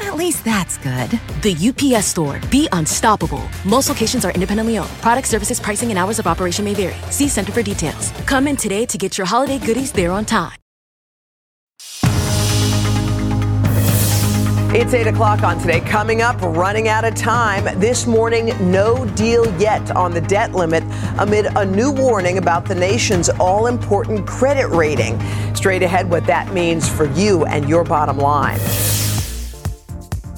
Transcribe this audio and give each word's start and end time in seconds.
At 0.00 0.16
least 0.16 0.44
that's 0.44 0.78
good. 0.78 1.10
The 1.42 1.54
UPS 1.96 2.06
store. 2.06 2.40
Be 2.50 2.68
unstoppable. 2.72 3.42
Most 3.64 3.88
locations 3.88 4.24
are 4.24 4.32
independently 4.32 4.78
owned. 4.78 4.90
Product 5.00 5.26
services, 5.26 5.60
pricing, 5.60 5.90
and 5.90 5.98
hours 5.98 6.18
of 6.18 6.26
operation 6.26 6.64
may 6.64 6.74
vary. 6.74 6.96
See 7.10 7.28
Center 7.28 7.52
for 7.52 7.62
details. 7.62 8.12
Come 8.26 8.48
in 8.48 8.56
today 8.56 8.86
to 8.86 8.98
get 8.98 9.18
your 9.18 9.26
holiday 9.26 9.58
goodies 9.58 9.92
there 9.92 10.12
on 10.12 10.24
time. 10.24 10.56
It's 14.78 14.92
8 14.92 15.06
o'clock 15.06 15.42
on 15.42 15.58
today. 15.58 15.80
Coming 15.80 16.20
up, 16.20 16.38
running 16.42 16.88
out 16.88 17.04
of 17.04 17.14
time. 17.14 17.64
This 17.80 18.06
morning, 18.06 18.52
no 18.70 19.06
deal 19.14 19.46
yet 19.58 19.90
on 19.92 20.12
the 20.12 20.20
debt 20.20 20.52
limit 20.52 20.84
amid 21.18 21.46
a 21.56 21.64
new 21.64 21.90
warning 21.90 22.36
about 22.36 22.66
the 22.66 22.74
nation's 22.74 23.30
all 23.30 23.68
important 23.68 24.26
credit 24.26 24.68
rating. 24.68 25.18
Straight 25.54 25.82
ahead, 25.82 26.10
what 26.10 26.26
that 26.26 26.52
means 26.52 26.86
for 26.90 27.06
you 27.12 27.46
and 27.46 27.66
your 27.70 27.84
bottom 27.84 28.18
line. 28.18 28.58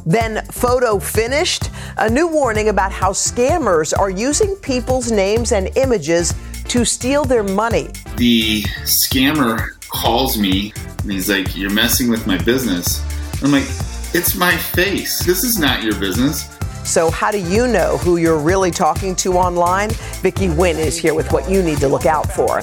Then, 0.08 0.42
photo 0.46 0.98
finished. 0.98 1.68
A 1.98 2.08
new 2.08 2.28
warning 2.28 2.70
about 2.70 2.90
how 2.92 3.10
scammers 3.10 3.92
are 3.96 4.08
using 4.08 4.56
people's 4.56 5.12
names 5.12 5.52
and 5.52 5.68
images 5.76 6.32
to 6.68 6.86
steal 6.86 7.26
their 7.26 7.42
money. 7.42 7.90
The 8.16 8.62
scammer 8.84 9.78
calls 9.90 10.38
me 10.38 10.72
and 11.02 11.12
he's 11.12 11.28
like, 11.28 11.54
You're 11.54 11.74
messing 11.74 12.08
with 12.08 12.26
my 12.26 12.38
business. 12.38 13.04
I'm 13.42 13.52
like, 13.52 13.66
It's 14.14 14.34
my 14.34 14.56
face. 14.56 15.18
This 15.26 15.44
is 15.44 15.58
not 15.58 15.82
your 15.82 15.94
business. 16.00 16.56
So, 16.84 17.10
how 17.10 17.30
do 17.30 17.38
you 17.38 17.66
know 17.66 17.98
who 17.98 18.16
you're 18.16 18.38
really 18.38 18.70
talking 18.70 19.14
to 19.16 19.34
online? 19.34 19.90
Vicky 20.22 20.48
Nguyen 20.48 20.78
is 20.78 20.96
here 20.96 21.12
with 21.12 21.30
what 21.32 21.50
you 21.50 21.62
need 21.62 21.80
to 21.80 21.88
look 21.88 22.06
out 22.06 22.32
for. 22.32 22.60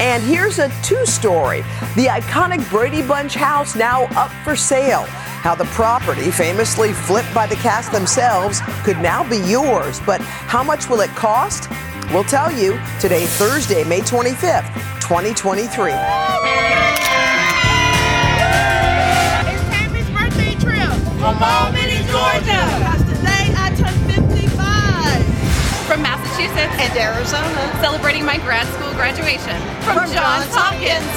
And 0.00 0.22
here's 0.22 0.60
a 0.60 0.70
two 0.84 1.04
story 1.04 1.62
the 1.96 2.06
iconic 2.06 2.68
Brady 2.70 3.02
Bunch 3.02 3.34
house 3.34 3.74
now 3.74 4.04
up 4.16 4.30
for 4.44 4.54
sale. 4.54 5.04
How 5.42 5.54
the 5.56 5.64
property, 5.66 6.30
famously 6.30 6.92
flipped 6.92 7.34
by 7.34 7.46
the 7.46 7.56
cast 7.56 7.90
themselves, 7.90 8.60
could 8.84 8.98
now 8.98 9.28
be 9.28 9.38
yours. 9.38 10.00
But 10.06 10.20
how 10.20 10.62
much 10.62 10.88
will 10.88 11.00
it 11.00 11.10
cost? 11.10 11.68
We'll 12.12 12.22
tell 12.24 12.52
you 12.52 12.78
today, 13.00 13.26
Thursday, 13.26 13.82
May 13.84 14.00
25th, 14.00 14.70
2023. 15.02 15.90
It's 15.90 15.98
Tammy's 19.66 20.08
birthday 20.14 20.54
trip 20.62 20.94
from 21.18 21.34
Albany, 21.42 21.98
Georgia. 22.06 22.62
Today 23.10 23.50
I 23.58 23.74
turn 23.74 23.98
55. 24.06 24.46
From 25.90 26.02
Massachusetts 26.02 26.76
And 26.78 26.94
Arizona. 26.96 27.82
celebrating 27.82 28.24
my 28.24 28.38
grad 28.38 28.66
school 28.78 28.92
graduation. 28.94 29.58
From, 29.82 30.06
From 30.06 30.12
Johns 30.14 30.46
Johns 30.46 30.54
Hopkins. 30.54 31.10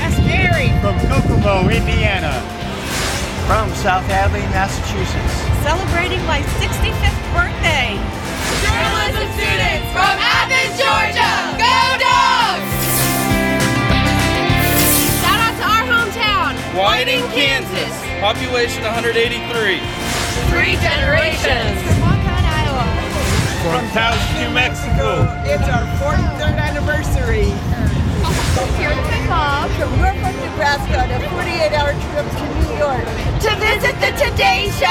That's 0.00 0.16
Mary. 0.24 0.72
from 0.80 0.96
Kokomo, 1.12 1.68
Indiana. 1.68 2.40
From 3.46 3.70
South 3.78 4.02
Hadley, 4.10 4.42
Massachusetts. 4.50 5.34
Celebrating 5.62 6.18
my 6.26 6.42
65th 6.58 7.22
birthday. 7.30 7.94
Journalism 8.58 9.22
students 9.38 9.86
from 9.94 10.18
Athens, 10.18 10.74
Georgia. 10.74 11.30
Go 11.54 11.78
Dogs! 11.94 12.74
Shout 15.22 15.38
out 15.46 15.54
to 15.62 15.62
our 15.62 15.84
hometown. 15.86 16.58
Whiting, 16.74 17.22
Kansas. 17.30 17.94
Population 18.18 18.82
183. 18.82 19.14
Three 20.50 20.74
generations. 20.82 21.78
From 21.86 22.02
Walcott, 22.02 22.42
Iowa. 22.50 22.82
From 23.62 23.86
Taos, 23.94 24.18
New 24.42 24.50
Mexico. 24.50 25.22
It's 25.46 25.70
our 25.70 25.86
43rd 26.02 26.58
anniversary. 26.58 27.54
Here 28.74 28.90
with 28.90 29.06
my 29.06 29.22
mom. 29.30 30.25
We're 30.56 30.64
from 30.64 30.90
Nebraska 30.90 31.02
on 31.02 31.10
a 31.10 31.30
48 31.30 31.72
hour 31.72 31.92
trip 31.92 32.26
to 32.30 32.44
New 32.54 32.78
York 32.78 33.04
to 33.40 33.50
visit 33.60 33.94
the 34.00 34.10
Today 34.16 34.70
Show. 34.78 34.86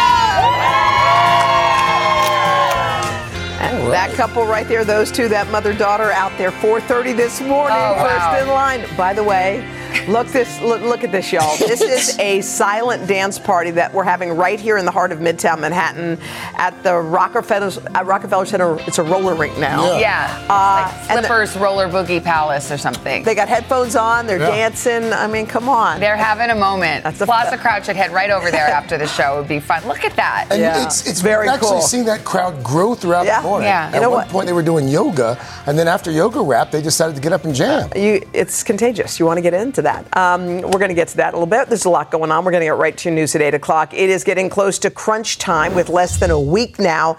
And 3.61 3.91
that 3.91 4.13
couple 4.15 4.45
right 4.45 4.67
there, 4.67 4.83
those 4.85 5.11
two, 5.11 5.27
that 5.29 5.49
mother 5.49 5.73
daughter 5.73 6.11
out 6.11 6.37
there, 6.37 6.51
4:30 6.51 7.13
this 7.13 7.41
morning, 7.41 7.77
Oh, 7.79 7.95
first 8.07 8.43
in 8.43 8.47
line. 8.49 8.85
By 8.95 9.13
the 9.13 9.23
way, 9.23 9.63
look 10.07 10.27
this, 10.27 10.61
look, 10.61 10.81
look 10.81 11.03
at 11.03 11.11
this, 11.11 11.31
y'all. 11.31 11.57
This 11.57 11.81
is 12.11 12.19
a 12.19 12.41
silent 12.41 13.07
dance 13.07 13.39
party 13.39 13.71
that 13.71 13.93
we're 13.93 14.03
having 14.03 14.31
right 14.31 14.59
here 14.59 14.77
in 14.77 14.85
the 14.85 14.91
heart 14.91 15.11
of 15.11 15.19
Midtown 15.19 15.59
Manhattan 15.59 16.19
at 16.55 16.81
the 16.83 16.95
Rockefeller 16.95 17.71
at 17.93 18.05
Rockefeller 18.05 18.45
Center. 18.45 18.77
It's 18.81 18.97
a 18.99 19.03
roller 19.03 19.35
rink 19.35 19.57
now. 19.57 19.97
Yeah. 19.99 20.45
Uh, 20.49 20.91
like 20.91 21.09
and 21.09 21.17
the- 21.23 21.27
Flippers 21.27 21.55
Roller 21.57 21.87
Boogie 21.87 22.23
Palace 22.23 22.71
or 22.71 22.77
something. 22.77 23.23
They 23.23 23.35
got 23.35 23.47
headphones 23.49 23.95
on. 23.95 24.27
They're 24.27 24.39
Yeah. 24.39 24.49
dancing. 24.51 25.11
I 25.13 25.27
mean, 25.27 25.45
come 25.47 25.69
on. 25.69 25.99
They're 25.99 26.17
having 26.17 26.49
a 26.49 26.55
moment. 26.55 27.03
That's 27.03 27.21
a- 27.21 27.25
Plus, 27.25 27.49
the 27.49 27.57
crowd 27.57 27.85
should 27.85 27.95
head 27.95 28.11
right 28.11 28.29
over 28.29 28.51
there 28.51 28.67
after 28.67 28.97
the 28.97 29.07
show. 29.07 29.35
It 29.35 29.39
would 29.39 29.47
be 29.47 29.59
fun. 29.59 29.85
Look 29.87 30.03
at 30.03 30.15
that. 30.15 30.47
And 30.51 30.61
Yeah. 30.61 30.83
it's 30.85 31.05
it's 31.07 31.21
Very 31.21 31.45
very 31.45 31.49
actually 31.55 31.69
cool. 31.69 31.81
seeing 31.81 32.05
that 32.05 32.23
crowd 32.23 32.63
grow 32.63 32.95
throughout 32.95 33.25
Yeah. 33.25 33.41
the 33.41 33.47
morning. 33.47 33.67
Yeah. 33.69 33.87
At 33.87 33.95
You 33.95 34.01
know 34.01 34.09
one 34.09 34.19
what? 34.19 34.29
point 34.29 34.47
they 34.47 34.53
were 34.53 34.61
doing 34.63 34.87
yoga, 34.87 35.37
and 35.65 35.77
then 35.77 35.87
after 35.87 36.11
yoga 36.11 36.41
wrap, 36.41 36.71
they 36.71 36.81
decided 36.81 37.15
to 37.15 37.21
get 37.21 37.33
up 37.33 37.43
and 37.45 37.53
jam. 37.55 37.89
You, 37.95 38.21
it's 38.33 38.63
contagious. 38.63 39.19
You 39.19 39.25
want 39.25 39.37
to 39.37 39.41
get 39.41 39.53
into 39.53 39.81
that. 39.85 40.15
Um, 40.15 40.61
we're 40.61 40.79
going 40.79 40.89
to 40.89 40.93
get 40.95 41.07
to 41.09 41.17
that 41.17 41.29
in 41.29 41.35
a 41.35 41.37
little 41.39 41.45
bit. 41.47 41.67
There's 41.69 41.85
a 41.85 41.89
lot 41.89 42.11
going 42.11 42.31
on. 42.31 42.43
We're 42.45 42.51
going 42.51 42.61
to 42.61 42.67
get 42.67 42.75
right 42.77 42.95
to 42.97 43.09
news 43.09 43.35
at 43.35 43.41
8 43.41 43.53
o'clock. 43.55 43.93
It 43.93 44.09
is 44.09 44.23
getting 44.23 44.49
close 44.49 44.77
to 44.79 44.91
crunch 44.91 45.37
time 45.39 45.73
with 45.73 45.89
less 45.89 46.19
than 46.19 46.29
a 46.31 46.39
week 46.39 46.77
now 46.79 47.17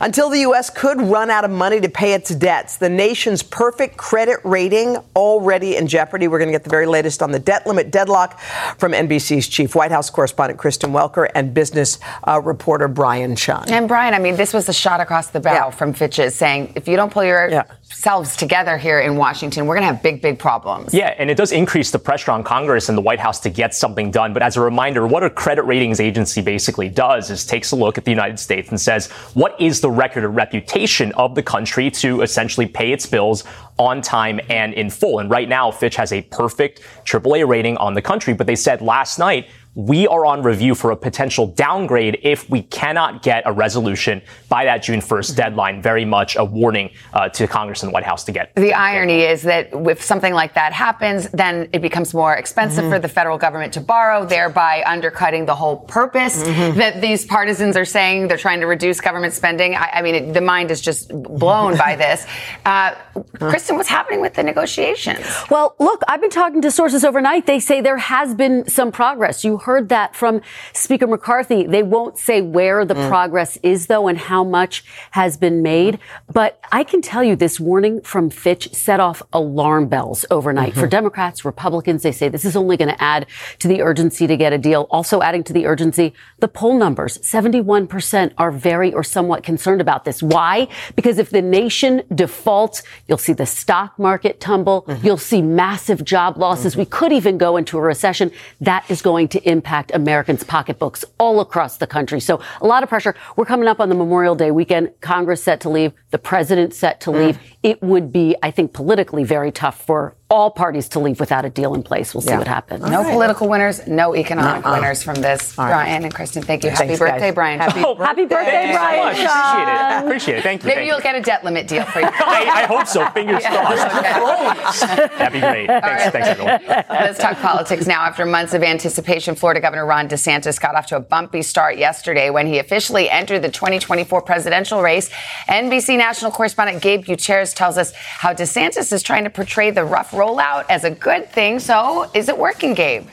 until 0.00 0.30
the 0.30 0.40
U.S. 0.40 0.70
could 0.70 1.00
run 1.00 1.30
out 1.30 1.44
of 1.44 1.50
money 1.50 1.80
to 1.80 1.88
pay 1.88 2.12
its 2.14 2.34
debts. 2.34 2.76
The 2.76 2.88
nation's 2.88 3.42
perfect 3.42 3.96
credit 3.96 4.38
rating 4.44 4.96
already 5.16 5.76
in 5.76 5.86
jeopardy. 5.88 6.28
We're 6.28 6.38
going 6.38 6.48
to 6.48 6.52
get 6.54 6.64
the 6.64 6.70
very 6.70 6.86
latest 6.86 7.22
on 7.22 7.32
the 7.32 7.38
debt 7.38 7.66
limit 7.66 7.90
deadlock 7.90 8.38
from 8.78 8.92
NBC's 8.92 9.48
chief 9.48 9.74
White 9.74 9.90
House 9.90 10.10
correspondent 10.10 10.58
Kristen 10.58 10.90
Welker 10.92 11.30
and 11.34 11.54
business 11.54 11.98
uh, 12.26 12.40
reporter 12.44 12.88
Brian 12.88 13.34
Cheung. 13.34 13.70
And 13.70 13.88
Brian, 13.88 14.14
I 14.14 14.18
mean, 14.18 14.36
this 14.36 14.52
was 14.52 14.68
a 14.68 14.72
shot 14.72 15.00
across 15.00 15.28
the 15.30 15.40
bow 15.40 15.52
Yeah. 15.52 15.70
from 15.70 15.92
Fitch's 15.92 16.34
saying, 16.34 16.72
if 16.74 16.86
you 16.88 16.96
don't 16.96 17.12
pull 17.12 17.24
yourselves 17.24 18.36
together 18.36 18.76
here 18.76 19.00
in 19.00 19.16
Washington, 19.16 19.66
we're 19.66 19.74
going 19.76 19.86
to 19.86 19.92
have 19.94 20.02
big, 20.02 20.20
big 20.20 20.38
problems. 20.38 20.92
Yeah, 20.92 21.14
and 21.18 21.30
it 21.30 21.36
does 21.36 21.52
increase 21.52 21.90
the 21.90 21.98
pressure 22.08 22.30
on 22.30 22.42
Congress 22.42 22.88
and 22.88 22.96
the 22.96 23.02
White 23.02 23.20
House 23.20 23.38
to 23.38 23.50
get 23.50 23.74
something 23.74 24.10
done. 24.10 24.32
But 24.32 24.42
as 24.42 24.56
a 24.56 24.62
reminder, 24.62 25.06
what 25.06 25.22
a 25.22 25.28
credit 25.28 25.64
ratings 25.64 26.00
agency 26.00 26.40
basically 26.40 26.88
does 26.88 27.28
is 27.30 27.44
takes 27.44 27.70
a 27.72 27.76
look 27.76 27.98
at 27.98 28.06
the 28.06 28.10
United 28.10 28.38
States 28.38 28.70
and 28.70 28.80
says, 28.80 29.10
what 29.34 29.60
is 29.60 29.82
the 29.82 29.90
record 29.90 30.24
or 30.24 30.30
reputation 30.30 31.12
of 31.12 31.34
the 31.34 31.42
country 31.42 31.90
to 31.90 32.22
essentially 32.22 32.66
pay 32.66 32.92
its 32.92 33.04
bills 33.04 33.44
on 33.78 34.00
time 34.00 34.40
and 34.48 34.72
in 34.72 34.88
full? 34.88 35.18
And 35.18 35.28
right 35.28 35.50
now, 35.50 35.70
Fitch 35.70 35.96
has 35.96 36.10
a 36.10 36.22
perfect 36.22 36.80
AAA 37.04 37.46
rating 37.46 37.76
on 37.76 37.92
the 37.92 38.00
country. 38.00 38.32
But 38.32 38.46
they 38.46 38.56
said 38.56 38.80
last 38.80 39.18
night, 39.18 39.50
we 39.74 40.06
are 40.08 40.26
on 40.26 40.42
review 40.42 40.74
for 40.74 40.90
a 40.90 40.96
potential 40.96 41.46
downgrade 41.46 42.18
if 42.22 42.48
we 42.50 42.62
cannot 42.62 43.22
get 43.22 43.42
a 43.46 43.52
resolution 43.52 44.20
by 44.48 44.64
that 44.64 44.82
June 44.82 45.00
1st 45.00 45.36
deadline. 45.36 45.80
Very 45.82 46.04
much 46.04 46.36
a 46.36 46.44
warning 46.44 46.90
uh, 47.12 47.28
to 47.30 47.46
Congress 47.46 47.82
and 47.82 47.90
the 47.90 47.92
White 47.94 48.04
House 48.04 48.24
to 48.24 48.32
get. 48.32 48.54
The 48.56 48.72
irony 48.74 49.20
is 49.22 49.42
that 49.42 49.68
if 49.72 50.02
something 50.02 50.34
like 50.34 50.54
that 50.54 50.72
happens, 50.72 51.28
then 51.30 51.68
it 51.72 51.80
becomes 51.82 52.14
more 52.14 52.34
expensive 52.34 52.78
Mm-hmm. 52.78 52.90
for 52.92 52.98
the 52.98 53.08
federal 53.08 53.38
government 53.38 53.72
to 53.74 53.80
borrow, 53.80 54.24
thereby 54.24 54.82
undercutting 54.86 55.46
the 55.46 55.54
whole 55.54 55.76
purpose 55.76 56.42
Mm-hmm. 56.42 56.78
that 56.78 57.00
these 57.00 57.24
partisans 57.26 57.76
are 57.76 57.84
saying 57.84 58.28
they're 58.28 58.36
trying 58.36 58.60
to 58.60 58.66
reduce 58.66 59.00
government 59.00 59.32
spending. 59.32 59.74
I, 59.74 59.90
I 59.94 60.02
mean, 60.02 60.14
it, 60.14 60.32
the 60.34 60.40
mind 60.40 60.70
is 60.70 60.80
just 60.80 61.08
blown 61.22 61.76
by 61.76 61.94
this. 62.04 62.26
Uh, 62.64 62.94
Kristen, 63.38 63.76
what's 63.76 63.88
happening 63.88 64.20
with 64.20 64.34
the 64.34 64.42
negotiations? 64.42 65.24
Well, 65.50 65.74
look, 65.78 66.02
I've 66.08 66.20
been 66.20 66.30
talking 66.30 66.62
to 66.62 66.70
sources 66.70 67.04
overnight. 67.04 67.46
They 67.46 67.60
say 67.60 67.80
there 67.80 67.96
has 67.98 68.34
been 68.34 68.68
some 68.68 68.90
progress. 68.92 69.44
You 69.44 69.57
heard 69.58 69.88
that 69.88 70.14
from 70.14 70.40
Speaker 70.72 71.06
McCarthy. 71.06 71.66
They 71.66 71.82
won't 71.82 72.18
say 72.18 72.40
where 72.40 72.84
the 72.84 72.94
mm. 72.94 73.08
progress 73.08 73.58
is, 73.62 73.86
though, 73.86 74.08
and 74.08 74.18
how 74.18 74.44
much 74.44 74.84
has 75.12 75.36
been 75.36 75.62
made. 75.62 75.98
But 76.32 76.60
I 76.72 76.84
can 76.84 77.00
tell 77.00 77.24
you 77.24 77.36
this 77.36 77.58
warning 77.58 78.00
from 78.02 78.30
Fitch 78.30 78.72
set 78.72 79.00
off 79.00 79.22
alarm 79.32 79.88
bells 79.88 80.24
overnight 80.30 80.74
for 80.74 80.80
mm-hmm. 80.80 80.90
Democrats, 80.90 81.44
Republicans. 81.44 82.02
They 82.02 82.12
say 82.12 82.28
this 82.28 82.44
is 82.44 82.56
only 82.56 82.76
going 82.76 82.88
to 82.88 83.02
add 83.02 83.26
to 83.58 83.68
the 83.68 83.82
urgency 83.82 84.26
to 84.26 84.36
get 84.36 84.52
a 84.52 84.58
deal. 84.58 84.86
Also 84.90 85.22
adding 85.22 85.44
to 85.44 85.52
the 85.52 85.66
urgency, 85.66 86.14
the 86.38 86.48
poll 86.48 86.78
numbers, 86.78 87.18
71% 87.18 88.32
are 88.38 88.50
very 88.50 88.92
or 88.92 89.02
somewhat 89.02 89.42
concerned 89.42 89.80
about 89.80 90.04
this. 90.04 90.22
Why? 90.22 90.68
Because 90.96 91.18
if 91.18 91.30
the 91.30 91.42
nation 91.42 92.02
defaults, 92.14 92.82
you'll 93.06 93.18
see 93.18 93.32
the 93.32 93.46
stock 93.46 93.98
market 93.98 94.40
tumble. 94.40 94.82
Mm-hmm. 94.82 95.06
You'll 95.06 95.16
see 95.16 95.42
massive 95.42 96.04
job 96.04 96.36
losses. 96.36 96.72
Mm-hmm. 96.72 96.80
We 96.80 96.86
could 96.86 97.12
even 97.12 97.38
go 97.38 97.56
into 97.56 97.78
a 97.78 97.80
recession. 97.80 98.30
That 98.60 98.88
is 98.90 99.02
going 99.02 99.28
to 99.28 99.47
impact 99.48 99.90
Americans' 99.94 100.44
pocketbooks 100.44 101.04
all 101.18 101.40
across 101.40 101.78
the 101.78 101.86
country. 101.86 102.20
So 102.20 102.40
a 102.60 102.66
lot 102.66 102.82
of 102.82 102.88
pressure. 102.88 103.14
We're 103.36 103.46
coming 103.46 103.68
up 103.68 103.80
on 103.80 103.88
the 103.88 103.94
Memorial 103.94 104.34
Day 104.34 104.50
weekend. 104.50 104.92
Congress 105.00 105.42
set 105.42 105.60
to 105.62 105.68
leave. 105.68 105.92
The 106.10 106.18
president 106.18 106.74
set 106.74 107.00
to 107.02 107.10
mm. 107.10 107.18
leave. 107.18 107.38
It 107.62 107.82
would 107.82 108.12
be, 108.12 108.36
I 108.42 108.50
think, 108.52 108.72
politically 108.72 109.24
very 109.24 109.50
tough 109.50 109.80
for 109.84 110.14
all 110.30 110.50
parties 110.50 110.88
to 110.90 110.98
leave 111.00 111.18
without 111.18 111.44
a 111.46 111.50
deal 111.50 111.74
in 111.74 111.82
place. 111.82 112.14
We'll 112.14 112.20
see 112.20 112.30
Yeah. 112.30 112.38
what 112.38 112.46
happens. 112.46 112.84
No 112.84 113.02
political 113.02 113.48
winners, 113.48 113.86
no 113.86 114.14
economic 114.14 114.64
Uh-uh. 114.64 114.74
winners 114.74 115.02
from 115.02 115.14
this. 115.16 115.58
All 115.58 115.64
right. 115.64 115.72
Brian 115.72 116.04
and 116.04 116.14
Kristen, 116.14 116.42
thank 116.42 116.62
you. 116.64 116.68
Thanks, 116.70 116.80
Happy 116.82 116.98
birthday, 116.98 117.28
guys. 117.28 117.34
Brian. 117.34 117.58
Happy 117.58 117.82
Oh, 117.82 117.94
happy 117.94 118.26
birthday, 118.26 118.50
Thank 118.50 118.68
you 118.68 118.74
so 118.74 118.78
Brian. 118.78 119.04
much. 119.04 119.16
Appreciate 119.18 119.68
it. 119.96 120.04
Appreciate 120.04 120.38
it. 120.38 120.42
Thank 120.42 120.62
you. 120.62 120.66
Maybe 120.68 120.76
Thank 120.80 120.86
you'll 120.88 120.96
you. 120.98 121.02
get 121.02 121.14
a 121.14 121.20
debt 121.22 121.44
limit 121.44 121.66
deal 121.66 121.84
for 121.86 122.00
you. 122.00 122.06
I, 122.12 122.50
I 122.54 122.62
hope 122.66 122.86
so. 122.86 123.06
Fingers 123.06 123.42
crossed. 123.42 124.80
That'd 125.18 125.32
be 125.32 125.40
great. 125.40 125.66
Thanks, 125.66 126.10
thanks 126.10 126.28
everyone. 126.28 126.60
Let's 126.90 127.18
talk 127.18 127.38
politics 127.38 127.86
now. 127.86 128.02
After 128.04 128.26
months 128.26 128.52
of 128.52 128.62
anticipation, 128.62 129.34
Florida 129.34 129.60
Governor 129.62 129.86
Ron 129.86 130.08
DeSantis 130.10 130.60
got 130.60 130.74
off 130.74 130.86
to 130.88 130.96
a 130.96 131.00
bumpy 131.00 131.40
start 131.40 131.78
yesterday 131.78 132.28
when 132.28 132.46
he 132.46 132.58
officially 132.58 133.08
entered 133.08 133.40
the 133.40 133.48
2024 133.50 134.20
presidential 134.22 134.82
race. 134.82 135.08
NBC 135.48 135.96
national 135.96 136.30
correspondent 136.32 136.82
Gabe 136.82 137.04
Gutierrez 137.06 137.54
tells 137.58 137.76
us 137.76 137.92
how 137.92 138.32
DeSantis 138.32 138.92
is 138.92 139.02
trying 139.02 139.24
to 139.24 139.30
portray 139.30 139.70
the 139.70 139.84
rough 139.84 140.12
rollout 140.12 140.64
as 140.70 140.84
a 140.84 140.90
good 140.90 141.30
thing. 141.30 141.58
So, 141.58 142.10
is 142.14 142.28
it 142.28 142.38
working, 142.38 142.72
Gabe? 142.72 143.06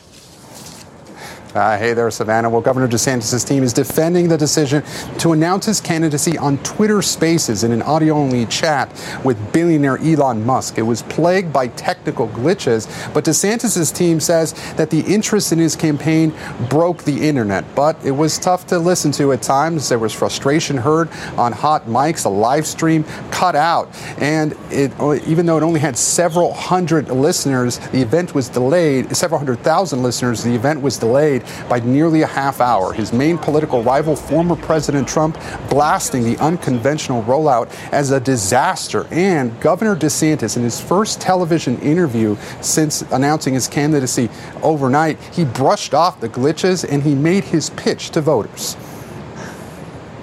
Uh, 1.55 1.77
hey 1.77 1.93
there, 1.93 2.11
Savannah. 2.11 2.49
Well, 2.49 2.59
Governor 2.59 2.89
DeSantis' 2.89 3.47
team 3.47 3.63
is 3.63 3.71
defending 3.71 4.27
the 4.27 4.37
decision 4.37 4.83
to 5.19 5.31
announce 5.31 5.65
his 5.65 5.79
candidacy 5.79 6.37
on 6.37 6.57
Twitter 6.63 7.01
Spaces 7.01 7.63
in 7.63 7.71
an 7.71 7.81
audio 7.83 8.13
only 8.13 8.45
chat 8.47 8.91
with 9.23 9.53
billionaire 9.53 9.97
Elon 9.99 10.45
Musk. 10.45 10.77
It 10.77 10.81
was 10.81 11.03
plagued 11.03 11.53
by 11.53 11.67
technical 11.69 12.27
glitches, 12.27 12.89
but 13.13 13.23
DeSantis' 13.23 13.95
team 13.95 14.19
says 14.19 14.51
that 14.73 14.89
the 14.89 14.99
interest 14.99 15.53
in 15.53 15.59
his 15.59 15.77
campaign 15.77 16.33
broke 16.69 17.03
the 17.05 17.25
internet. 17.25 17.63
But 17.73 18.03
it 18.03 18.11
was 18.11 18.37
tough 18.37 18.67
to 18.67 18.77
listen 18.77 19.13
to 19.13 19.31
at 19.31 19.41
times. 19.41 19.87
There 19.87 19.97
was 19.97 20.11
frustration 20.11 20.75
heard 20.75 21.09
on 21.37 21.53
hot 21.53 21.85
mics, 21.85 22.23
the 22.23 22.31
live 22.31 22.67
stream 22.67 23.05
cut 23.31 23.55
out. 23.55 23.89
And 24.17 24.57
it, 24.71 24.91
even 25.25 25.45
though 25.45 25.55
it 25.55 25.63
only 25.63 25.79
had 25.79 25.97
several 25.97 26.53
hundred 26.53 27.07
listeners, 27.07 27.77
the 27.77 28.01
event 28.01 28.35
was 28.35 28.49
delayed, 28.49 29.15
several 29.15 29.37
hundred 29.37 29.59
thousand 29.59 30.03
listeners, 30.03 30.43
the 30.43 30.53
event 30.53 30.81
was 30.81 30.97
delayed 30.97 31.44
by 31.69 31.79
nearly 31.79 32.21
a 32.21 32.27
half 32.27 32.61
hour. 32.61 32.93
His 32.93 33.13
main 33.13 33.37
political 33.37 33.83
rival, 33.83 34.15
former 34.15 34.55
President 34.55 35.07
Trump, 35.07 35.37
blasting 35.69 36.23
the 36.23 36.37
unconventional 36.37 37.23
rollout 37.23 37.69
as 37.91 38.11
a 38.11 38.19
disaster. 38.19 39.07
And 39.11 39.59
Governor 39.61 39.95
DeSantis, 39.95 40.57
in 40.57 40.63
his 40.63 40.79
first 40.79 41.21
television 41.21 41.77
interview 41.79 42.37
since 42.61 43.01
announcing 43.11 43.53
his 43.53 43.67
candidacy 43.67 44.29
overnight, 44.61 45.19
he 45.33 45.45
brushed 45.45 45.93
off 45.93 46.19
the 46.19 46.29
glitches 46.29 46.85
and 46.89 47.03
he 47.03 47.15
made 47.15 47.43
his 47.43 47.69
pitch 47.71 48.09
to 48.11 48.21
voters. 48.21 48.75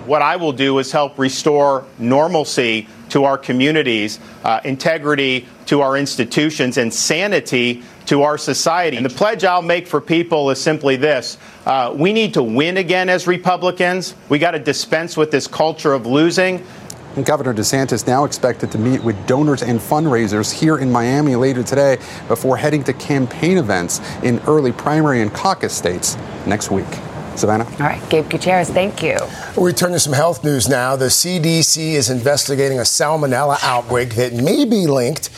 What 0.07 0.21
I 0.21 0.35
will 0.37 0.53
do 0.53 0.79
is 0.79 0.91
help 0.91 1.19
restore 1.19 1.85
normalcy 1.99 2.89
to 3.11 3.25
our 3.25 3.39
communities, 3.39 4.19
uh, 4.43 4.61
integrity 4.65 5.47
to 5.67 5.81
our 5.81 5.97
institutions, 5.97 6.77
and 6.77 6.93
sanity 6.93 7.83
to 8.06 8.22
our 8.22 8.38
society. 8.38 8.96
And 8.96 9.06
the 9.06 9.10
pledge 9.10 9.44
I'll 9.44 9.62
make 9.62 9.87
for 9.87 10.00
people 10.00 10.50
is 10.50 10.60
simply 10.60 10.96
this 10.96 11.38
uh, 11.66 11.94
we 11.96 12.12
need 12.12 12.34
to 12.34 12.43
win 12.43 12.76
again 12.76 13.08
as 13.08 13.26
Republicans. 13.26 14.14
We 14.28 14.38
got 14.38 14.52
to 14.52 14.58
dispense 14.58 15.16
with 15.16 15.31
this 15.31 15.46
culture 15.46 15.93
of 15.93 16.06
losing. 16.06 16.64
And 17.16 17.26
Governor 17.26 17.52
DeSantis 17.52 18.06
now 18.06 18.25
expected 18.25 18.72
to 18.72 18.78
meet 18.78 19.04
with 19.04 19.26
donors 19.26 19.62
and 19.62 19.78
fundraisers 19.78 20.50
here 20.50 20.78
in 20.78 20.90
Miami 20.90 21.37
later 21.37 21.62
today 21.62 21.99
before 22.26 22.56
heading 22.56 22.82
to 22.84 22.94
campaign 22.94 23.58
events 23.58 24.00
in 24.22 24.40
early 24.46 24.72
primary 24.72 25.20
and 25.20 25.32
caucus 25.32 25.75
states 25.75 26.16
next 26.46 26.70
week. 26.70 26.87
Savannah? 27.37 27.64
All 27.64 27.87
right, 27.87 28.02
Gabe 28.10 28.28
Gutierrez, 28.28 28.70
thank 28.70 29.02
you. 29.02 29.16
We 29.56 29.72
turn 29.72 29.93
to 29.93 30.00
some 30.00 30.12
health 30.12 30.44
news 30.44 30.69
now. 30.69 30.96
The 30.96 31.06
CDC 31.06 31.93
is 31.93 32.10
investigating 32.10 32.78
a 32.78 32.82
salmonella 32.82 33.58
outbreak 33.62 34.14
that 34.16 34.32
may 34.32 34.64
be 34.64 34.87
linked 34.87 35.31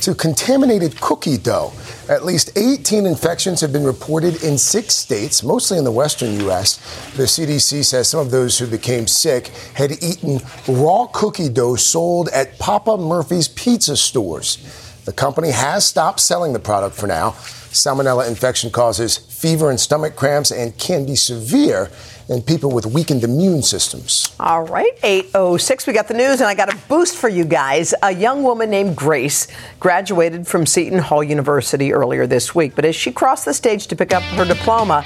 to 0.00 0.14
contaminated 0.14 1.00
cookie 1.00 1.38
dough. 1.38 1.72
At 2.08 2.24
least 2.24 2.56
18 2.56 3.06
infections 3.06 3.60
have 3.60 3.72
been 3.72 3.84
reported 3.84 4.42
in 4.42 4.58
six 4.58 4.94
states, 4.94 5.42
mostly 5.42 5.78
in 5.78 5.84
the 5.84 5.92
western 5.92 6.38
U.S. 6.40 6.76
The 7.16 7.24
CDC 7.24 7.84
says 7.84 8.08
some 8.08 8.20
of 8.20 8.30
those 8.30 8.58
who 8.58 8.66
became 8.66 9.06
sick 9.06 9.48
had 9.74 9.92
eaten 10.02 10.40
raw 10.66 11.06
cookie 11.12 11.48
dough 11.48 11.76
sold 11.76 12.28
at 12.30 12.58
Papa 12.58 12.96
Murphy's 12.96 13.48
pizza 13.48 13.96
stores. 13.96 14.58
The 15.04 15.12
company 15.12 15.50
has 15.50 15.86
stopped 15.86 16.20
selling 16.20 16.52
the 16.52 16.58
product 16.58 16.96
for 16.96 17.06
now. 17.06 17.30
Salmonella 17.70 18.28
infection 18.28 18.70
causes 18.70 19.16
fever 19.16 19.70
and 19.70 19.78
stomach 19.78 20.16
cramps 20.16 20.50
and 20.50 20.76
can 20.76 21.06
be 21.06 21.14
severe 21.14 21.90
in 22.30 22.40
people 22.40 22.70
with 22.70 22.86
weakened 22.86 23.24
immune 23.24 23.60
systems. 23.60 24.32
All 24.38 24.62
right, 24.62 24.96
806. 25.02 25.88
We 25.88 25.92
got 25.92 26.06
the 26.06 26.14
news, 26.14 26.40
and 26.40 26.44
I 26.48 26.54
got 26.54 26.72
a 26.72 26.76
boost 26.88 27.16
for 27.16 27.28
you 27.28 27.44
guys. 27.44 27.92
A 28.04 28.14
young 28.14 28.44
woman 28.44 28.70
named 28.70 28.94
Grace 28.94 29.48
graduated 29.80 30.46
from 30.46 30.64
Seton 30.64 31.00
Hall 31.00 31.24
University 31.24 31.92
earlier 31.92 32.28
this 32.28 32.54
week, 32.54 32.76
but 32.76 32.84
as 32.84 32.94
she 32.94 33.10
crossed 33.10 33.46
the 33.46 33.52
stage 33.52 33.88
to 33.88 33.96
pick 33.96 34.14
up 34.14 34.22
her 34.22 34.44
diploma, 34.44 35.04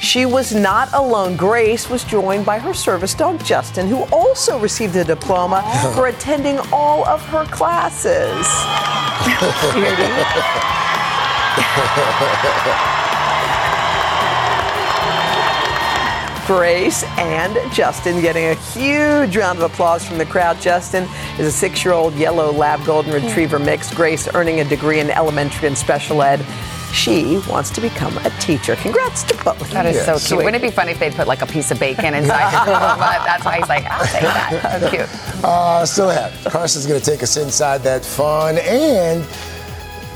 she 0.00 0.26
was 0.26 0.52
not 0.52 0.92
alone. 0.92 1.36
Grace 1.36 1.88
was 1.88 2.02
joined 2.02 2.44
by 2.44 2.58
her 2.58 2.74
service 2.74 3.14
dog, 3.14 3.42
Justin, 3.44 3.86
who 3.86 4.02
also 4.12 4.58
received 4.58 4.96
a 4.96 5.04
diploma 5.04 5.62
for 5.94 6.08
attending 6.08 6.58
all 6.72 7.06
of 7.06 7.22
her 7.26 7.44
classes. 7.46 8.44
Grace 16.46 17.04
and 17.16 17.56
Justin 17.72 18.20
getting 18.20 18.44
a 18.44 18.54
huge 18.54 19.34
round 19.34 19.58
of 19.58 19.72
applause 19.72 20.06
from 20.06 20.18
the 20.18 20.26
crowd. 20.26 20.60
Justin 20.60 21.04
is 21.38 21.46
a 21.46 21.52
six 21.52 21.82
year 21.82 21.94
old 21.94 22.14
yellow 22.16 22.52
lab 22.52 22.84
golden 22.84 23.14
retriever 23.14 23.58
mix. 23.58 23.92
Grace 23.94 24.28
earning 24.34 24.60
a 24.60 24.64
degree 24.64 25.00
in 25.00 25.10
elementary 25.10 25.68
and 25.68 25.78
special 25.78 26.22
ed. 26.22 26.44
She 26.92 27.38
wants 27.48 27.70
to 27.70 27.80
become 27.80 28.16
a 28.18 28.30
teacher. 28.40 28.76
Congrats 28.76 29.22
to 29.24 29.42
both. 29.42 29.70
That 29.70 29.86
is 29.86 30.04
so 30.04 30.18
cute. 30.18 30.44
Wouldn't 30.44 30.62
it 30.62 30.66
be 30.66 30.70
funny 30.70 30.92
if 30.92 30.98
they'd 30.98 31.14
put 31.14 31.26
like 31.26 31.40
a 31.40 31.46
piece 31.46 31.70
of 31.70 31.80
bacon 31.80 32.12
inside 32.12 32.50
his 32.50 32.60
diploma? 32.60 33.22
That's 33.24 33.44
why 33.46 33.56
he's 33.56 33.68
like, 33.68 33.84
I'll 33.86 34.04
take 34.04 34.22
that. 34.22 34.60
That's 34.80 34.90
cute. 34.90 35.44
Uh, 35.44 35.86
still 35.86 36.10
ahead. 36.10 36.32
Carson's 36.52 36.86
going 36.86 37.00
to 37.00 37.10
take 37.10 37.22
us 37.22 37.38
inside 37.38 37.78
that 37.84 38.04
fun 38.04 38.58
and 38.58 39.26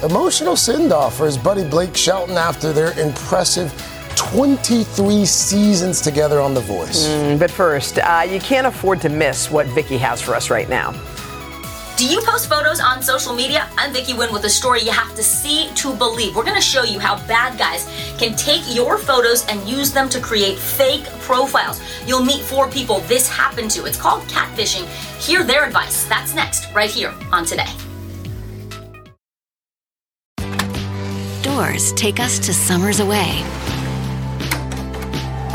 emotional 0.04 0.56
send 0.56 0.92
off 0.92 1.16
for 1.16 1.24
his 1.24 1.38
buddy 1.38 1.64
Blake 1.68 1.96
Shelton 1.96 2.36
after 2.36 2.72
their 2.72 2.96
impressive 3.00 3.72
23 4.18 5.24
seasons 5.24 6.00
together 6.00 6.40
on 6.40 6.52
The 6.52 6.60
Voice. 6.60 7.06
Mm, 7.06 7.38
but 7.38 7.52
first, 7.52 7.98
uh, 8.00 8.26
you 8.28 8.40
can't 8.40 8.66
afford 8.66 9.00
to 9.02 9.08
miss 9.08 9.48
what 9.48 9.66
Vicky 9.68 9.96
has 9.96 10.20
for 10.20 10.34
us 10.34 10.50
right 10.50 10.68
now. 10.68 10.90
Do 11.96 12.04
you 12.04 12.20
post 12.22 12.48
photos 12.48 12.80
on 12.80 13.00
social 13.00 13.32
media? 13.32 13.68
I'm 13.78 13.92
Vicky 13.92 14.14
Nguyen 14.14 14.32
with 14.32 14.44
a 14.44 14.50
story 14.50 14.82
you 14.82 14.90
have 14.90 15.14
to 15.14 15.22
see 15.22 15.70
to 15.76 15.94
believe. 15.94 16.34
We're 16.34 16.42
going 16.42 16.56
to 16.56 16.60
show 16.60 16.82
you 16.82 16.98
how 16.98 17.24
bad 17.28 17.56
guys 17.58 17.86
can 18.18 18.34
take 18.36 18.62
your 18.74 18.98
photos 18.98 19.46
and 19.46 19.66
use 19.68 19.92
them 19.92 20.08
to 20.08 20.20
create 20.20 20.58
fake 20.58 21.04
profiles. 21.20 21.80
You'll 22.04 22.24
meet 22.24 22.42
four 22.42 22.68
people 22.68 22.98
this 23.02 23.28
happened 23.28 23.70
to. 23.72 23.84
It's 23.84 24.00
called 24.00 24.22
catfishing. 24.24 24.84
Hear 25.24 25.44
their 25.44 25.64
advice. 25.64 26.06
That's 26.06 26.34
next, 26.34 26.72
right 26.74 26.90
here 26.90 27.14
on 27.30 27.44
Today. 27.44 27.72
Doors 31.42 31.92
take 31.92 32.18
us 32.18 32.40
to 32.40 32.52
summers 32.52 32.98
away 32.98 33.44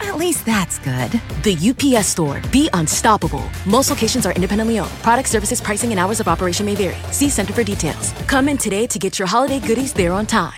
At 0.00 0.16
least 0.16 0.44
that's 0.46 0.78
good. 0.78 1.10
The 1.42 1.56
UPS 1.96 2.06
store. 2.08 2.40
Be 2.50 2.68
unstoppable. 2.72 3.44
Most 3.66 3.90
locations 3.90 4.26
are 4.26 4.32
independently 4.32 4.78
owned. 4.78 4.90
Product 5.02 5.28
services, 5.28 5.60
pricing, 5.60 5.90
and 5.90 6.00
hours 6.00 6.20
of 6.20 6.28
operation 6.28 6.66
may 6.66 6.74
vary. 6.74 6.96
See 7.12 7.28
Center 7.28 7.52
for 7.52 7.62
details. 7.64 8.12
Come 8.26 8.48
in 8.48 8.56
today 8.58 8.86
to 8.86 8.98
get 8.98 9.18
your 9.18 9.28
holiday 9.28 9.60
goodies 9.60 9.92
there 9.92 10.12
on 10.12 10.26
time. 10.26 10.54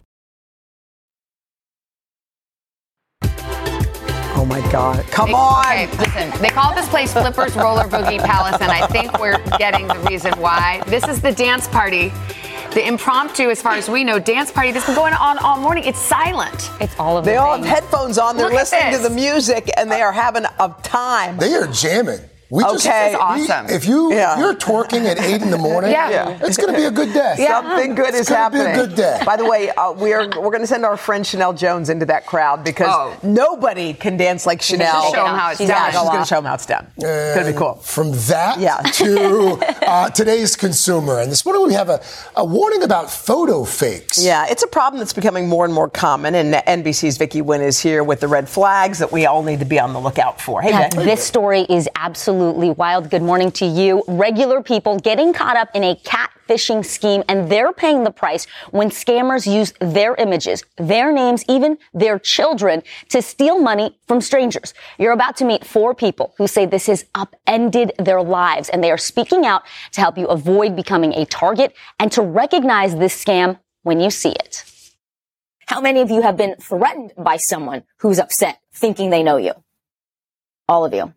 Oh 4.34 4.44
my 4.44 4.61
God. 4.72 5.04
Come 5.11 5.28
They- 5.28 5.34
on. 5.34 5.64
Okay, 5.66 5.87
listen. 5.99 6.42
They 6.42 6.49
call 6.49 6.75
this 6.75 6.88
place 6.88 7.12
Flippers 7.12 7.54
Roller 7.54 7.84
Boogie 7.84 8.18
Palace, 8.25 8.56
and 8.61 8.72
I 8.72 8.87
think 8.88 9.18
we're 9.20 9.38
getting 9.58 9.87
the 9.87 9.99
reason 10.11 10.32
why. 10.40 10.82
This 10.87 11.06
is 11.06 11.20
the 11.20 11.30
dance 11.32 11.68
party. 11.68 12.12
The 12.75 12.87
impromptu, 12.87 13.50
as 13.50 13.61
far 13.61 13.75
as 13.75 13.88
we 13.88 14.02
know, 14.02 14.19
dance 14.19 14.50
party 14.50 14.73
that's 14.73 14.87
been 14.87 14.95
going 14.95 15.12
on 15.12 15.37
all 15.38 15.59
morning. 15.59 15.85
It's 15.85 15.99
silent. 15.99 16.71
It's 16.81 16.99
all 16.99 17.19
of 17.19 17.25
them. 17.25 17.33
They 17.33 17.37
the 17.37 17.43
all 17.43 17.57
have 17.59 17.67
headphones 17.67 18.17
on. 18.17 18.37
They're 18.37 18.47
Look 18.47 18.55
at 18.55 18.61
listening 18.61 18.93
to 18.93 18.99
this. 18.99 19.09
the 19.09 19.14
music 19.14 19.71
and 19.76 19.91
they 19.91 20.00
uh, 20.00 20.07
are 20.07 20.12
having 20.12 20.45
a 20.59 20.75
time. 20.83 21.37
They 21.37 21.55
are 21.55 21.67
jamming. 21.67 22.21
We 22.52 22.62
just, 22.64 22.87
Okay. 22.87 23.16
we- 23.16 23.38
This 23.40 23.44
is 23.47 23.50
awesome. 23.50 23.71
if 23.71 23.88
you 23.88 24.12
Yeah. 24.12 24.35
if 24.35 24.38
you're 24.40 24.54
twerking 24.54 25.06
at 25.11 25.18
eight 25.18 25.40
in 25.40 25.50
the 25.50 25.56
morning, 25.56 25.90
Yeah. 25.90 26.11
Yeah. 26.11 26.37
it's 26.42 26.59
going 26.59 26.71
to 26.75 26.78
be 26.78 26.85
a 26.85 26.90
good 26.90 27.14
day. 27.14 27.37
Yeah. 27.38 27.62
Something 27.62 27.94
good 27.94 28.09
It's 28.11 28.21
is 28.21 28.28
gonna 28.28 28.50
be 28.50 28.61
a 28.61 28.75
good 28.75 28.94
day. 28.94 29.23
By 29.25 29.37
the 29.38 29.47
way, 29.47 29.71
uh, 29.71 29.92
we 29.92 30.12
are 30.12 30.26
we're 30.26 30.50
going 30.50 30.61
to 30.61 30.66
send 30.66 30.85
our 30.85 30.99
friend 30.99 31.25
Sheinelle 31.25 31.56
Jones 31.56 31.88
into 31.88 32.04
that 32.06 32.26
crowd 32.26 32.62
because 32.62 32.88
Oh. 32.90 33.14
nobody 33.23 33.94
can 33.94 34.18
dance 34.18 34.44
like 34.44 34.61
Sheinelle. 34.61 35.14
show 35.14 35.25
'em 35.25 35.35
how 35.35 35.50
it's 35.52 35.61
yeah, 35.62 35.68
done. 35.68 35.92
She's 35.92 36.11
going 36.11 36.18
to 36.21 36.26
show 36.26 36.35
them 36.37 36.44
how 36.44 36.54
it's 36.54 36.66
done. 36.66 36.87
it's 36.99 37.35
going 37.35 37.47
to 37.47 37.52
be 37.54 37.59
cool. 37.59 37.78
From 37.82 38.12
that 38.28 38.59
Yeah. 38.61 38.76
to 39.00 39.59
uh, 39.87 40.11
today's 40.11 40.54
consumer, 40.54 41.21
and 41.21 41.32
this 41.32 41.47
morning 41.47 41.66
we 41.66 41.73
have 41.73 41.88
a, 41.88 42.02
a 42.37 42.44
warning 42.44 42.82
about 42.82 43.11
photo 43.11 43.64
fakes. 43.64 44.18
Yeah, 44.18 44.44
it's 44.50 44.62
a 44.62 44.66
problem 44.66 44.99
that's 44.99 45.14
becoming 45.14 45.49
more 45.49 45.64
and 45.64 45.73
more 45.73 45.88
common, 45.88 46.35
and 46.35 46.52
NBC's 46.66 47.16
Vicky 47.16 47.40
Nguyen 47.40 47.62
is 47.62 47.80
here 47.80 48.04
with 48.04 48.21
the 48.21 48.28
red 48.28 48.47
flags 48.47 48.99
that 48.99 49.11
we 49.11 49.25
all 49.25 49.42
need 49.42 49.61
to 49.61 49.64
be 49.64 49.80
on 49.80 49.94
the 49.94 50.00
lookout 50.00 50.38
for. 50.38 50.61
Hey, 50.61 50.68
Yeah, 50.71 50.88
Vic. 50.94 51.04
this 51.04 51.25
story 51.25 51.62
is 51.71 51.88
absolutely 52.42 52.70
wild. 52.70 53.08
Good 53.08 53.22
morning 53.22 53.52
to 53.52 53.64
you. 53.64 54.02
Regular 54.08 54.64
people 54.64 54.99
getting 54.99 55.32
caught 55.32 55.56
up 55.56 55.68
in 55.76 55.84
a 55.84 55.94
catfishing 55.94 56.84
scheme, 56.84 57.22
and 57.28 57.49
they're 57.49 57.72
paying 57.72 58.02
the 58.02 58.11
price 58.11 58.49
when 58.72 58.90
scammers 58.90 59.46
use 59.46 59.72
their 59.78 60.16
images, 60.16 60.64
their 60.76 61.12
names, 61.12 61.44
even 61.49 61.78
their 61.94 62.18
children 62.18 62.82
to 63.11 63.22
steal 63.22 63.61
money 63.61 63.96
from 64.08 64.20
strangers. 64.20 64.75
You're 64.99 65.12
about 65.12 65.37
to 65.37 65.44
meet 65.44 65.64
four 65.64 65.94
people 65.94 66.34
who 66.37 66.49
say 66.49 66.66
this 66.66 66.87
has 66.87 67.04
upended 67.14 67.92
their 67.96 68.20
lives, 68.20 68.68
and 68.68 68.82
they 68.82 68.90
are 68.90 68.99
speaking 68.99 69.46
out 69.46 69.62
to 69.92 70.00
help 70.00 70.18
you 70.18 70.26
avoid 70.26 70.75
becoming 70.75 71.12
a 71.12 71.25
target 71.26 71.76
and 72.00 72.11
to 72.11 72.22
recognize 72.22 72.96
this 72.96 73.25
scam 73.25 73.61
when 73.84 74.00
you 74.00 74.11
see 74.11 74.32
it. 74.32 74.64
How 75.66 75.80
many 75.80 76.00
of 76.00 76.11
you 76.11 76.22
have 76.22 76.37
been 76.37 76.56
threatened 76.56 77.12
by 77.16 77.37
someone 77.37 77.84
who's 77.99 78.18
upset, 78.18 78.58
thinking 78.75 79.11
they 79.11 79.22
know 79.22 79.37
you? 79.37 79.52
All 80.68 80.84
of 80.84 80.92
you. 80.92 81.14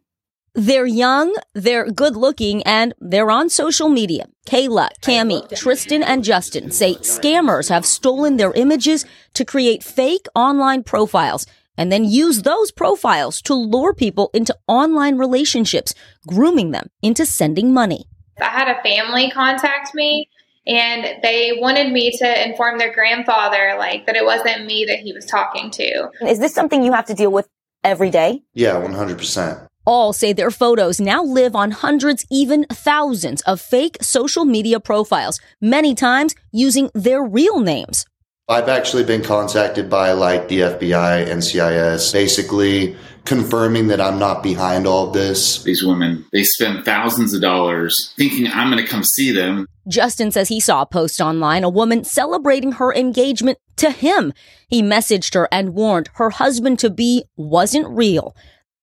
They're 0.58 0.86
young, 0.86 1.36
they're 1.54 1.92
good 1.92 2.16
looking, 2.16 2.64
and 2.64 2.94
they're 3.02 3.30
on 3.30 3.50
social 3.50 3.90
media. 3.90 4.28
Kayla, 4.48 4.88
Cami, 5.02 5.54
Tristan, 5.54 6.02
and 6.02 6.24
Justin 6.24 6.72
say 6.72 6.96
scammers 6.96 7.68
have 7.68 7.86
stolen 7.86 8.38
their 8.38 8.54
images 8.54 9.06
to 9.34 9.44
create 9.44 9.84
fake 9.84 10.28
online 10.34 10.84
profiles 10.84 11.46
and 11.78 11.92
then 11.92 12.06
use 12.06 12.44
those 12.44 12.72
profiles 12.72 13.42
to 13.42 13.54
lure 13.54 13.94
people 13.94 14.30
into 14.34 14.58
online 14.66 15.18
relationships, 15.18 15.94
grooming 16.26 16.72
them 16.72 16.90
into 17.02 17.26
sending 17.26 17.74
money. 17.74 18.06
I 18.40 18.46
had 18.46 18.70
a 18.70 18.82
family 18.82 19.30
contact 19.32 19.94
me 19.94 20.30
and 20.66 21.22
they 21.22 21.58
wanted 21.60 21.92
me 21.92 22.18
to 22.18 22.48
inform 22.48 22.78
their 22.78 22.94
grandfather 22.94 23.76
like 23.78 24.06
that 24.06 24.16
it 24.16 24.24
wasn't 24.24 24.66
me 24.66 24.86
that 24.86 25.00
he 25.00 25.12
was 25.12 25.26
talking 25.26 25.70
to. 25.72 26.10
Is 26.22 26.40
this 26.40 26.54
something 26.54 26.82
you 26.82 26.94
have 26.94 27.08
to 27.08 27.14
deal 27.14 27.32
with 27.32 27.50
every 27.84 28.10
day? 28.10 28.42
Yeah, 28.54 28.76
100%. 28.76 29.68
All 29.86 30.14
say 30.14 30.34
their 30.34 30.52
photos 30.52 31.00
now 31.00 31.24
live 31.24 31.56
on 31.56 31.72
hundreds, 31.72 32.26
even 32.32 32.66
thousands 32.72 33.42
of 33.44 33.62
fake 33.62 33.98
social 34.02 34.44
media 34.44 34.80
profiles, 34.80 35.40
many 35.62 35.94
times 35.94 36.34
using 36.52 36.90
their 36.96 37.24
real 37.24 37.60
names. 37.60 38.06
I've 38.48 38.70
actually 38.70 39.04
been 39.04 39.24
contacted 39.24 39.90
by 39.90 40.12
like 40.12 40.48
the 40.48 40.60
FBI, 40.60 41.28
NCIS, 41.28 42.14
basically 42.14 42.96
confirming 43.26 43.88
that 43.88 44.00
I'm 44.00 44.20
not 44.20 44.44
behind 44.44 44.86
all 44.86 45.10
this. 45.10 45.64
These 45.64 45.84
women, 45.84 46.26
they 46.32 46.44
spend 46.44 46.86
thousands 46.86 47.34
of 47.34 47.42
dollars 47.42 48.14
thinking 48.18 48.48
I'm 48.48 48.72
going 48.72 48.84
to 48.84 48.90
come 48.90 49.04
see 49.04 49.32
them. 49.32 49.68
Justin 49.88 50.32
says 50.32 50.48
he 50.48 50.60
saw 50.60 50.82
a 50.82 50.86
post 50.86 51.20
online, 51.22 51.64
a 51.64 51.70
woman 51.70 52.04
celebrating 52.04 52.74
her 52.74 52.94
engagement 52.94 53.58
to 53.78 53.90
him. 53.90 54.32
He 54.68 54.82
messaged 54.82 55.34
her 55.34 55.48
and 55.52 55.74
warned 55.74 56.10
her 56.16 56.30
husband 56.30 56.80
to 56.80 56.90
be 56.90 57.24
wasn't 57.36 57.88
real. 57.90 58.36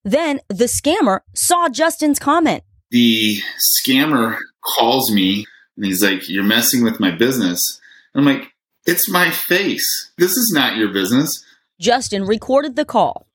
Then 0.05 0.41
the 0.49 0.65
scammer 0.65 1.21
saw 1.35 1.69
Justin's 1.69 2.19
comment. 2.19 2.65
The 2.91 3.41
scammer 3.87 4.39
calls 4.77 5.13
me 5.13 5.47
and 5.77 5.85
he's 5.85 6.03
like, 6.03 6.29
You're 6.29 6.45
messing 6.45 6.85
with 6.85 7.01
my 7.01 7.11
business. 7.11 7.81
I'm 8.15 8.25
like, 8.25 8.53
It's 8.85 9.09
my 9.09 9.31
face. 9.31 10.11
This 10.19 10.37
is 10.37 10.53
not 10.55 10.77
your 10.77 10.89
business. 10.89 11.45
Justin 11.81 12.25
recorded 12.25 12.77
the 12.77 12.85
call. 12.85 13.27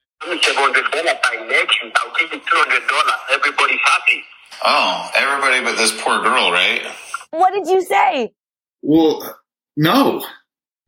Everybody's 3.29 3.79
happy. 3.85 4.23
Oh, 4.65 5.09
everybody 5.15 5.63
but 5.63 5.77
this 5.77 5.93
poor 6.01 6.21
girl, 6.21 6.51
right? 6.51 6.81
What 7.31 7.53
did 7.53 7.67
you 7.67 7.81
say? 7.81 8.33
Well, 8.81 9.37
no. 9.75 10.25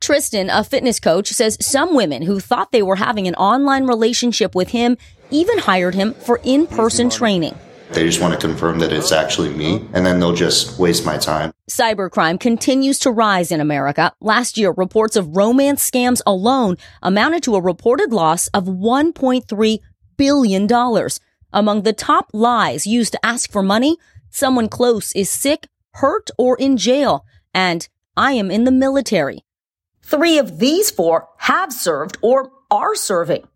Tristan, 0.00 0.48
a 0.50 0.64
fitness 0.64 0.98
coach, 0.98 1.28
says 1.28 1.58
some 1.60 1.94
women 1.94 2.22
who 2.22 2.40
thought 2.40 2.72
they 2.72 2.82
were 2.82 2.96
having 2.96 3.28
an 3.28 3.34
online 3.34 3.86
relationship 3.86 4.54
with 4.54 4.70
him 4.70 4.96
even 5.30 5.58
hired 5.58 5.94
him 5.94 6.14
for 6.14 6.40
in-person 6.44 7.10
training. 7.10 7.56
They 7.92 8.04
just 8.04 8.20
want 8.20 8.34
to 8.34 8.46
confirm 8.46 8.78
that 8.78 8.92
it's 8.92 9.10
actually 9.10 9.52
me, 9.52 9.84
and 9.92 10.06
then 10.06 10.20
they'll 10.20 10.34
just 10.34 10.78
waste 10.78 11.04
my 11.04 11.18
time. 11.18 11.52
Cybercrime 11.68 12.38
continues 12.38 13.00
to 13.00 13.10
rise 13.10 13.50
in 13.50 13.60
America. 13.60 14.12
Last 14.20 14.56
year, 14.56 14.70
reports 14.70 15.16
of 15.16 15.36
romance 15.36 15.88
scams 15.90 16.20
alone 16.24 16.76
amounted 17.02 17.42
to 17.44 17.56
a 17.56 17.60
reported 17.60 18.12
loss 18.12 18.46
of 18.48 18.64
$1.3 18.66 19.78
billion. 20.16 20.68
Among 21.52 21.82
the 21.82 21.92
top 21.92 22.30
lies 22.32 22.86
used 22.86 23.12
to 23.12 23.26
ask 23.26 23.50
for 23.50 23.62
money, 23.62 23.96
someone 24.30 24.68
close 24.68 25.10
is 25.12 25.28
sick, 25.28 25.66
hurt, 25.94 26.30
or 26.38 26.56
in 26.56 26.76
jail, 26.76 27.24
and 27.52 27.88
I 28.16 28.32
am 28.32 28.52
in 28.52 28.64
the 28.64 28.70
military. 28.70 29.44
Three 30.02 30.38
of 30.38 30.60
these 30.60 30.92
four 30.92 31.28
have 31.38 31.72
served 31.72 32.18
or 32.22 32.52
are 32.70 32.94
serving. 32.94 33.48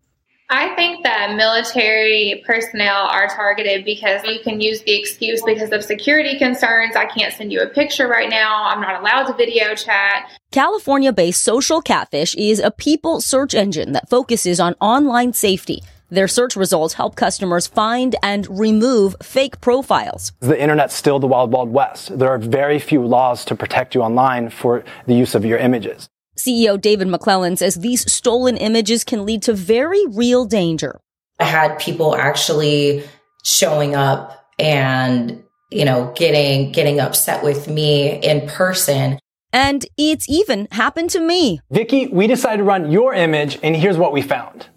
I 0.49 0.75
think 0.75 1.03
that 1.03 1.35
military 1.35 2.43
personnel 2.45 3.07
are 3.07 3.27
targeted 3.27 3.83
because 3.83 4.23
you 4.25 4.39
can 4.43 4.61
use 4.61 4.81
the 4.83 4.97
excuse 4.97 5.41
because 5.43 5.71
of 5.71 5.83
security 5.83 6.37
concerns. 6.37 6.95
I 6.95 7.05
can't 7.05 7.33
send 7.33 7.51
you 7.51 7.61
a 7.61 7.67
picture 7.67 8.07
right 8.07 8.29
now. 8.29 8.65
I'm 8.65 8.79
not 8.79 8.99
allowed 8.99 9.25
to 9.25 9.33
video 9.33 9.73
chat. 9.73 10.29
California 10.51 11.11
based 11.11 11.41
Social 11.41 11.81
Catfish 11.81 12.35
is 12.35 12.59
a 12.59 12.69
people 12.69 13.21
search 13.21 13.55
engine 13.55 13.93
that 13.93 14.07
focuses 14.07 14.59
on 14.59 14.75
online 14.79 15.33
safety. 15.33 15.81
Their 16.11 16.27
search 16.27 16.55
results 16.55 16.93
help 16.93 17.15
customers 17.15 17.65
find 17.65 18.15
and 18.21 18.47
remove 18.59 19.15
fake 19.23 19.59
profiles. 19.61 20.31
The 20.41 20.61
internet's 20.61 20.93
still 20.93 21.17
the 21.17 21.25
wild, 21.25 21.51
wild 21.51 21.71
west. 21.71 22.17
There 22.19 22.29
are 22.29 22.37
very 22.37 22.77
few 22.77 23.03
laws 23.03 23.43
to 23.45 23.55
protect 23.55 23.95
you 23.95 24.01
online 24.03 24.51
for 24.51 24.83
the 25.07 25.15
use 25.15 25.33
of 25.33 25.43
your 25.43 25.57
images. 25.57 26.07
CEO 26.37 26.79
David 26.79 27.07
McClellan 27.07 27.55
says 27.57 27.75
these 27.75 28.11
stolen 28.11 28.57
images 28.57 29.03
can 29.03 29.25
lead 29.25 29.41
to 29.43 29.53
very 29.53 30.05
real 30.07 30.45
danger. 30.45 30.99
I 31.39 31.45
had 31.45 31.77
people 31.79 32.15
actually 32.15 33.03
showing 33.43 33.95
up 33.95 34.47
and, 34.57 35.43
you 35.71 35.85
know, 35.85 36.13
getting, 36.15 36.71
getting 36.71 36.99
upset 36.99 37.43
with 37.43 37.67
me 37.67 38.19
in 38.23 38.47
person. 38.47 39.19
And 39.51 39.85
it's 39.97 40.27
even 40.29 40.67
happened 40.71 41.09
to 41.11 41.19
me. 41.19 41.61
Vicky, 41.71 42.07
we 42.07 42.27
decided 42.27 42.57
to 42.57 42.63
run 42.63 42.91
your 42.91 43.13
image 43.13 43.57
and 43.63 43.75
here's 43.75 43.97
what 43.97 44.11
we 44.11 44.21
found. 44.21 44.67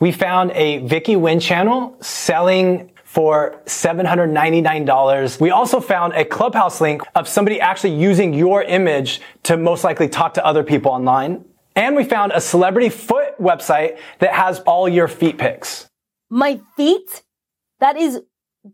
We 0.00 0.12
found 0.12 0.50
a 0.52 0.78
Vicky 0.78 1.14
Nguyen 1.14 1.40
channel 1.40 1.96
selling 2.00 2.90
for 3.14 3.62
$799. 3.66 5.40
We 5.40 5.50
also 5.52 5.78
found 5.78 6.14
a 6.14 6.24
clubhouse 6.24 6.80
link 6.80 7.00
of 7.14 7.28
somebody 7.28 7.60
actually 7.60 7.94
using 7.94 8.34
your 8.34 8.64
image 8.64 9.20
to 9.44 9.56
most 9.56 9.84
likely 9.84 10.08
talk 10.08 10.34
to 10.34 10.44
other 10.44 10.64
people 10.64 10.90
online. 10.90 11.44
And 11.76 11.94
we 11.94 12.02
found 12.02 12.32
a 12.32 12.40
celebrity 12.40 12.88
foot 12.88 13.38
website 13.40 13.98
that 14.18 14.32
has 14.34 14.58
all 14.60 14.88
your 14.88 15.06
feet 15.06 15.38
pics. 15.38 15.88
My 16.28 16.60
feet? 16.76 17.22
That 17.78 17.96
is 17.96 18.20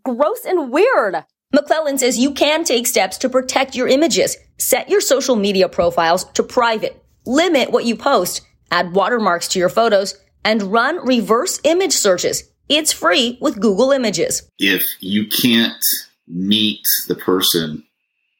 gross 0.05 0.47
and 0.47 0.73
weird. 0.73 1.23
McClellan 1.53 1.99
says 1.99 2.19
you 2.19 2.33
can 2.33 2.65
take 2.65 2.87
steps 2.87 3.19
to 3.19 3.29
protect 3.29 3.77
your 3.77 3.89
images. 3.89 4.39
Set 4.57 4.89
your 4.89 5.03
social 5.03 5.37
media 5.37 5.69
profiles 5.69 6.25
to 6.33 6.43
private. 6.43 7.05
Limit 7.27 7.73
what 7.73 7.85
you 7.85 7.95
post. 7.95 8.41
Add 8.71 8.95
watermarks 8.95 9.49
to 9.49 9.59
your 9.59 9.69
photos 9.69 10.15
and 10.47 10.63
run 10.63 11.05
reverse 11.07 11.61
image 11.65 11.93
searches. 11.93 12.45
It's 12.71 12.93
free 12.93 13.37
with 13.41 13.61
Google 13.61 13.91
Images. 13.91 14.49
If 14.61 14.87
you 15.01 15.27
can't 15.27 15.83
meet 16.29 16.87
the 17.09 17.17
person 17.17 17.83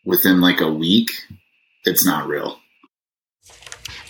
within 0.05 0.41
like 0.41 0.61
a 0.61 0.71
week, 0.71 1.09
it's 1.85 2.07
not 2.07 2.29
real. 2.29 2.60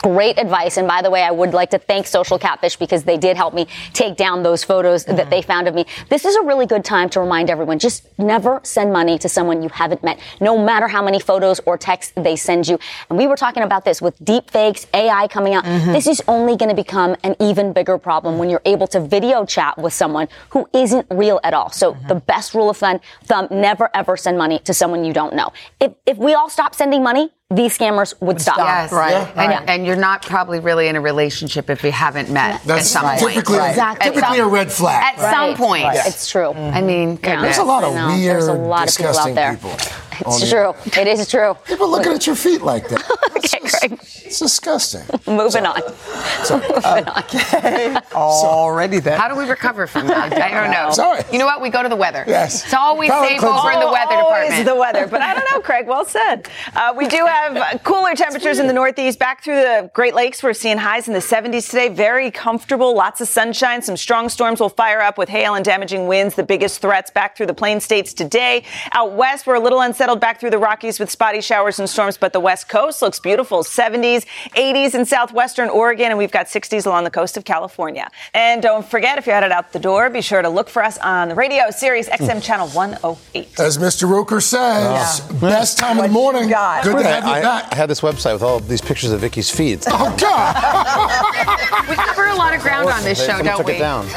Great 0.02 0.38
advice. 0.38 0.78
And 0.78 0.88
by 0.88 1.02
the 1.02 1.10
way, 1.10 1.22
I 1.22 1.30
would 1.30 1.52
like 1.52 1.70
to 1.70 1.78
thank 1.78 2.06
Social 2.06 2.38
Catfish 2.38 2.76
because 2.76 3.04
they 3.04 3.18
did 3.18 3.36
help 3.36 3.52
me 3.52 3.66
take 3.92 4.16
down 4.16 4.42
those 4.42 4.64
photos 4.64 5.04
that 5.04 5.16
mm-hmm. 5.16 5.30
they 5.30 5.42
found 5.42 5.68
of 5.68 5.74
me. 5.74 5.84
This 6.08 6.24
is 6.24 6.34
a 6.36 6.42
really 6.42 6.66
good 6.66 6.84
time 6.84 7.10
to 7.10 7.20
remind 7.20 7.50
everyone 7.50 7.78
just 7.78 8.06
never 8.18 8.60
send 8.62 8.92
money 8.92 9.18
to 9.18 9.28
someone 9.28 9.62
you 9.62 9.68
haven't 9.68 10.02
met, 10.02 10.18
no 10.40 10.56
matter 10.56 10.88
how 10.88 11.04
many 11.04 11.20
photos 11.20 11.60
or 11.66 11.76
texts 11.76 12.14
they 12.16 12.34
send 12.34 12.66
you. 12.66 12.78
And 13.10 13.18
we 13.18 13.26
were 13.26 13.36
talking 13.36 13.62
about 13.62 13.84
this 13.84 14.00
with 14.00 14.22
deep 14.24 14.50
fakes, 14.50 14.86
AI 14.94 15.28
coming 15.28 15.54
out. 15.54 15.64
Mm-hmm. 15.64 15.92
This 15.92 16.06
is 16.06 16.22
only 16.26 16.56
going 16.56 16.70
to 16.70 16.76
become 16.76 17.14
an 17.22 17.36
even 17.38 17.74
bigger 17.74 17.98
problem 17.98 18.38
when 18.38 18.48
you're 18.48 18.62
able 18.64 18.86
to 18.88 19.00
video 19.00 19.44
chat 19.44 19.76
with 19.76 19.92
someone 19.92 20.28
who 20.50 20.66
isn't 20.72 21.06
real 21.10 21.40
at 21.44 21.52
all. 21.52 21.70
So 21.70 21.92
mm-hmm. 21.92 22.08
the 22.08 22.14
best 22.14 22.54
rule 22.54 22.70
of 22.70 22.78
thumb, 22.78 23.00
thumb, 23.24 23.48
never 23.50 23.90
ever 23.94 24.16
send 24.16 24.38
money 24.38 24.60
to 24.60 24.72
someone 24.72 25.04
you 25.04 25.12
don't 25.12 25.34
know. 25.34 25.52
If, 25.78 25.92
if 26.06 26.16
we 26.16 26.32
all 26.32 26.48
stop 26.48 26.74
sending 26.74 27.02
money, 27.02 27.30
these 27.52 27.76
scammers 27.76 28.14
would 28.20 28.40
stop. 28.40 28.58
Yes, 28.58 28.92
And, 29.34 29.68
and 29.68 29.86
you're 29.86 29.96
not 29.96 30.22
probably 30.24 30.60
really 30.60 30.86
in 30.86 30.94
a 30.94 31.00
relationship 31.00 31.68
if 31.68 31.82
you 31.82 31.90
haven't 31.90 32.30
met 32.30 32.62
That's 32.64 32.82
at 32.82 32.86
some 32.86 33.04
right. 33.04 33.20
point. 33.20 33.34
typically- 33.34 33.58
Exactly. 33.68 34.10
Typically 34.10 34.38
some- 34.38 34.46
a 34.46 34.48
red 34.48 34.70
flag. 34.72 35.02
At 35.18 35.22
Right. 35.22 35.34
some 35.34 35.56
point. 35.56 35.84
Right. 35.84 36.06
It's 36.06 36.30
true. 36.30 36.52
I 36.52 36.80
mean, 36.80 37.18
Yeah. 37.22 37.42
There's 37.42 37.58
a 37.58 37.64
lot 37.64 37.82
of 37.82 37.92
weird, 37.94 38.36
There's 38.36 38.46
a 38.46 38.52
lot 38.52 38.88
of 38.88 38.96
people 38.96 39.18
out 39.18 39.34
there. 39.34 39.54
people. 39.54 39.72
It's 40.20 40.42
on 40.42 40.48
true. 40.48 40.74
It 41.00 41.06
is 41.06 41.28
true. 41.28 41.54
People 41.66 41.90
looking 41.90 42.12
at 42.12 42.26
your 42.26 42.36
feet 42.36 42.62
like 42.62 42.88
that. 42.88 43.02
okay, 43.36 43.60
Greg. 43.60 43.98
It's 44.00 44.38
disgusting. 44.38 45.02
Moving 45.26 45.66
on. 45.66 45.80
Already 48.14 49.00
then. 49.00 49.18
How 49.18 49.28
do 49.28 49.36
we 49.36 49.48
recover 49.48 49.86
from 49.86 50.06
that? 50.08 50.32
I 50.32 50.50
don't 50.50 50.70
know. 50.70 50.90
Sorry. 50.92 51.22
You 51.32 51.38
know 51.38 51.46
what? 51.46 51.60
We 51.60 51.70
go 51.70 51.82
to 51.82 51.88
the 51.88 51.96
weather. 51.96 52.24
Yes. 52.26 52.64
It's 52.64 52.74
always 52.74 53.10
Palate 53.10 53.30
safe 53.30 53.44
over 53.44 53.70
in 53.70 53.80
the 53.80 53.86
weather 53.86 54.10
department. 54.10 54.12
Always 54.12 54.50
department. 54.50 54.66
the 54.66 54.76
weather, 54.76 55.06
but 55.06 55.22
I 55.22 55.34
don't 55.34 55.50
know, 55.50 55.60
Craig. 55.60 55.86
Well 55.86 56.04
said. 56.04 56.48
Uh, 56.74 56.94
we 56.96 57.08
do 57.08 57.26
have 57.26 57.56
uh, 57.56 57.78
cooler 57.78 58.14
temperatures 58.14 58.58
in 58.58 58.66
the 58.66 58.72
Northeast. 58.72 59.18
Back 59.18 59.42
through 59.42 59.56
the 59.56 59.90
Great 59.94 60.14
Lakes, 60.14 60.42
we're 60.42 60.52
seeing 60.52 60.78
highs 60.78 61.08
in 61.08 61.14
the 61.14 61.20
70s 61.20 61.70
today. 61.70 61.88
Very 61.88 62.30
comfortable. 62.30 62.94
Lots 62.94 63.20
of 63.20 63.28
sunshine. 63.28 63.82
Some 63.82 63.96
strong 63.96 64.28
storms 64.28 64.60
will 64.60 64.68
fire 64.68 65.00
up 65.00 65.18
with 65.18 65.28
hail 65.28 65.54
and 65.54 65.64
damaging 65.64 66.06
winds. 66.06 66.34
The 66.34 66.42
biggest 66.42 66.80
threats 66.80 67.10
back 67.10 67.36
through 67.36 67.46
the 67.46 67.54
plain 67.54 67.80
states 67.80 68.12
today. 68.12 68.64
Out 68.92 69.12
west, 69.12 69.46
we're 69.46 69.54
a 69.54 69.60
little 69.60 69.80
unsettled 69.80 70.09
back 70.16 70.40
through 70.40 70.50
the 70.50 70.58
Rockies 70.58 70.98
with 70.98 71.10
spotty 71.10 71.40
showers 71.40 71.78
and 71.78 71.88
storms, 71.88 72.16
but 72.16 72.32
the 72.32 72.40
West 72.40 72.68
Coast 72.68 73.02
looks 73.02 73.20
beautiful. 73.20 73.62
70s, 73.62 74.26
80s 74.54 74.94
in 74.94 75.04
southwestern 75.04 75.68
Oregon, 75.68 76.06
and 76.06 76.18
we've 76.18 76.30
got 76.30 76.46
60s 76.46 76.86
along 76.86 77.04
the 77.04 77.10
coast 77.10 77.36
of 77.36 77.44
California. 77.44 78.08
And 78.34 78.62
don't 78.62 78.86
forget, 78.86 79.18
if 79.18 79.26
you're 79.26 79.34
headed 79.34 79.52
out 79.52 79.72
the 79.72 79.78
door, 79.78 80.10
be 80.10 80.20
sure 80.20 80.42
to 80.42 80.48
look 80.48 80.68
for 80.68 80.82
us 80.82 80.98
on 80.98 81.28
the 81.28 81.34
radio 81.34 81.70
Sirius 81.70 82.08
XM 82.08 82.42
channel 82.42 82.68
108. 82.68 83.60
As 83.60 83.78
Mr. 83.78 84.08
Roker 84.08 84.40
says, 84.40 85.20
ah. 85.20 85.38
best 85.40 85.78
time 85.78 85.98
in 85.98 86.04
the 86.04 86.08
morning. 86.08 86.48
Good 86.48 86.52
to 86.52 87.02
have 87.02 87.24
you 87.24 87.30
I, 87.30 87.42
back. 87.42 87.72
I 87.72 87.76
had 87.76 87.90
this 87.90 88.00
website 88.00 88.32
with 88.32 88.42
all 88.42 88.60
these 88.60 88.80
pictures 88.80 89.10
of 89.10 89.20
Vicky's 89.20 89.50
feet. 89.50 89.84
Oh, 89.88 90.14
God. 90.18 91.56
We 91.90 91.96
cover 91.96 92.26
a 92.26 92.36
lot 92.36 92.54
of 92.54 92.60
ground 92.60 92.88
on 92.88 93.02
this 93.02 93.24
show, 93.24 93.42
don't 93.42 93.56
took 93.56 93.66
we? 93.66 93.74
it 93.74 93.78
down. 93.78 94.06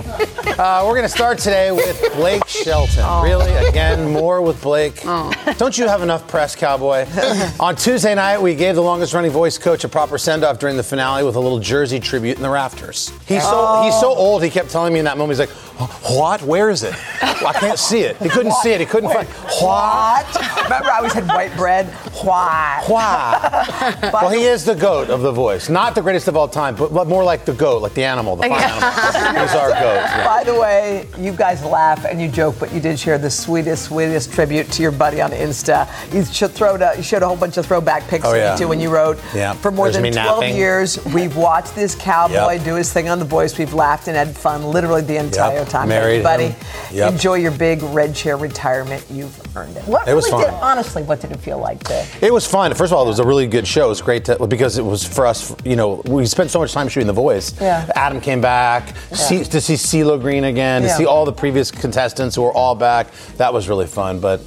Uh, 0.56 0.82
we're 0.86 0.92
going 0.94 1.02
to 1.02 1.08
start 1.08 1.36
today 1.36 1.70
with 1.70 2.00
Blake 2.14 2.46
Shelton. 2.48 3.00
Oh. 3.00 3.22
Really? 3.22 3.52
Again, 3.66 4.10
more 4.10 4.40
with 4.40 4.62
Blake. 4.62 5.02
Don't 5.58 5.76
you 5.76 5.86
have 5.86 6.00
enough 6.00 6.26
press, 6.28 6.56
cowboy? 6.56 7.06
On 7.60 7.76
Tuesday 7.76 8.14
night, 8.14 8.40
we 8.40 8.54
gave 8.54 8.74
the 8.74 8.80
longest 8.80 9.12
running 9.12 9.30
voice 9.30 9.58
coach 9.58 9.84
a 9.84 9.88
proper 9.88 10.16
send 10.16 10.44
off 10.44 10.58
during 10.58 10.78
the 10.78 10.82
finale 10.82 11.24
with 11.24 11.36
a 11.36 11.40
little 11.40 11.58
jersey 11.58 12.00
tribute 12.00 12.38
in 12.38 12.42
the 12.42 12.48
rafters. 12.48 13.10
He's 13.26 13.42
so, 13.42 13.82
he's 13.84 14.00
so 14.00 14.08
old, 14.08 14.42
he 14.42 14.48
kept 14.48 14.70
telling 14.70 14.94
me 14.94 14.98
in 14.98 15.04
that 15.04 15.18
moment, 15.18 15.38
he's 15.38 15.46
like, 15.46 15.54
What? 16.10 16.40
Where 16.40 16.70
is 16.70 16.84
it? 16.84 16.94
Well, 17.20 17.46
I 17.48 17.52
can't 17.52 17.78
see 17.78 18.00
it. 18.00 18.16
He 18.16 18.30
couldn't 18.30 18.54
see 18.54 18.70
it. 18.70 18.80
He 18.80 18.86
couldn't 18.86 19.10
find 19.12 19.28
What? 19.28 20.26
Remember, 20.64 20.90
I 20.90 20.96
always 20.96 21.12
had 21.12 21.26
white 21.28 21.54
bread. 21.54 21.92
What? 22.24 22.84
What? 22.96 24.12
well, 24.12 24.30
he 24.30 24.44
is 24.44 24.64
the 24.64 24.74
goat 24.74 25.10
of 25.10 25.20
the 25.22 25.32
voice. 25.32 25.68
Not 25.68 25.94
the 25.94 26.02
greatest 26.02 26.28
of 26.28 26.36
all 26.36 26.48
time, 26.48 26.74
but, 26.76 26.92
but 26.92 27.08
more 27.08 27.24
like 27.24 27.44
the 27.44 27.52
goat, 27.52 27.82
like 27.82 27.94
the 27.94 28.04
animal, 28.04 28.36
the 28.36 28.48
farm 28.48 28.60
animal. 28.60 29.42
He's 29.42 29.54
our 29.54 29.70
goat. 29.70 29.80
yeah. 29.80 30.24
By 30.26 30.44
the 30.44 30.54
way, 30.58 31.06
you 31.18 31.32
guys 31.32 31.62
laugh 31.64 32.04
and 32.04 32.20
you 32.20 32.28
joke, 32.28 32.56
but 32.60 32.72
you 32.72 32.80
did 32.80 32.98
share 32.98 33.18
the 33.18 33.30
sweetest, 33.30 33.84
sweetest 33.84 34.32
tribute 34.32 34.70
to 34.72 34.82
your 34.82 34.92
buddy 34.92 35.20
on 35.20 35.30
Insta. 35.32 35.86
You 36.14 36.24
showed, 36.24 36.82
a, 36.82 36.94
you 36.96 37.02
showed 37.02 37.22
a 37.22 37.26
whole 37.28 37.36
bunch 37.36 37.56
of 37.56 37.66
throwback 37.66 38.04
pics 38.08 38.24
Oh, 38.24 38.34
yeah. 38.34 38.52
you 38.52 38.58
too 38.58 38.68
when 38.68 38.80
you 38.80 38.90
wrote. 38.90 39.18
Yeah. 39.34 39.52
For 39.54 39.70
more 39.70 39.90
There's 39.90 40.02
than 40.02 40.12
12 40.12 40.40
napping. 40.40 40.56
years, 40.56 41.04
we've 41.06 41.36
watched 41.36 41.74
this 41.74 41.94
cowboy 41.98 42.54
Yep. 42.54 42.64
do 42.64 42.74
his 42.74 42.92
thing 42.92 43.08
on 43.08 43.18
The 43.18 43.24
Voice. 43.24 43.58
We've 43.58 43.74
laughed 43.74 44.08
and 44.08 44.16
had 44.16 44.36
fun 44.36 44.64
literally 44.64 45.02
the 45.02 45.16
entire 45.16 45.58
Yep. 45.60 45.68
time. 45.68 45.88
Married 45.88 46.24
Everybody. 46.24 46.54
Yep. 46.92 47.12
enjoy 47.12 47.34
your 47.34 47.50
big 47.52 47.82
red 47.82 48.14
chair 48.14 48.36
retirement. 48.36 49.04
You've 49.10 49.38
earned 49.56 49.76
it. 49.76 49.84
What 49.84 50.06
It 50.08 50.14
was 50.14 50.26
really 50.30 50.44
fun. 50.44 50.54
Did, 50.54 50.62
honestly, 50.62 51.02
what 51.02 51.20
did 51.20 51.32
it 51.32 51.40
feel 51.40 51.58
like 51.58 51.82
to? 51.84 52.05
It 52.20 52.32
was 52.32 52.46
fun. 52.46 52.72
First 52.74 52.92
of 52.92 52.98
all, 52.98 53.04
it 53.04 53.08
was 53.08 53.18
a 53.18 53.26
really 53.26 53.46
good 53.46 53.66
show. 53.66 53.86
It 53.86 53.88
was 53.90 54.02
great 54.02 54.24
to, 54.26 54.46
because 54.46 54.78
it 54.78 54.82
was 54.84 55.04
for 55.04 55.26
us. 55.26 55.54
You 55.64 55.76
know, 55.76 56.02
we 56.06 56.24
spent 56.26 56.50
so 56.50 56.58
much 56.58 56.72
time 56.72 56.88
shooting 56.88 57.06
The 57.06 57.12
Voice. 57.12 57.58
Yeah. 57.60 57.90
Adam 57.94 58.20
came 58.20 58.40
back 58.40 58.96
see, 59.12 59.44
to 59.44 59.60
see 59.60 59.74
CeeLo 59.74 60.20
Green 60.20 60.44
again, 60.44 60.82
to 60.82 60.88
Yeah. 60.88 60.96
see 60.96 61.06
all 61.06 61.24
the 61.24 61.32
previous 61.32 61.70
contestants 61.70 62.34
who 62.36 62.42
were 62.42 62.52
all 62.52 62.74
back. 62.74 63.08
That 63.36 63.52
was 63.52 63.68
really 63.68 63.86
fun. 63.86 64.20
But 64.20 64.40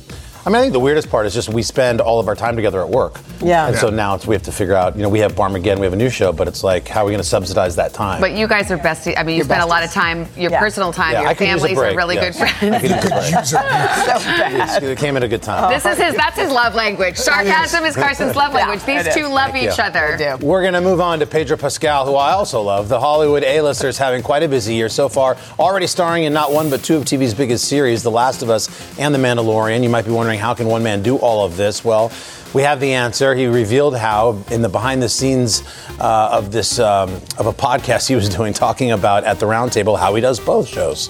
I 0.46 0.50
mean, 0.50 0.56
I 0.56 0.62
think 0.62 0.74
the 0.74 0.80
weirdest 0.80 1.10
part 1.10 1.26
is 1.26 1.34
just 1.34 1.50
we 1.50 1.62
spend 1.64 2.02
all 2.02 2.20
of 2.20 2.28
our 2.28 2.36
time 2.36 2.56
together 2.56 2.82
at 2.82 2.90
work. 2.90 3.20
Yeah. 3.42 3.68
And 3.68 3.78
so 3.78 3.90
now 3.90 4.16
it's 4.16 4.26
we 4.26 4.36
have 4.36 4.44
to 4.44 4.52
figure 4.52 4.74
out. 4.74 4.96
You 4.96 5.04
know, 5.04 5.10
we 5.10 5.20
have 5.20 5.34
Barmageddon, 5.36 5.80
we 5.80 5.86
have 5.86 5.94
a 5.94 5.98
new 5.98 6.10
show, 6.10 6.32
but 6.32 6.48
it's 6.48 6.64
like, 6.64 6.88
how 6.88 7.02
are 7.02 7.06
we 7.06 7.12
going 7.12 7.22
to 7.22 7.28
subsidize 7.28 7.76
that 7.76 7.94
time? 7.94 8.22
But 8.22 8.34
you 8.34 8.48
guys 8.48 8.72
are 8.72 8.78
besties. 8.78 9.16
I 9.18 9.24
mean, 9.24 9.32
you 9.36 9.38
You're 9.38 9.46
spend 9.46 9.62
a 9.62 9.66
lot 9.66 9.84
of 9.84 9.92
time, 9.92 10.28
your 10.38 10.52
Yeah. 10.52 10.60
personal 10.60 10.92
time, 10.94 11.14
Yeah, 11.14 11.22
your 11.22 11.30
I 11.30 11.34
could 11.34 11.48
use 11.48 11.64
a 11.64 11.68
families 11.68 11.94
are 11.94 11.96
really 11.98 12.16
yes. 12.16 12.38
good 12.40 12.50
friends. 12.50 12.76
I 12.76 12.80
could 12.80 12.90
use 12.90 13.04
a 13.04 13.10
break. 13.10 13.46
so 13.46 13.58
bad. 13.58 14.84
It 14.84 14.98
came 14.98 15.18
at 15.18 15.24
a 15.24 15.28
good 15.28 15.44
time. 15.44 15.72
This 15.72 15.86
is 15.86 15.98
his. 15.98 16.16
That's 16.16 16.38
his 16.40 16.52
love 16.52 16.76
language. 16.76 17.18
Sarcasm 17.18 17.84
is 17.86 17.96
Carson's 17.96 18.36
love 18.36 18.54
language. 18.54 18.84
These 18.84 19.14
two 19.14 19.28
love 19.28 19.52
Thank 19.52 19.72
each 19.72 19.78
you. 19.78 19.84
other. 19.84 20.38
We're 20.42 20.62
going 20.62 20.74
to 20.74 20.82
move 20.82 21.02
on 21.02 21.20
to 21.20 21.26
Pedro 21.28 21.58
Pascal, 21.58 22.06
who 22.06 22.16
I 22.16 22.32
also 22.32 22.62
love. 22.62 22.88
The 22.90 23.00
Hollywood 23.00 23.44
A-listers 23.44 23.98
having 23.98 24.22
quite 24.24 24.44
a 24.44 24.48
busy 24.48 24.74
year 24.76 24.90
so 24.90 25.10
far, 25.10 25.38
already 25.58 25.88
starring 25.88 26.24
in 26.26 26.34
not 26.34 26.52
one 26.52 26.70
but 26.70 26.84
two 26.84 26.96
of 26.98 27.04
TV's 27.06 27.34
biggest 27.34 27.66
series, 27.68 28.04
The 28.04 28.12
Last 28.12 28.42
of 28.42 28.50
Us 28.50 28.70
and 29.00 29.14
The 29.16 29.20
Mandalorian. 29.20 29.82
You 29.84 29.90
might 29.90 30.06
be 30.06 30.12
wondering, 30.12 30.29
how 30.38 30.54
can 30.54 30.68
one 30.68 30.84
man 30.84 31.02
do 31.02 31.18
all 31.18 31.46
of 31.46 31.58
this? 31.58 31.84
Well, 31.84 32.12
we 32.54 32.62
have 32.64 32.80
the 32.80 32.94
answer. 32.94 33.34
He 33.36 33.48
revealed 33.48 33.96
how, 33.98 34.44
in 34.52 34.62
the 34.62 34.70
behind 34.70 35.02
the 35.02 35.10
scenes 35.10 35.64
uh, 36.00 36.30
of 36.32 36.52
this 36.52 36.80
um, 36.80 37.10
of 37.38 37.46
a 37.48 37.54
podcast 37.54 38.08
he 38.08 38.16
was 38.16 38.30
doing, 38.38 38.54
talking 38.54 38.92
about 38.92 39.24
at 39.24 39.40
the 39.40 39.46
roundtable 39.46 39.98
how 40.00 40.14
he 40.16 40.22
does 40.22 40.40
both 40.40 40.68
shows. 40.68 41.10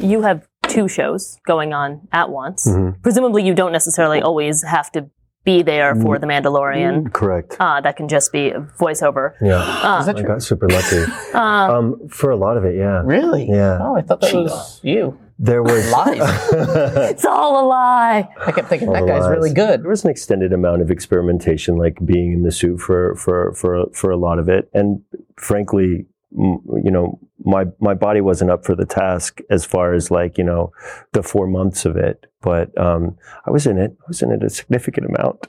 you 0.00 0.22
have 0.22 0.46
two 0.68 0.86
shows 0.88 1.38
going 1.46 1.72
on 1.72 2.06
at 2.12 2.30
once. 2.30 2.66
Mhm. 2.68 3.02
Presumably, 3.02 3.42
you 3.44 3.54
don't 3.54 3.72
necessarily 3.72 4.20
always 4.20 4.62
have 4.62 4.92
to 4.92 5.06
be 5.44 5.62
there 5.62 5.94
for 5.94 6.18
The 6.18 6.26
Mandalorian. 6.26 7.10
Correct. 7.12 7.56
Uh, 7.58 7.80
that 7.80 7.96
can 7.96 8.06
just 8.06 8.32
be 8.32 8.50
a 8.50 8.60
voiceover. 8.78 9.32
Yeah. 9.40 9.56
Uh, 9.56 10.04
I 10.06 10.22
got 10.22 10.42
super 10.42 10.68
lucky. 10.68 11.04
Uh, 11.34 11.38
um, 11.78 12.08
for 12.10 12.30
a 12.30 12.36
lot 12.36 12.56
of 12.58 12.64
it, 12.64 12.76
yeah. 12.76 13.00
Really? 13.04 13.46
Yeah. 13.48 13.78
Oh, 13.80 13.96
I 13.96 14.02
thought 14.02 14.20
that 14.20 14.34
was 14.34 14.80
you. 14.82 15.16
There 15.38 15.62
was 15.62 15.84
it's 17.10 17.24
all 17.24 17.64
a 17.64 17.66
lie. 17.66 18.28
I 18.40 18.52
kept 18.52 18.68
thinking 18.68 18.88
All 18.88 18.94
that 18.94 19.06
guy's 19.06 19.22
lies. 19.22 19.30
really 19.30 19.52
good. 19.52 19.82
There 19.82 19.90
was 19.90 20.04
an 20.04 20.10
extended 20.10 20.52
amount 20.52 20.82
of 20.82 20.90
experimentation, 20.90 21.76
like 21.76 21.98
being 22.04 22.32
in 22.32 22.42
the 22.42 22.50
suit 22.52 22.80
for 22.80 23.14
for 23.14 23.52
for 23.54 23.86
for 23.92 24.10
a 24.10 24.16
lot 24.16 24.38
of 24.38 24.48
it, 24.48 24.68
and 24.74 25.02
frankly, 25.36 26.06
you 26.32 26.90
know, 26.90 27.20
my 27.44 27.66
my 27.80 27.94
body 27.94 28.20
wasn't 28.20 28.50
up 28.50 28.64
for 28.64 28.74
the 28.74 28.84
task 28.84 29.40
as 29.48 29.64
far 29.64 29.94
as 29.94 30.10
like 30.10 30.38
you 30.38 30.44
know 30.44 30.72
the 31.12 31.22
four 31.22 31.46
months 31.46 31.84
of 31.84 31.96
it, 31.96 32.26
but 32.42 32.76
um, 32.76 33.16
I 33.46 33.50
was 33.50 33.66
in 33.66 33.78
it. 33.78 33.96
I 34.00 34.04
was 34.08 34.20
in 34.22 34.32
it 34.32 34.42
a 34.42 34.50
significant 34.50 35.06
amount. 35.06 35.46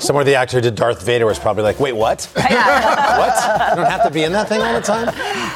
Somewhere 0.02 0.24
the 0.24 0.34
actor 0.36 0.56
who 0.56 0.62
did 0.62 0.76
Darth 0.76 1.02
Vader 1.04 1.26
was 1.26 1.38
probably 1.38 1.62
like, 1.62 1.78
wait, 1.78 1.92
what? 1.92 2.28
what? 2.34 2.44
You 2.44 3.76
don't 3.76 3.90
have 3.90 4.04
to 4.04 4.10
be 4.10 4.22
in 4.22 4.32
that 4.32 4.48
thing 4.48 4.60
all 4.62 4.74
the 4.74 4.80
time? 4.80 5.08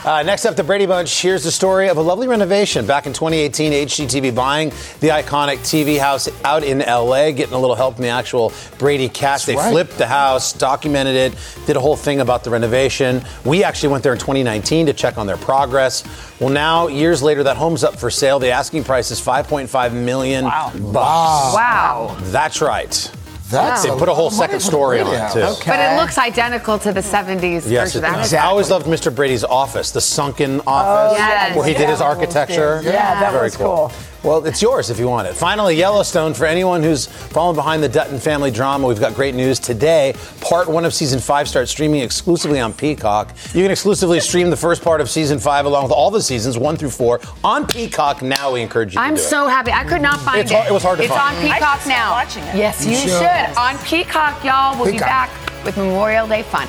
Uh, 0.07 0.23
next 0.23 0.45
up, 0.45 0.55
the 0.55 0.63
Brady 0.63 0.87
Bunch. 0.87 1.21
Here's 1.21 1.43
the 1.43 1.51
story 1.51 1.89
of 1.89 1.97
a 1.97 2.01
lovely 2.01 2.29
renovation. 2.29 2.87
Back 2.87 3.09
in 3.09 3.13
2018, 3.13 3.73
HGTV 3.73 4.33
buying 4.33 4.69
the 5.01 5.09
iconic 5.09 5.59
TV 5.59 5.99
house 5.99 6.29
out 6.45 6.63
in 6.63 6.79
LA, 6.79 7.33
getting 7.33 7.55
a 7.55 7.59
little 7.59 7.75
help 7.75 7.97
from 7.97 8.05
the 8.05 8.09
actual 8.09 8.53
Brady 8.79 9.09
cast. 9.09 9.47
That's 9.47 9.47
they 9.47 9.57
right. 9.57 9.73
flipped 9.73 9.99
the 9.99 10.07
house, 10.07 10.53
documented 10.53 11.17
it, 11.17 11.35
did 11.67 11.75
a 11.75 11.81
whole 11.81 11.97
thing 11.97 12.21
about 12.21 12.45
the 12.45 12.51
renovation. 12.51 13.21
We 13.45 13.65
actually 13.65 13.89
went 13.89 14.05
there 14.05 14.13
in 14.13 14.21
2019 14.21 14.87
to 14.87 14.93
check 14.93 15.19
on 15.19 15.27
their 15.27 15.39
progress. 15.39 16.05
Well, 16.39 16.51
now, 16.51 16.87
years 16.87 17.21
later, 17.21 17.43
that 17.43 17.57
home's 17.57 17.83
up 17.83 17.99
for 17.99 18.09
sale. 18.09 18.39
The 18.39 18.51
asking 18.51 18.85
price 18.85 19.11
is 19.11 19.21
5.5 19.21 19.93
million 19.93 20.45
wow. 20.45 20.71
bucks. 20.73 21.57
Wow. 21.57 22.17
That's 22.27 22.61
right. 22.61 23.11
That's 23.51 23.85
they 23.85 23.91
a 23.91 23.97
put 23.97 24.09
a 24.09 24.15
whole 24.15 24.31
second 24.31 24.61
story 24.61 24.99
Brady 24.99 25.17
on 25.17 25.31
it 25.31 25.33
too. 25.33 25.41
House. 25.41 25.65
But 25.65 25.79
it 25.79 25.97
looks 25.97 26.19
identical 26.19 26.79
to 26.81 26.93
the 26.93 27.01
70s 27.01 27.69
Yes, 27.69 27.93
version 27.93 28.05
it 28.05 28.09
of 28.09 28.35
I 28.35 28.47
always 28.47 28.71
loved 28.71 28.87
Mr. 28.87 29.15
Brady's 29.15 29.45
office, 29.45 29.93
the 29.93 30.01
sunken 30.01 30.61
office, 30.67 31.17
oh, 31.17 31.17
yes. 31.17 31.57
where 31.57 31.67
he 31.67 31.75
did 31.75 31.89
his 31.89 32.01
architecture. 32.01 32.81
Yeah, 32.83 33.21
that 33.21 33.33
Very 33.33 33.45
was 33.45 33.57
cool. 33.57 33.93
Well, 34.27 34.45
it's 34.45 34.61
yours 34.61 34.91
if 34.91 34.99
you 34.99 35.07
want 35.07 35.29
it. 35.29 35.35
Finally, 35.35 35.77
Yellowstone. 35.77 36.35
For 36.35 36.47
anyone 36.47 36.83
who's 36.83 37.07
fallen 37.07 37.55
behind 37.55 37.81
the 37.81 37.89
Dutton 37.89 38.19
family 38.19 38.51
drama, 38.51 38.89
we've 38.89 38.99
got 38.99 39.15
great 39.15 39.37
news 39.37 39.61
today. 39.61 40.15
Part 40.41 40.67
one 40.69 40.85
of 40.85 40.93
season 40.93 41.21
five 41.21 41.47
starts 41.49 41.71
streaming 41.71 42.01
exclusively 42.01 42.59
on 42.59 42.73
Peacock. 42.73 43.33
You 43.55 43.63
can 43.63 43.71
exclusively 43.71 44.19
stream 44.19 44.51
the 44.51 44.57
first 44.57 44.83
part 44.83 45.01
of 45.01 45.09
season 45.09 45.39
five 45.39 45.65
along 45.65 45.85
with 45.85 45.93
all 45.93 46.11
the 46.11 46.21
seasons 46.21 46.59
one 46.59 46.77
through 46.77 46.91
four 46.91 47.21
on 47.45 47.69
Peacock. 47.69 48.21
Now 48.21 48.53
we 48.53 48.63
encourage 48.63 48.95
you 48.97 49.01
I'm 49.01 49.15
do 49.15 49.21
it. 49.21 49.25
so 49.25 49.47
happy. 49.47 49.71
I 49.71 49.85
could 49.85 50.03
not 50.03 50.19
find 50.19 50.41
It's 50.41 50.51
it. 50.51 50.67
it 50.67 50.73
was 50.73 50.83
hard 50.83 50.99
to 50.99 51.05
it's 51.05 51.15
find. 51.15 51.37
It's 51.37 51.47
on 51.47 51.53
Peacock 51.53 51.87
now. 51.87 52.21
Yes, 52.53 52.85
you 52.85 52.91
You 52.91 52.97
should. 52.97 53.11
should. 53.11 53.57
On 53.57 53.79
Peacock, 53.85 54.43
y'all. 54.45 54.77
We'll 54.77 54.91
be 54.91 54.99
back 54.99 55.31
with 55.65 55.77
Memorial 55.77 56.27
Day 56.27 56.43
fun. 56.43 56.67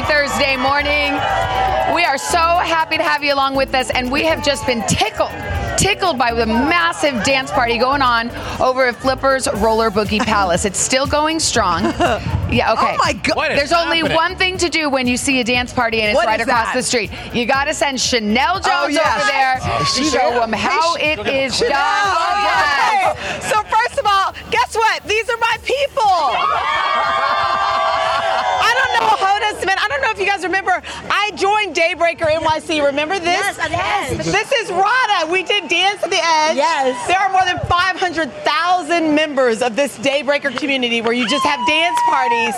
Beautiful 0.00 0.16
Thursday 0.28 0.56
morning. 0.56 1.12
We 1.94 2.04
are 2.04 2.16
so 2.16 2.38
happy 2.38 2.96
to 2.96 3.02
have 3.02 3.22
you 3.22 3.34
along 3.34 3.54
with 3.54 3.74
us, 3.74 3.90
and 3.90 4.10
we 4.10 4.24
have 4.24 4.42
just 4.42 4.64
been 4.66 4.82
tickled, 4.88 5.28
tickled 5.76 6.16
by 6.16 6.32
the 6.32 6.46
massive 6.46 7.22
dance 7.22 7.50
party 7.50 7.76
going 7.76 8.00
on 8.00 8.30
over 8.62 8.86
at 8.86 8.96
Flipper's 8.96 9.46
Roller 9.56 9.90
Boogie 9.90 10.20
Palace. 10.24 10.64
It's 10.64 10.78
still 10.78 11.06
going 11.06 11.38
strong. 11.38 11.82
Yeah, 11.84 12.72
okay. 12.72 12.94
Oh 12.94 12.96
my 12.98 13.12
God. 13.12 13.50
There's 13.50 13.72
only 13.72 13.98
happening? 13.98 14.16
one 14.16 14.36
thing 14.36 14.56
to 14.58 14.70
do 14.70 14.88
when 14.88 15.06
you 15.06 15.18
see 15.18 15.38
a 15.40 15.44
dance 15.44 15.72
party 15.72 16.00
and 16.00 16.08
it's 16.10 16.16
What 16.16 16.26
right 16.26 16.40
across 16.40 16.66
that? 16.68 16.74
the 16.74 16.82
street. 16.82 17.10
You 17.34 17.44
got 17.44 17.64
to 17.66 17.74
send 17.74 17.98
Sheinelle 17.98 18.56
oh, 18.64 18.64
Jones 18.64 18.66
Oh, 18.66 18.88
yes. 18.88 19.16
over 19.22 19.26
there 19.30 19.58
Oh, 19.60 19.78
to 19.96 20.04
show 20.04 20.30
there? 20.30 20.40
them 20.40 20.52
how 20.54 20.96
Hey, 20.96 21.12
it 21.12 21.18
Sh- 21.18 21.28
is 21.28 21.60
Sheinelle. 21.60 21.68
done. 21.68 22.16
Oh, 22.16 22.40
yes. 22.42 23.12
Okay, 23.12 23.48
so 23.50 23.62
first 23.68 23.98
of 24.00 24.06
all, 24.06 24.32
guess 24.50 24.74
what? 24.74 25.02
These 25.06 25.28
are 25.28 25.36
my 25.38 25.56
people. 25.62 26.32
I 28.62 28.72
don't 28.76 28.92
know 28.98 29.08
Hoda 29.16 29.62
Smith. 29.62 29.78
I 29.78 29.79
don't 29.90 30.02
know 30.02 30.10
if 30.10 30.18
you 30.18 30.26
guys 30.26 30.42
remember. 30.42 30.82
I 31.10 31.32
joined 31.34 31.74
Daybreaker 31.74 32.30
NYC. 32.30 32.84
Remember 32.86 33.18
this? 33.18 33.26
Yes, 33.26 33.58
yes. 33.70 34.32
This 34.32 34.52
is 34.52 34.70
Radha. 34.70 35.30
We 35.32 35.42
did 35.42 35.68
Dance 35.68 36.02
at 36.02 36.10
the 36.10 36.16
Edge. 36.16 36.56
Yes. 36.56 37.06
There 37.06 37.18
are 37.18 37.30
more 37.30 37.44
than 37.44 37.58
500,000 37.66 39.14
members 39.14 39.62
of 39.62 39.76
this 39.76 39.98
Daybreaker 39.98 40.56
community 40.56 41.00
where 41.00 41.12
you 41.12 41.28
just 41.28 41.44
have 41.44 41.66
dance 41.66 41.98
parties 42.08 42.54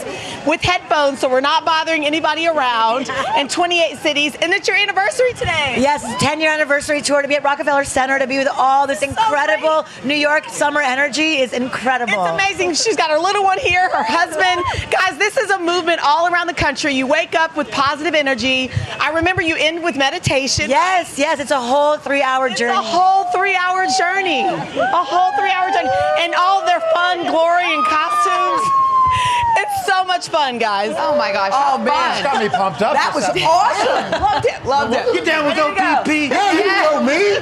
with 0.46 0.60
headphones, 0.60 1.20
so 1.20 1.28
we're 1.28 1.40
not 1.40 1.64
bothering 1.64 2.04
anybody 2.04 2.46
around 2.46 3.10
in 3.36 3.48
28 3.48 3.98
cities. 3.98 4.34
And 4.36 4.52
it's 4.52 4.68
your 4.68 4.76
anniversary 4.76 5.32
today. 5.34 5.76
Yes, 5.78 6.02
10 6.20 6.40
year 6.40 6.52
anniversary 6.52 7.00
tour 7.00 7.22
to 7.22 7.28
be 7.28 7.36
at 7.36 7.44
Rockefeller 7.44 7.84
Center 7.84 8.18
to 8.18 8.26
be 8.26 8.38
with 8.38 8.48
all 8.48 8.86
this 8.86 9.02
incredible 9.02 9.86
New 10.04 10.14
York 10.14 10.48
summer 10.48 10.80
energy 10.80 11.38
is 11.38 11.52
incredible. 11.52 12.12
It's 12.12 12.32
amazing. 12.32 12.74
She's 12.74 12.96
got 12.96 13.10
her 13.10 13.18
little 13.18 13.44
one 13.44 13.58
here, 13.58 13.88
her 13.88 14.02
husband. 14.02 14.62
Guys, 14.90 15.18
this 15.18 15.36
is 15.36 15.50
a 15.50 15.58
movement 15.58 16.00
all 16.04 16.32
around 16.32 16.46
the 16.46 16.54
country. 16.54 16.94
You 16.94 17.06
wake 17.22 17.34
up 17.36 17.56
with 17.56 17.70
positive 17.70 18.14
energy. 18.14 18.68
I 18.98 19.10
remember 19.14 19.42
you 19.42 19.54
end 19.56 19.84
with 19.84 19.96
meditation. 19.96 20.68
Yes, 20.68 21.16
yes, 21.18 21.38
it's 21.38 21.52
a 21.52 21.60
whole 21.60 21.96
three 21.96 22.20
hour 22.22 22.48
journey. 22.48 22.76
It's 22.76 22.88
a 22.88 22.98
whole 22.98 23.24
three 23.30 23.54
hour 23.54 23.86
journey. 23.96 24.42
A 24.42 25.04
whole 25.06 25.30
three 25.38 25.50
hour 25.50 25.70
journey. 25.70 25.88
And 26.18 26.34
all 26.34 26.66
their 26.66 26.80
fun, 26.92 27.26
glory, 27.30 27.72
and 27.74 27.84
costumes. 27.86 28.62
It's 29.54 29.86
so 29.86 30.02
much 30.04 30.28
fun, 30.28 30.58
guys. 30.58 30.94
Oh 30.96 31.14
my 31.14 31.30
gosh. 31.30 31.52
Oh 31.54 31.76
man, 31.76 32.12
It's 32.16 32.22
got 32.24 32.42
me 32.42 32.48
pumped 32.48 32.80
up. 32.80 32.94
That 32.94 33.12
was 33.14 33.24
awesome. 33.44 34.16
Loved 34.16 34.46
it. 34.48 34.64
Loved 34.64 34.94
it. 34.96 35.04
Get 35.12 35.24
down 35.26 35.44
with 35.44 35.58
Way 35.60 35.68
to 35.68 35.76
go. 35.76 36.00
OPP. 36.00 36.08
Yeah, 36.32 36.56
you 36.56 36.72
know 36.80 37.04
me. 37.04 37.36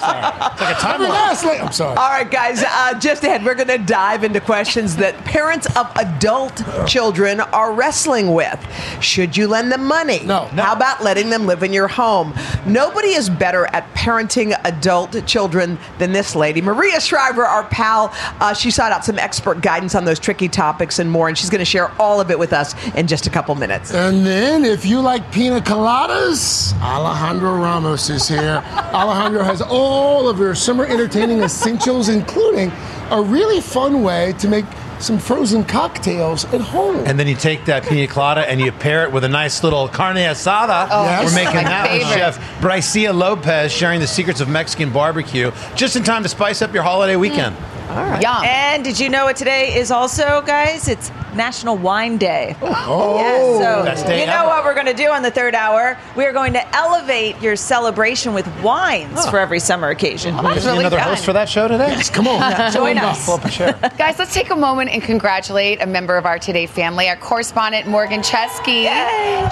Who's? 0.00 0.52
It's 0.52 0.60
like 0.60 0.76
a 0.76 0.80
time 0.80 0.94
Every 0.94 1.06
warp. 1.06 1.18
last 1.18 1.44
late. 1.44 1.60
I'm 1.62 1.72
sorry. 1.72 1.96
All 1.96 2.08
right, 2.10 2.30
guys, 2.30 2.62
uh, 2.66 2.98
just 2.98 3.24
ahead, 3.24 3.44
we're 3.44 3.54
going 3.54 3.68
to 3.68 3.78
dive 3.78 4.24
into 4.24 4.40
questions 4.40 4.96
that 4.96 5.16
parents 5.24 5.66
of 5.76 5.90
adult 5.96 6.62
children 6.86 7.40
are 7.40 7.72
wrestling 7.72 8.34
with. 8.34 8.58
Should 9.00 9.36
you 9.36 9.48
lend 9.48 9.70
them 9.72 9.84
money? 9.84 10.20
No. 10.24 10.44
How 10.46 10.74
about 10.74 11.02
letting 11.02 11.30
them 11.30 11.46
live 11.46 11.62
in 11.62 11.72
your 11.72 11.88
home? 11.88 12.34
Nobody 12.66 13.08
is 13.08 13.28
better 13.30 13.66
at 13.66 13.92
parenting 13.94 14.58
adult 14.64 15.26
children 15.26 15.78
than 15.98 16.12
this 16.12 16.34
lady. 16.34 16.60
Maria 16.62 17.00
Shriver, 17.00 17.44
our 17.44 17.64
pal, 17.64 18.10
uh, 18.40 18.54
she 18.54 18.70
sought 18.70 18.92
out 18.92 19.04
some 19.04 19.18
expert 19.18 19.60
guidance 19.60 19.94
on 19.94 20.04
those 20.04 20.18
tricky 20.18 20.48
topics 20.48 20.98
and 20.98 21.10
more, 21.10 21.28
and 21.28 21.36
she's 21.36 21.50
going 21.50 21.58
to 21.60 21.64
share 21.64 21.90
all 22.00 22.20
of 22.20 22.30
it 22.30 22.38
with 22.38 22.52
us 22.52 22.74
in 22.94 23.06
just 23.06 23.26
a 23.26 23.30
couple 23.30 23.54
minutes. 23.54 23.92
And 23.92 24.24
then, 24.26 24.64
if 24.64 24.84
you 24.84 25.00
like 25.00 25.30
pina 25.32 25.60
coladas, 25.60 26.72
Alejandra 26.74 27.60
Ramos 27.60 28.08
is 28.10 28.28
here. 28.28 28.62
Alejandra 28.92 29.44
has 29.44 29.60
all 29.60 29.81
of 29.86 30.38
your 30.38 30.54
summer 30.54 30.84
entertaining 30.84 31.40
essentials, 31.40 32.08
including 32.08 32.70
a 33.10 33.20
really 33.20 33.60
fun 33.60 34.02
way 34.02 34.32
to 34.38 34.48
make 34.48 34.64
some 34.98 35.18
frozen 35.18 35.64
cocktails 35.64 36.44
at 36.54 36.60
home. 36.60 36.96
And 37.06 37.18
then 37.18 37.26
you 37.26 37.34
take 37.34 37.64
that 37.64 37.82
pina 37.82 38.06
colada 38.06 38.48
and 38.48 38.60
you 38.60 38.70
pair 38.70 39.02
it 39.02 39.12
with 39.12 39.24
a 39.24 39.28
nice 39.28 39.64
little 39.64 39.88
carne 39.88 40.16
asada. 40.16 40.86
Oh, 40.90 41.04
Yes. 41.04 41.24
We're 41.24 41.44
making 41.44 41.56
my 41.56 41.62
that 41.64 41.92
with. 41.92 42.02
Chef 42.08 42.60
Brycia 42.60 43.12
Lopez, 43.12 43.72
sharing 43.72 43.98
the 43.98 44.06
secrets 44.06 44.40
of 44.40 44.48
Mexican 44.48 44.90
barbecue, 44.92 45.50
just 45.74 45.96
in 45.96 46.04
time 46.04 46.22
to 46.22 46.28
spice 46.28 46.62
up 46.62 46.72
your 46.72 46.84
holiday 46.84 47.16
weekend. 47.16 47.56
Yum. 47.92 48.44
And 48.44 48.84
did 48.84 48.98
you 48.98 49.08
know 49.08 49.24
what 49.24 49.36
today 49.36 49.74
is 49.74 49.90
also, 49.90 50.42
guys? 50.42 50.88
It's 50.88 51.10
National 51.34 51.76
Wine 51.76 52.18
Day. 52.18 52.56
Oh. 52.60 53.16
Yes, 53.16 53.58
so 53.58 53.80
oh. 53.80 53.84
Best 53.84 54.06
day 54.06 54.20
you 54.20 54.26
know 54.26 54.40
ever. 54.40 54.48
what 54.48 54.64
we're 54.64 54.74
going 54.74 54.86
to 54.86 54.94
do 54.94 55.10
on 55.10 55.22
the 55.22 55.30
third 55.30 55.54
hour? 55.54 55.98
We 56.16 56.24
are 56.24 56.32
going 56.32 56.52
to 56.54 56.76
elevate 56.76 57.40
your 57.40 57.56
celebration 57.56 58.34
with 58.34 58.46
wines 58.62 59.26
for 59.28 59.38
every 59.38 59.60
summer 59.60 59.88
occasion. 59.88 60.36
that's 60.36 60.58
Is 60.58 60.64
there 60.64 60.72
really 60.72 60.84
another 60.84 60.98
fun. 60.98 61.08
host 61.08 61.24
for 61.24 61.32
that 61.32 61.48
show 61.48 61.68
today? 61.68 61.88
Yes, 61.88 62.10
come 62.10 62.28
on. 62.28 62.72
Join 62.72 62.98
us. 62.98 63.24
Pull 63.24 63.34
up 63.34 63.44
a 63.44 63.50
chair. 63.50 63.78
Guys, 63.98 64.18
let's 64.18 64.34
take 64.34 64.50
a 64.50 64.56
moment 64.56 64.90
and 64.90 65.02
congratulate 65.02 65.82
a 65.82 65.86
member 65.86 66.16
of 66.16 66.26
our 66.26 66.38
Today 66.38 66.66
family, 66.66 67.08
our 67.08 67.16
correspondent 67.16 67.86
Morgan 67.86 68.20
Chesky. 68.20 68.84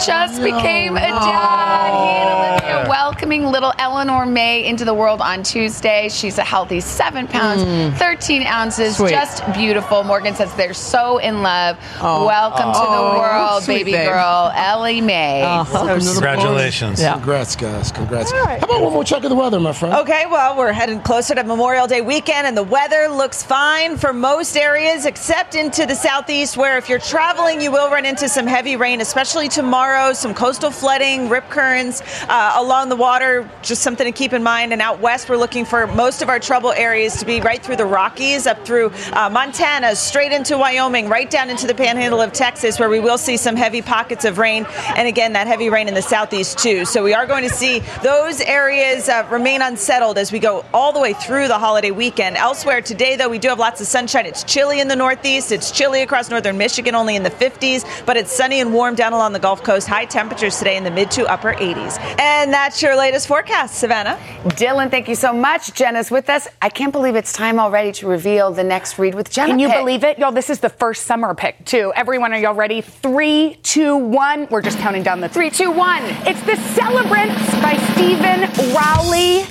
Just 0.04 0.42
became 0.42 0.96
a 0.96 1.00
dad. 1.00 1.90
He 1.90 2.08
and 2.08 2.30
Olivia 2.30 2.88
welcoming 2.88 3.44
little 3.46 3.72
Eleanor 3.78 4.26
May 4.26 4.64
into 4.66 4.84
the 4.84 4.94
world 4.94 5.20
on 5.20 5.42
Tuesday. 5.42 6.08
She's 6.08 6.38
a 6.38 6.44
healthy 6.44 6.80
seven 6.80 7.26
pounds, 7.26 7.62
hmm. 7.62 7.96
13 8.30 8.46
ounces, 8.46 8.96
Sweet. 8.96 9.10
just 9.10 9.44
beautiful. 9.54 10.04
Morgan 10.04 10.36
says 10.36 10.54
they're 10.54 10.72
so 10.72 11.18
in 11.18 11.42
love. 11.42 11.76
Oh. 12.00 12.26
Welcome 12.26 12.72
to 12.72 12.78
Oh, 12.78 13.12
the 13.12 13.18
world, 13.18 13.62
sweet 13.64 13.78
baby 13.78 13.90
babe. 13.90 14.08
girl, 14.08 14.52
Ellie 14.54 15.00
Mae. 15.00 15.42
Welcome 15.42 15.98
to 15.98 16.04
the 16.04 16.12
Congratulations. 16.12 17.02
party. 17.02 17.18
Congrats, 17.18 17.56
guys. 17.56 17.90
Congrats. 17.90 18.30
How 18.30 18.56
about 18.58 18.82
one 18.82 18.92
more 18.92 19.02
check 19.02 19.24
of 19.24 19.30
the 19.30 19.34
weather, 19.34 19.58
my 19.58 19.72
friend? 19.72 19.96
Okay, 19.96 20.26
well, 20.30 20.56
we're 20.56 20.70
heading 20.70 21.00
closer 21.00 21.34
to 21.34 21.42
Memorial 21.42 21.88
Day 21.88 22.02
weekend, 22.02 22.46
and 22.46 22.56
the 22.56 22.62
weather 22.62 23.08
looks 23.08 23.42
fine 23.42 23.96
for 23.96 24.12
most 24.12 24.56
areas 24.56 25.06
except 25.06 25.56
into 25.56 25.84
the 25.84 25.96
southeast, 25.96 26.56
where 26.56 26.78
if 26.78 26.88
you're 26.88 27.00
traveling, 27.00 27.60
you 27.60 27.72
will 27.72 27.90
run 27.90 28.06
into 28.06 28.28
some 28.28 28.46
heavy 28.46 28.76
rain, 28.76 29.00
especially 29.00 29.48
tomorrow. 29.48 30.12
Some 30.12 30.34
coastal 30.34 30.70
flooding, 30.70 31.28
rip 31.28 31.48
currents 31.50 32.00
uh, 32.28 32.52
along 32.58 32.90
the 32.90 32.96
water, 32.96 33.50
just 33.62 33.82
something 33.82 34.06
to 34.06 34.12
keep 34.12 34.32
in 34.32 34.44
mind. 34.44 34.72
And 34.72 34.80
out 34.80 35.00
west, 35.00 35.28
we're 35.28 35.36
looking 35.36 35.64
for 35.64 35.88
most 35.88 36.22
of 36.22 36.28
our 36.28 36.38
trouble 36.38 36.70
areas 36.70 37.16
to 37.16 37.26
be 37.26 37.40
right 37.40 37.60
through 37.60 37.76
the 37.76 37.86
Rockies, 38.10 38.48
up 38.48 38.66
through 38.66 38.90
uh, 39.12 39.30
Montana, 39.30 39.94
straight 39.94 40.32
into 40.32 40.58
Wyoming, 40.58 41.08
right 41.08 41.30
down 41.30 41.48
into 41.48 41.68
the 41.68 41.74
panhandle 41.76 42.20
of 42.20 42.32
Texas, 42.32 42.80
where 42.80 42.88
we 42.88 42.98
will 42.98 43.18
see 43.18 43.36
some 43.36 43.54
heavy 43.54 43.82
pockets 43.82 44.24
of 44.24 44.38
rain. 44.38 44.66
And 44.96 45.06
again, 45.06 45.34
that 45.34 45.46
heavy 45.46 45.70
rain 45.70 45.86
in 45.86 45.94
the 45.94 46.02
southeast, 46.02 46.58
too. 46.58 46.84
So 46.84 47.04
we 47.04 47.14
are 47.14 47.24
going 47.24 47.44
to 47.44 47.54
see 47.54 47.78
those 48.02 48.40
areas 48.40 49.08
uh, 49.08 49.28
remain 49.30 49.62
unsettled 49.62 50.18
as 50.18 50.32
we 50.32 50.40
go 50.40 50.64
all 50.74 50.92
the 50.92 50.98
way 50.98 51.12
through 51.12 51.46
the 51.46 51.56
holiday 51.56 51.92
weekend. 51.92 52.36
Elsewhere 52.36 52.82
today, 52.82 53.14
though, 53.14 53.28
we 53.28 53.38
do 53.38 53.46
have 53.46 53.60
lots 53.60 53.80
of 53.80 53.86
sunshine. 53.86 54.26
It's 54.26 54.42
chilly 54.42 54.80
in 54.80 54.88
the 54.88 54.96
northeast. 54.96 55.52
It's 55.52 55.70
chilly 55.70 56.02
across 56.02 56.30
northern 56.30 56.58
Michigan, 56.58 56.96
only 56.96 57.14
in 57.14 57.22
the 57.22 57.30
50s, 57.30 57.84
but 58.06 58.16
it's 58.16 58.32
sunny 58.32 58.58
and 58.58 58.74
warm 58.74 58.96
down 58.96 59.12
along 59.12 59.34
the 59.34 59.38
Gulf 59.38 59.62
Coast. 59.62 59.86
High 59.86 60.06
temperatures 60.06 60.58
today 60.58 60.76
in 60.76 60.82
the 60.82 60.90
mid 60.90 61.12
to 61.12 61.26
upper 61.26 61.52
80s. 61.52 61.96
And 62.18 62.52
that's 62.52 62.82
your 62.82 62.96
latest 62.96 63.28
forecast, 63.28 63.76
Savannah. 63.76 64.18
Dylan, 64.58 64.90
thank 64.90 65.06
you 65.06 65.14
so 65.14 65.32
much. 65.32 65.74
Jenna's 65.74 66.10
with 66.10 66.28
us. 66.28 66.48
I 66.60 66.70
can't 66.70 66.90
believe 66.90 67.14
it's 67.14 67.32
time 67.32 67.60
already 67.60 67.92
to 68.00 68.06
reveal 68.06 68.50
the 68.50 68.64
next 68.64 68.98
read 68.98 69.14
with 69.14 69.30
Jenna. 69.30 69.48
Can 69.48 69.58
you 69.58 69.68
pick. 69.68 69.78
believe 69.78 70.04
it? 70.04 70.18
Y'all, 70.18 70.32
this 70.32 70.50
is 70.50 70.60
the 70.60 70.68
first 70.68 71.04
summer 71.04 71.34
pick, 71.34 71.64
too. 71.66 71.92
Everyone, 71.94 72.32
are 72.32 72.38
y'all 72.38 72.54
ready? 72.54 72.80
Three, 72.80 73.58
two, 73.62 73.96
one. 73.96 74.48
We're 74.50 74.62
just 74.62 74.78
counting 74.78 75.02
down 75.02 75.20
the 75.20 75.28
three, 75.28 75.50
two, 75.50 75.70
one. 75.70 76.02
It's 76.26 76.42
The 76.42 76.56
Celebrants 76.74 77.38
by 77.62 77.76
Steven 77.92 78.74
Rowley. 78.74 79.44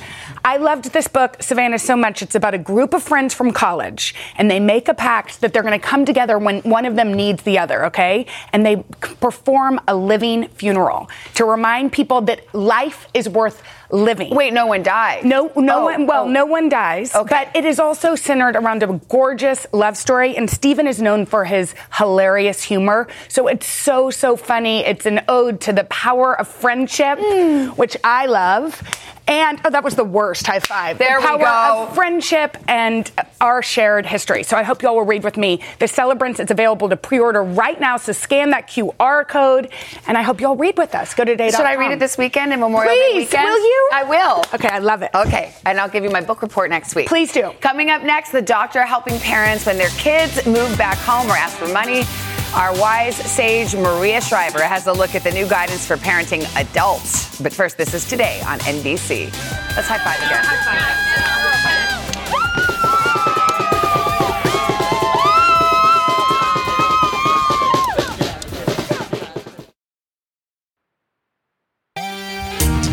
I 0.44 0.58
loved 0.58 0.94
this 0.94 1.08
book, 1.08 1.38
Savannah, 1.42 1.78
so 1.78 1.96
much. 1.96 2.24
It's 2.24 2.34
about 2.34 2.56
a 2.56 2.58
group 2.58 2.94
of 2.96 3.04
friends 3.04 3.36
from 3.36 3.52
college, 3.52 4.16
and 4.36 4.50
they 4.50 4.60
make 4.60 4.88
a 4.88 4.94
pact 4.94 5.42
that 5.42 5.54
they're 5.54 5.62
going 5.62 5.80
to 5.80 5.86
come 5.86 6.06
together 6.06 6.40
when 6.40 6.62
one 6.62 6.86
of 6.86 6.96
them 6.96 7.14
needs 7.14 7.44
the 7.44 7.60
other, 7.60 7.86
okay? 7.86 8.26
And 8.52 8.66
they 8.66 8.78
perform 9.20 9.80
a 9.88 9.96
living 9.96 10.48
funeral 10.48 11.10
to 11.36 11.46
remind 11.46 11.92
people 11.92 12.22
that 12.22 12.52
life 12.56 13.08
is 13.14 13.30
worth 13.30 13.62
living. 13.92 14.34
Wait, 14.36 14.54
no 14.54 14.66
one 14.68 14.84
dies. 14.84 15.24
No, 15.24 15.52
no 15.56 15.80
Oh, 15.82 15.86
one. 15.86 16.06
Well, 16.08 16.24
oh. 16.26 16.28
no 16.28 16.46
one 16.46 16.70
dies. 16.70 17.14
Okay. 17.16 17.30
But 17.46 17.56
it 17.56 17.66
is 17.66 17.80
also 17.80 18.16
centered 18.16 18.56
around 18.56 18.84
a 18.84 18.88
gorgeous 19.10 19.66
love 19.72 19.98
story, 19.98 20.36
and 20.36 20.50
Steven 20.50 20.88
is 20.88 21.02
known 21.02 21.26
for 21.26 21.46
his 21.46 21.74
hilarious 21.98 22.64
humor. 22.64 23.08
So 23.28 23.48
it's 23.48 23.68
so 23.68 24.10
so 24.12 24.36
funny. 24.36 24.80
It's 24.86 25.06
an 25.06 25.22
ode 25.28 25.62
to 25.62 25.74
the 25.74 25.84
power 25.86 26.38
of 26.40 26.48
friendship, 26.48 27.20
Hmm. 27.22 27.68
which 27.70 27.96
I 28.04 28.26
love. 28.28 28.82
And 29.28 29.62
oh, 29.64 29.70
that 29.70 29.84
was 29.84 29.94
the 29.96 30.04
worst 30.04 30.48
high 30.48 30.60
five. 30.60 30.98
There 30.98 31.18
the 31.18 31.22
we 31.22 31.28
power 31.28 31.38
go. 31.38 31.84
of 31.90 31.94
friendship 31.96 32.58
and 32.68 33.12
our 33.40 33.62
shared 33.62 34.08
history. 34.08 34.42
So 34.42 34.58
I 34.58 34.64
hope 34.64 34.82
y'all 34.82 34.96
will 34.96 35.04
read 35.06 35.24
with 35.24 35.38
me. 35.38 35.62
The 35.78 35.88
Celebrants. 35.88 36.40
It's 36.40 36.50
available 36.50 36.90
to 36.90 36.98
pre-order 36.98 37.44
right 37.44 37.80
now. 37.80 37.98
So 37.98 38.12
scan 38.12 38.50
that 38.52 38.68
QR 38.68 39.28
code, 39.28 39.70
and 40.08 40.18
I 40.18 40.24
hope 40.24 40.42
y'all 40.42 40.56
read 40.56 40.78
with 40.80 40.96
us. 40.96 41.14
Go 41.14 41.26
to 41.26 41.32
today. 41.32 41.52
Should 41.52 41.60
I 41.62 41.76
read 41.76 41.92
it 41.92 42.00
this 42.00 42.18
weekend 42.18 42.54
in 42.54 42.60
Memorial 42.60 42.92
Day 42.92 43.12
Please, 43.12 43.26
weekend? 43.28 43.44
will 43.46 43.60
you? 43.64 43.79
I 43.92 44.04
will. 44.04 44.44
Okay, 44.54 44.68
I 44.68 44.80
love 44.80 45.02
it. 45.02 45.12
Okay, 45.14 45.54
and 45.66 45.80
I'll 45.80 45.90
give 45.90 46.04
you 46.04 46.10
my 46.10 46.22
book 46.22 46.42
report 46.42 46.70
next 46.70 46.96
week. 46.96 47.08
Please 47.08 47.32
do. 47.32 47.52
Coming 47.62 47.90
up 47.90 48.04
next, 48.04 48.32
the 48.32 48.42
doctor 48.42 48.84
helping 48.84 49.20
parents 49.20 49.66
when 49.66 49.78
their 49.78 49.90
kids 49.90 50.46
move 50.46 50.78
back 50.78 50.98
home 50.98 51.28
or 51.28 51.36
ask 51.36 51.58
for 51.58 51.68
money. 51.68 52.04
Our 52.56 52.74
wise 52.80 53.16
sage 53.16 53.76
Maria 53.76 54.22
Shriver 54.22 54.64
has 54.64 54.88
a 54.88 54.94
look 54.94 55.14
at 55.14 55.24
the 55.24 55.32
new 55.32 55.48
guidance 55.48 55.86
for 55.86 55.98
parenting 55.98 56.44
adults. 56.60 57.40
But 57.40 57.54
first, 57.54 57.78
this 57.78 57.94
is 57.94 58.10
today 58.10 58.42
on 58.48 58.60
NBC. 58.60 59.26
Let's 59.76 59.88
high 59.88 60.00
five 60.00 60.18
again. 60.18 61.49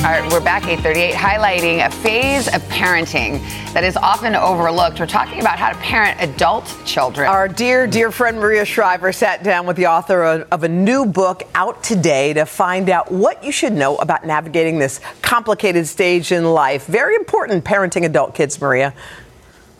We're 0.06 0.40
back 0.40 0.68
838 0.68 1.14
highlighting 1.14 1.84
a 1.84 1.90
phase 1.90 2.46
of 2.46 2.62
parenting 2.68 3.40
that 3.72 3.82
is 3.82 3.96
often 3.96 4.36
overlooked. 4.36 5.00
We're 5.00 5.06
talking 5.06 5.40
about 5.40 5.58
how 5.58 5.70
to 5.70 5.74
parent 5.78 6.20
adult 6.20 6.72
children. 6.84 7.26
Our 7.26 7.48
dear, 7.48 7.88
dear 7.88 8.12
friend 8.12 8.38
Maria 8.38 8.64
Shriver 8.64 9.12
sat 9.12 9.42
down 9.42 9.66
with 9.66 9.76
the 9.76 9.88
author 9.88 10.22
of 10.22 10.62
a 10.62 10.68
new 10.68 11.06
book 11.06 11.42
out 11.56 11.82
today 11.82 12.32
to 12.34 12.46
find 12.46 12.88
out 12.88 13.10
what 13.10 13.42
you 13.42 13.50
should 13.50 13.72
know 13.72 13.96
about 13.96 14.24
navigating 14.24 14.78
this 14.78 15.00
complicated 15.22 15.88
stage 15.88 16.30
in 16.30 16.44
life. 16.44 16.86
Very 16.86 17.16
important 17.16 17.64
parenting 17.64 18.04
adult 18.04 18.32
kids, 18.32 18.60
Maria. 18.60 18.94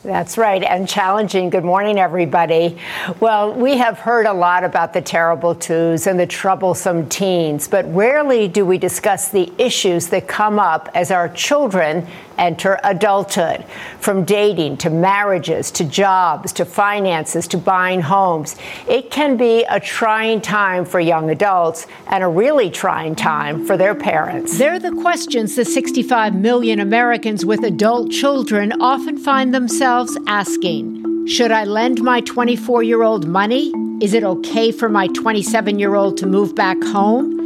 That's 0.07 0.39
right, 0.39 0.63
and 0.63 0.89
challenging. 0.89 1.51
Good 1.51 1.65
morning, 1.65 1.99
everybody. 1.99 2.79
Well, 3.19 3.53
we 3.53 3.77
have 3.79 3.99
heard 3.99 4.27
a 4.27 4.33
lot 4.33 4.63
about 4.63 4.93
the 4.93 5.03
terrible 5.03 5.53
twos 5.53 6.07
and 6.07 6.17
the 6.17 6.29
troublesome 6.29 7.09
teens, 7.09 7.67
but 7.67 7.93
rarely 7.93 8.47
do 8.47 8.65
we 8.65 8.79
discuss 8.79 9.31
the 9.31 9.53
issues 9.59 10.07
that 10.11 10.29
come 10.29 10.61
up 10.61 10.89
as 10.95 11.11
our 11.11 11.29
children 11.31 12.07
enter 12.39 12.79
adulthood. 12.85 13.65
From 14.01 14.25
dating 14.25 14.77
to 14.79 14.91
marriages 14.91 15.71
to 15.73 15.85
jobs 15.85 16.53
to 16.55 16.65
finances 16.65 17.47
to 17.49 17.59
buying 17.59 18.01
homes, 18.01 18.57
it 18.89 19.11
can 19.11 19.37
be 19.37 19.65
a 19.65 19.81
trying 19.81 20.41
time 20.41 20.85
for 20.85 21.01
young 21.01 21.31
adults 21.31 21.87
and 22.09 22.23
a 22.23 22.29
really 22.29 22.71
trying 22.71 23.15
time 23.15 23.67
for 23.67 23.77
their 23.77 23.95
parents. 23.95 24.59
They're 24.59 24.79
the 24.79 24.93
questions 24.93 25.57
the 25.57 25.65
65 25.65 26.35
million 26.35 26.81
Americans 26.81 27.45
with 27.45 27.65
adult 27.65 28.11
children 28.11 28.73
often 28.81 29.17
find 29.19 29.55
themselves 29.55 30.17
asking. 30.27 31.27
Should 31.27 31.51
I 31.51 31.65
lend 31.65 32.03
my 32.03 32.21
24 32.21 32.83
year 32.85 33.03
old 33.03 33.27
money? 33.27 33.73
Is 34.01 34.15
it 34.15 34.23
okay 34.23 34.71
for 34.71 34.89
my 34.89 35.09
27 35.09 35.79
year 35.79 35.95
old 35.95 36.17
to 36.19 36.27
move 36.27 36.55
back 36.55 36.81
home? 36.83 37.37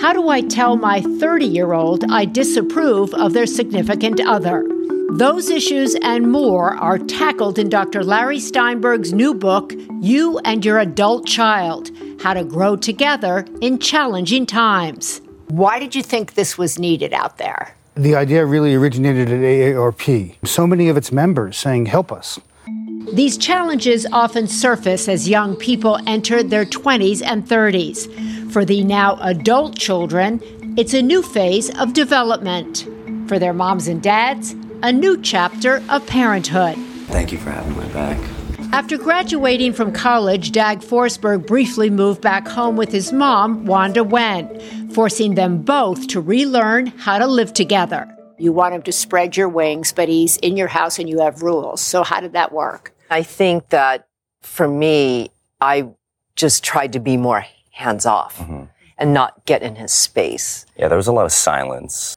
How 0.00 0.12
do 0.12 0.28
I 0.28 0.42
tell 0.42 0.76
my 0.76 1.00
30 1.00 1.44
year 1.44 1.72
old 1.72 2.04
I 2.08 2.24
disapprove 2.24 3.12
of 3.14 3.32
their 3.32 3.46
significant 3.46 4.20
other? 4.20 4.64
Those 5.10 5.50
issues 5.50 5.96
and 6.02 6.30
more 6.30 6.76
are 6.76 6.98
tackled 6.98 7.58
in 7.58 7.68
Dr. 7.68 8.04
Larry 8.04 8.38
Steinberg's 8.38 9.12
new 9.12 9.34
book, 9.34 9.72
You 10.00 10.38
and 10.44 10.64
Your 10.64 10.78
Adult 10.78 11.26
Child 11.26 11.90
How 12.20 12.34
to 12.34 12.44
Grow 12.44 12.76
Together 12.76 13.44
in 13.60 13.80
Challenging 13.80 14.46
Times. 14.46 15.20
Why 15.48 15.80
did 15.80 15.96
you 15.96 16.04
think 16.04 16.34
this 16.34 16.56
was 16.56 16.78
needed 16.78 17.12
out 17.12 17.38
there? 17.38 17.74
The 17.96 18.14
idea 18.14 18.46
really 18.46 18.76
originated 18.76 19.28
at 19.32 19.40
AARP. 19.40 20.36
So 20.46 20.64
many 20.64 20.88
of 20.88 20.96
its 20.96 21.10
members 21.10 21.56
saying, 21.56 21.86
help 21.86 22.12
us. 22.12 22.38
These 23.12 23.38
challenges 23.38 24.06
often 24.12 24.46
surface 24.46 25.08
as 25.08 25.28
young 25.28 25.56
people 25.56 25.98
enter 26.06 26.42
their 26.42 26.64
20s 26.64 27.22
and 27.24 27.46
30s. 27.46 28.52
For 28.52 28.64
the 28.64 28.84
now 28.84 29.16
adult 29.20 29.78
children, 29.78 30.40
it's 30.76 30.94
a 30.94 31.02
new 31.02 31.22
phase 31.22 31.70
of 31.78 31.92
development. 31.92 32.86
For 33.28 33.38
their 33.38 33.54
moms 33.54 33.88
and 33.88 34.02
dads, 34.02 34.54
a 34.82 34.92
new 34.92 35.20
chapter 35.20 35.82
of 35.88 36.06
parenthood. 36.06 36.76
Thank 37.06 37.32
you 37.32 37.38
for 37.38 37.50
having 37.50 37.76
my 37.76 37.86
back. 37.88 38.18
After 38.72 38.98
graduating 38.98 39.72
from 39.72 39.92
college, 39.92 40.52
Dag 40.52 40.80
Forsberg 40.80 41.46
briefly 41.46 41.88
moved 41.88 42.20
back 42.20 42.46
home 42.46 42.76
with 42.76 42.92
his 42.92 43.12
mom, 43.12 43.64
Wanda 43.64 44.04
Wen, 44.04 44.60
forcing 44.90 45.34
them 45.34 45.62
both 45.62 46.08
to 46.08 46.20
relearn 46.20 46.88
how 46.88 47.18
to 47.18 47.26
live 47.26 47.52
together. 47.54 48.17
You 48.38 48.52
want 48.52 48.74
him 48.74 48.82
to 48.82 48.92
spread 48.92 49.36
your 49.36 49.48
wings, 49.48 49.92
but 49.92 50.08
he's 50.08 50.36
in 50.38 50.56
your 50.56 50.68
house 50.68 50.98
and 50.98 51.08
you 51.08 51.20
have 51.20 51.42
rules. 51.42 51.80
So, 51.80 52.04
how 52.04 52.20
did 52.20 52.32
that 52.32 52.52
work? 52.52 52.94
I 53.10 53.22
think 53.22 53.70
that 53.70 54.06
for 54.42 54.68
me, 54.68 55.30
I 55.60 55.88
just 56.36 56.62
tried 56.62 56.92
to 56.92 57.00
be 57.00 57.16
more 57.16 57.44
hands 57.72 58.06
off 58.06 58.38
mm-hmm. 58.38 58.64
and 58.96 59.12
not 59.12 59.44
get 59.44 59.62
in 59.62 59.74
his 59.76 59.92
space. 59.92 60.66
Yeah, 60.76 60.88
there 60.88 60.96
was 60.96 61.08
a 61.08 61.12
lot 61.12 61.24
of 61.24 61.32
silence. 61.32 62.14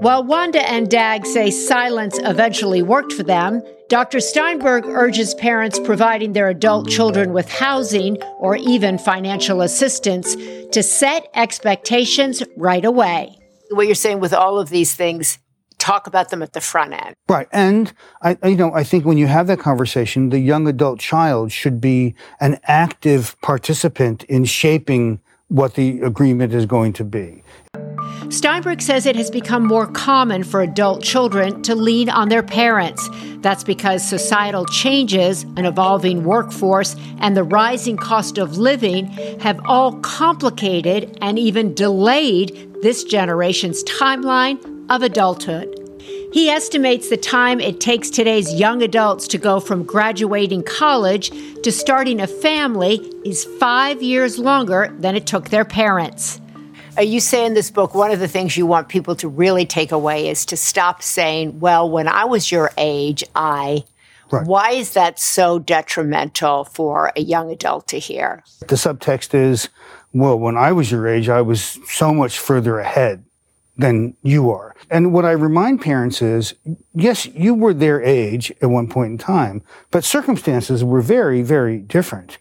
While 0.00 0.24
Wanda 0.24 0.68
and 0.68 0.90
Dag 0.90 1.26
say 1.26 1.50
silence 1.50 2.18
eventually 2.22 2.82
worked 2.82 3.12
for 3.12 3.22
them, 3.22 3.62
Dr. 3.88 4.20
Steinberg 4.20 4.86
urges 4.86 5.34
parents 5.34 5.78
providing 5.78 6.32
their 6.32 6.48
adult 6.48 6.88
children 6.88 7.32
with 7.32 7.48
housing 7.48 8.20
or 8.38 8.56
even 8.56 8.98
financial 8.98 9.60
assistance 9.60 10.34
to 10.72 10.82
set 10.82 11.28
expectations 11.34 12.42
right 12.56 12.84
away. 12.84 13.38
What 13.70 13.86
you're 13.86 13.94
saying 13.94 14.20
with 14.20 14.32
all 14.32 14.58
of 14.58 14.70
these 14.70 14.94
things, 14.94 15.38
talk 15.82 16.06
about 16.06 16.30
them 16.30 16.42
at 16.42 16.52
the 16.52 16.60
front 16.60 16.92
end. 16.92 17.16
Right. 17.28 17.48
And 17.52 17.92
I, 18.22 18.38
you 18.44 18.56
know, 18.56 18.72
I 18.72 18.84
think 18.84 19.04
when 19.04 19.18
you 19.18 19.26
have 19.26 19.48
that 19.48 19.58
conversation, 19.58 20.28
the 20.28 20.38
young 20.38 20.68
adult 20.68 21.00
child 21.00 21.50
should 21.50 21.80
be 21.80 22.14
an 22.40 22.60
active 22.64 23.36
participant 23.42 24.22
in 24.24 24.44
shaping 24.44 25.20
what 25.48 25.74
the 25.74 26.00
agreement 26.00 26.54
is 26.54 26.66
going 26.66 26.92
to 26.94 27.04
be. 27.04 27.42
Steinberg 28.30 28.80
says 28.80 29.04
it 29.04 29.16
has 29.16 29.30
become 29.30 29.66
more 29.66 29.86
common 29.88 30.44
for 30.44 30.62
adult 30.62 31.02
children 31.02 31.60
to 31.62 31.74
lean 31.74 32.08
on 32.08 32.28
their 32.28 32.42
parents. 32.42 33.10
That's 33.38 33.64
because 33.64 34.08
societal 34.08 34.64
changes, 34.64 35.42
an 35.56 35.66
evolving 35.66 36.22
workforce, 36.22 36.94
and 37.18 37.36
the 37.36 37.44
rising 37.44 37.96
cost 37.96 38.38
of 38.38 38.56
living 38.56 39.06
have 39.40 39.60
all 39.64 39.94
complicated 40.00 41.18
and 41.20 41.38
even 41.38 41.74
delayed 41.74 42.78
this 42.82 43.04
generation's 43.04 43.82
timeline 43.84 44.71
of 44.88 45.02
adulthood. 45.02 45.78
He 46.32 46.48
estimates 46.48 47.10
the 47.10 47.18
time 47.18 47.60
it 47.60 47.78
takes 47.78 48.08
today's 48.08 48.54
young 48.54 48.82
adults 48.82 49.28
to 49.28 49.38
go 49.38 49.60
from 49.60 49.84
graduating 49.84 50.62
college 50.62 51.30
to 51.62 51.70
starting 51.70 52.20
a 52.20 52.26
family 52.26 52.94
is 53.24 53.44
five 53.44 54.02
years 54.02 54.38
longer 54.38 54.94
than 54.98 55.14
it 55.14 55.26
took 55.26 55.50
their 55.50 55.66
parents. 55.66 56.40
You 56.98 57.20
say 57.20 57.44
in 57.44 57.52
this 57.54 57.70
book, 57.70 57.94
one 57.94 58.10
of 58.10 58.18
the 58.18 58.28
things 58.28 58.56
you 58.56 58.66
want 58.66 58.88
people 58.88 59.14
to 59.16 59.28
really 59.28 59.66
take 59.66 59.92
away 59.92 60.28
is 60.28 60.46
to 60.46 60.56
stop 60.56 61.02
saying, 61.02 61.60
well, 61.60 61.88
when 61.88 62.08
I 62.08 62.24
was 62.24 62.50
your 62.50 62.70
age, 62.78 63.24
I. 63.34 63.84
Right. 64.30 64.46
Why 64.46 64.70
is 64.70 64.94
that 64.94 65.18
so 65.18 65.58
detrimental 65.58 66.64
for 66.64 67.12
a 67.14 67.20
young 67.20 67.50
adult 67.50 67.88
to 67.88 67.98
hear? 67.98 68.42
The 68.60 68.76
subtext 68.76 69.34
is, 69.34 69.68
well, 70.14 70.38
when 70.38 70.56
I 70.56 70.72
was 70.72 70.90
your 70.90 71.06
age, 71.06 71.28
I 71.28 71.42
was 71.42 71.78
so 71.86 72.14
much 72.14 72.38
further 72.38 72.78
ahead 72.78 73.24
than 73.76 74.16
you 74.22 74.50
are. 74.50 74.74
And 74.90 75.12
what 75.12 75.24
I 75.24 75.32
remind 75.32 75.80
parents 75.80 76.20
is, 76.22 76.54
yes, 76.94 77.26
you 77.26 77.54
were 77.54 77.74
their 77.74 78.02
age 78.02 78.52
at 78.60 78.70
one 78.70 78.88
point 78.88 79.12
in 79.12 79.18
time, 79.18 79.62
but 79.90 80.04
circumstances 80.04 80.84
were 80.84 81.00
very, 81.00 81.42
very 81.42 81.78
different. 81.78 82.38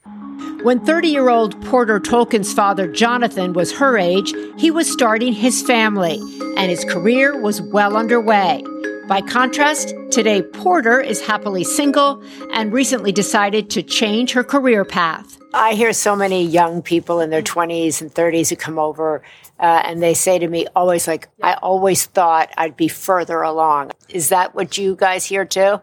When 0.64 0.86
30 0.86 1.08
year 1.08 1.30
old 1.30 1.60
Porter 1.66 2.00
Tolkien's 2.00 2.54
father, 2.54 2.92
Jonathan, 2.92 3.54
was 3.54 3.72
her 3.74 3.98
age, 3.98 4.34
he 4.58 4.70
was 4.70 4.92
starting 4.92 5.34
his 5.34 5.62
family, 5.64 6.20
and 6.56 6.70
his 6.70 6.86
career 6.86 7.40
was 7.42 7.62
well 7.62 7.98
underway. 7.98 8.64
By 9.12 9.20
contrast, 9.20 9.94
today 10.10 10.42
Porter 10.42 11.02
is 11.02 11.20
happily 11.20 11.66
single 11.66 12.24
and 12.54 12.72
recently 12.72 13.12
decided 13.12 13.70
to 13.72 13.84
change 13.84 14.32
her 14.32 14.42
career 14.42 14.86
path. 14.86 15.38
I 15.54 15.74
hear 15.74 15.92
so 15.92 16.16
many 16.16 16.46
young 16.46 16.82
people 16.82 17.20
in 17.20 17.30
their 17.30 17.42
20s 17.42 18.00
and 18.00 18.10
30s 18.10 18.48
who 18.48 18.56
come 18.56 18.80
over 18.80 19.22
uh, 19.60 19.82
and 19.84 20.02
they 20.02 20.14
say 20.14 20.40
to 20.40 20.48
me 20.48 20.66
always 20.78 21.10
like, 21.10 21.28
I 21.44 21.56
always 21.56 22.06
thought 22.06 22.52
I'd 22.58 22.78
be 22.78 22.88
further 22.88 23.42
along. 23.42 23.92
Is 24.08 24.30
that 24.30 24.56
what 24.56 24.78
you 24.78 24.96
guys 24.96 25.26
hear 25.26 25.44
too? 25.44 25.82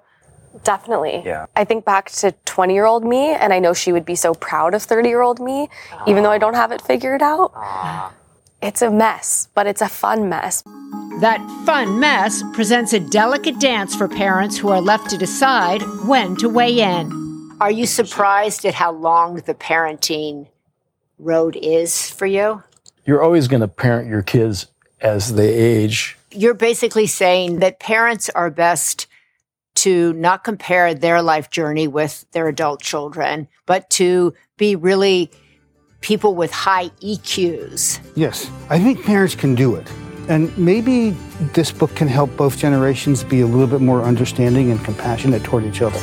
Definitely. 0.64 1.20
Yeah. 1.22 1.44
I 1.54 1.64
think 1.66 1.84
back 1.84 2.10
to 2.12 2.32
20 2.46 2.72
year 2.72 2.86
old 2.86 3.04
me, 3.04 3.34
and 3.34 3.52
I 3.52 3.58
know 3.58 3.74
she 3.74 3.92
would 3.92 4.06
be 4.06 4.14
so 4.14 4.32
proud 4.32 4.72
of 4.72 4.82
30 4.82 5.06
year 5.06 5.20
old 5.20 5.38
me, 5.38 5.68
even 6.06 6.22
though 6.22 6.32
I 6.32 6.38
don't 6.38 6.54
have 6.54 6.72
it 6.72 6.80
figured 6.80 7.20
out. 7.20 7.52
It's 8.60 8.82
a 8.82 8.90
mess, 8.90 9.48
but 9.54 9.68
it's 9.68 9.82
a 9.82 9.88
fun 9.88 10.28
mess. 10.28 10.62
That 11.20 11.40
fun 11.64 12.00
mess 12.00 12.42
presents 12.54 12.92
a 12.92 12.98
delicate 12.98 13.60
dance 13.60 13.94
for 13.94 14.08
parents 14.08 14.58
who 14.58 14.68
are 14.70 14.80
left 14.80 15.10
to 15.10 15.18
decide 15.18 15.82
when 16.06 16.34
to 16.36 16.48
weigh 16.48 16.80
in. 16.80 17.56
Are 17.60 17.70
you 17.70 17.86
surprised 17.86 18.64
at 18.64 18.74
how 18.74 18.90
long 18.90 19.36
the 19.36 19.54
parenting 19.54 20.48
road 21.20 21.54
is 21.54 22.10
for 22.10 22.26
you? 22.26 22.64
You're 23.04 23.22
always 23.22 23.46
going 23.46 23.60
to 23.60 23.68
parent 23.68 24.08
your 24.08 24.22
kids 24.22 24.66
as 25.00 25.34
they 25.34 25.54
age. 25.54 26.16
You're 26.32 26.54
basically 26.54 27.06
saying 27.06 27.60
that 27.60 27.78
parents 27.78 28.28
are 28.30 28.50
best 28.50 29.06
to 29.76 30.12
not 30.14 30.42
compare 30.42 30.94
their 30.94 31.22
life 31.22 31.50
journey 31.50 31.86
with 31.86 32.26
their 32.32 32.48
adult 32.48 32.82
children, 32.82 33.46
but 33.66 33.88
to 33.90 34.34
be 34.56 34.74
really 34.74 35.30
people 36.00 36.34
with 36.34 36.50
high 36.50 36.88
EQs. 37.00 38.00
Yes, 38.14 38.50
I 38.70 38.78
think 38.78 39.04
parents 39.04 39.34
can 39.34 39.54
do 39.54 39.76
it. 39.76 39.90
And 40.28 40.56
maybe 40.58 41.10
this 41.54 41.72
book 41.72 41.94
can 41.94 42.08
help 42.08 42.36
both 42.36 42.58
generations 42.58 43.24
be 43.24 43.40
a 43.40 43.46
little 43.46 43.66
bit 43.66 43.80
more 43.80 44.02
understanding 44.02 44.70
and 44.70 44.84
compassionate 44.84 45.42
toward 45.42 45.64
each 45.64 45.80
other. 45.80 46.00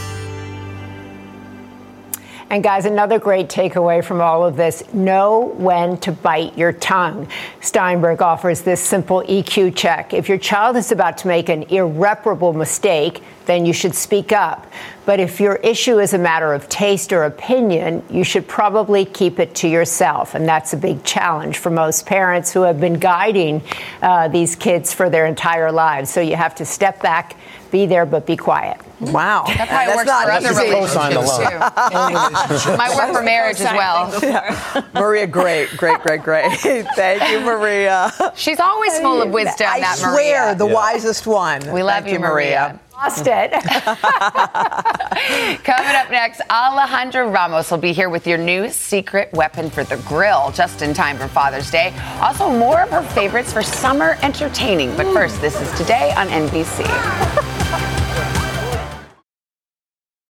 And 2.49 2.63
guys, 2.63 2.86
another 2.86 3.19
great 3.19 3.49
takeaway 3.49 4.03
from 4.03 4.21
all 4.21 4.45
of 4.45 4.55
this 4.55 4.84
know 4.93 5.53
when 5.58 5.97
to 5.97 6.12
bite 6.12 6.58
your 6.58 6.71
tongue. 6.73 7.27
Steinberg 7.60 8.21
offers 8.21 8.62
this 8.62 8.79
simple 8.79 9.23
EQ 9.23 9.75
check. 9.75 10.13
If 10.13 10.29
your 10.29 10.38
child 10.38 10.77
is 10.77 10.91
about 10.91 11.17
to 11.19 11.27
make 11.27 11.49
an 11.49 11.63
irreparable 11.63 12.53
mistake, 12.53 13.23
then 13.45 13.65
you 13.65 13.73
should 13.73 13.95
speak 13.95 14.31
up. 14.31 14.71
But 15.05 15.19
if 15.19 15.39
your 15.39 15.55
issue 15.58 15.99
is 15.99 16.13
a 16.13 16.17
matter 16.17 16.53
of 16.53 16.67
taste 16.67 17.13
or 17.13 17.25
opinion, 17.25 18.03
you 18.10 18.23
should 18.23 18.47
probably 18.47 19.05
keep 19.05 19.39
it 19.39 19.53
to 19.55 19.67
yourself. 19.67 20.34
And 20.34 20.47
that's 20.47 20.73
a 20.73 20.77
big 20.77 21.03
challenge 21.03 21.58
for 21.60 21.69
most 21.69 22.05
parents 22.05 22.51
who 22.51 22.62
have 22.63 22.79
been 22.79 22.95
guiding 22.95 23.62
uh, 24.01 24.27
these 24.29 24.55
kids 24.55 24.93
for 24.93 25.10
their 25.10 25.27
entire 25.27 25.71
lives. 25.71 26.10
So 26.10 26.21
you 26.21 26.36
have 26.36 26.55
to 26.55 26.65
step 26.65 27.01
back, 27.03 27.38
be 27.69 27.86
there, 27.86 28.05
but 28.08 28.25
be 28.25 28.36
quiet. 28.36 28.81
Wow. 28.99 29.43
That 29.47 29.67
probably 29.67 29.95
works 29.95 30.10
for 30.10 30.31
other 30.31 30.49
relationships 30.49 31.38
too. 31.38 32.77
Might 32.77 32.95
work 32.95 33.13
for 33.13 33.21
marriage 33.21 33.60
as 33.60 33.73
well. 33.73 34.13
Yeah. 34.25 34.84
Maria, 34.93 35.27
great, 35.27 35.69
great, 35.77 35.99
great, 36.01 36.23
great. 36.23 36.51
Thank 36.95 37.29
you, 37.29 37.41
Maria. 37.41 38.12
She's 38.36 38.60
always 38.60 38.97
full 38.99 39.21
of 39.21 39.29
wisdom, 39.29 39.67
I 39.69 39.79
that 39.81 39.97
swear, 39.97 40.13
Maria. 40.13 40.55
the 40.55 40.65
wisest 40.65 41.27
one. 41.27 41.62
We 41.71 41.84
love 41.84 42.03
Thank 42.03 42.13
you, 42.13 42.19
Maria. 42.19 42.79
Lost 42.95 43.27
it. 43.27 43.51
Coming 45.63 45.95
up 45.95 46.10
next, 46.10 46.39
Alejandra 46.49 47.31
Ramos 47.31 47.69
will 47.69 47.77
be 47.77 47.91
here 47.91 48.10
with 48.10 48.25
your 48.25 48.38
new 48.38 48.69
secret 48.69 49.31
weapon 49.34 49.69
for 49.69 49.84
the 49.84 49.97
grill, 50.08 50.51
just 50.51 50.81
in 50.81 50.93
time 50.93 51.17
for 51.17 51.27
Father's 51.27 51.69
Day. 51.69 51.93
Also, 52.21 52.49
more 52.49 52.81
of 52.81 52.89
her 52.91 53.03
favorites 53.03 53.51
for 53.51 53.62
summer 53.62 54.17
entertaining. 54.21 54.95
But 54.95 55.12
first, 55.13 55.41
this 55.41 55.60
is 55.60 55.69
today 55.77 56.13
on 56.15 56.27
NBC. 56.27 57.41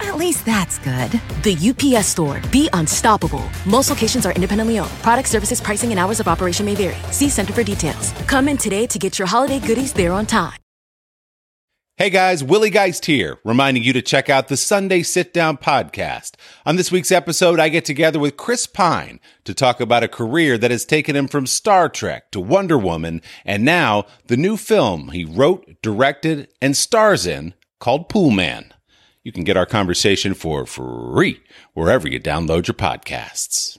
At 0.00 0.16
least 0.16 0.44
that's 0.44 0.78
good. 0.78 1.10
The 1.42 1.56
UPS 1.96 2.08
store. 2.08 2.40
Be 2.50 2.68
unstoppable. 2.72 3.44
Most 3.66 3.90
locations 3.90 4.26
are 4.26 4.32
independently 4.32 4.78
owned. 4.78 4.90
Product 5.02 5.28
services, 5.28 5.60
pricing, 5.60 5.90
and 5.90 5.98
hours 5.98 6.20
of 6.20 6.28
operation 6.28 6.66
may 6.66 6.74
vary. 6.74 6.96
See 7.12 7.28
Center 7.28 7.52
for 7.52 7.62
details. 7.62 8.12
Come 8.26 8.48
in 8.48 8.56
today 8.58 8.86
to 8.86 8.98
get 8.98 9.18
your 9.18 9.28
holiday 9.28 9.60
goodies 9.60 9.92
there 9.92 10.12
on 10.12 10.26
time. 10.26 10.58
Hey 11.96 12.10
guys, 12.10 12.42
Willie 12.42 12.70
Geist 12.70 13.06
here, 13.06 13.38
reminding 13.44 13.84
you 13.84 13.92
to 13.92 14.02
check 14.02 14.28
out 14.28 14.48
the 14.48 14.56
Sunday 14.56 15.04
Sit 15.04 15.32
Down 15.32 15.56
podcast. 15.56 16.32
On 16.66 16.74
this 16.74 16.90
week's 16.90 17.12
episode, 17.12 17.60
I 17.60 17.68
get 17.68 17.84
together 17.84 18.18
with 18.18 18.36
Chris 18.36 18.66
Pine 18.66 19.20
to 19.44 19.54
talk 19.54 19.80
about 19.80 20.02
a 20.02 20.08
career 20.08 20.58
that 20.58 20.72
has 20.72 20.84
taken 20.84 21.14
him 21.14 21.28
from 21.28 21.46
Star 21.46 21.88
Trek 21.88 22.32
to 22.32 22.40
Wonder 22.40 22.76
Woman 22.76 23.22
and 23.44 23.64
now 23.64 24.06
the 24.26 24.36
new 24.36 24.56
film 24.56 25.10
he 25.10 25.24
wrote, 25.24 25.80
directed, 25.82 26.48
and 26.60 26.76
stars 26.76 27.28
in 27.28 27.54
called 27.78 28.08
Pool 28.08 28.32
Man. 28.32 28.73
You 29.24 29.32
can 29.32 29.42
get 29.42 29.56
our 29.56 29.64
conversation 29.64 30.34
for 30.34 30.66
free 30.66 31.42
wherever 31.72 32.06
you 32.06 32.20
download 32.20 32.68
your 32.68 32.74
podcasts. 32.74 33.78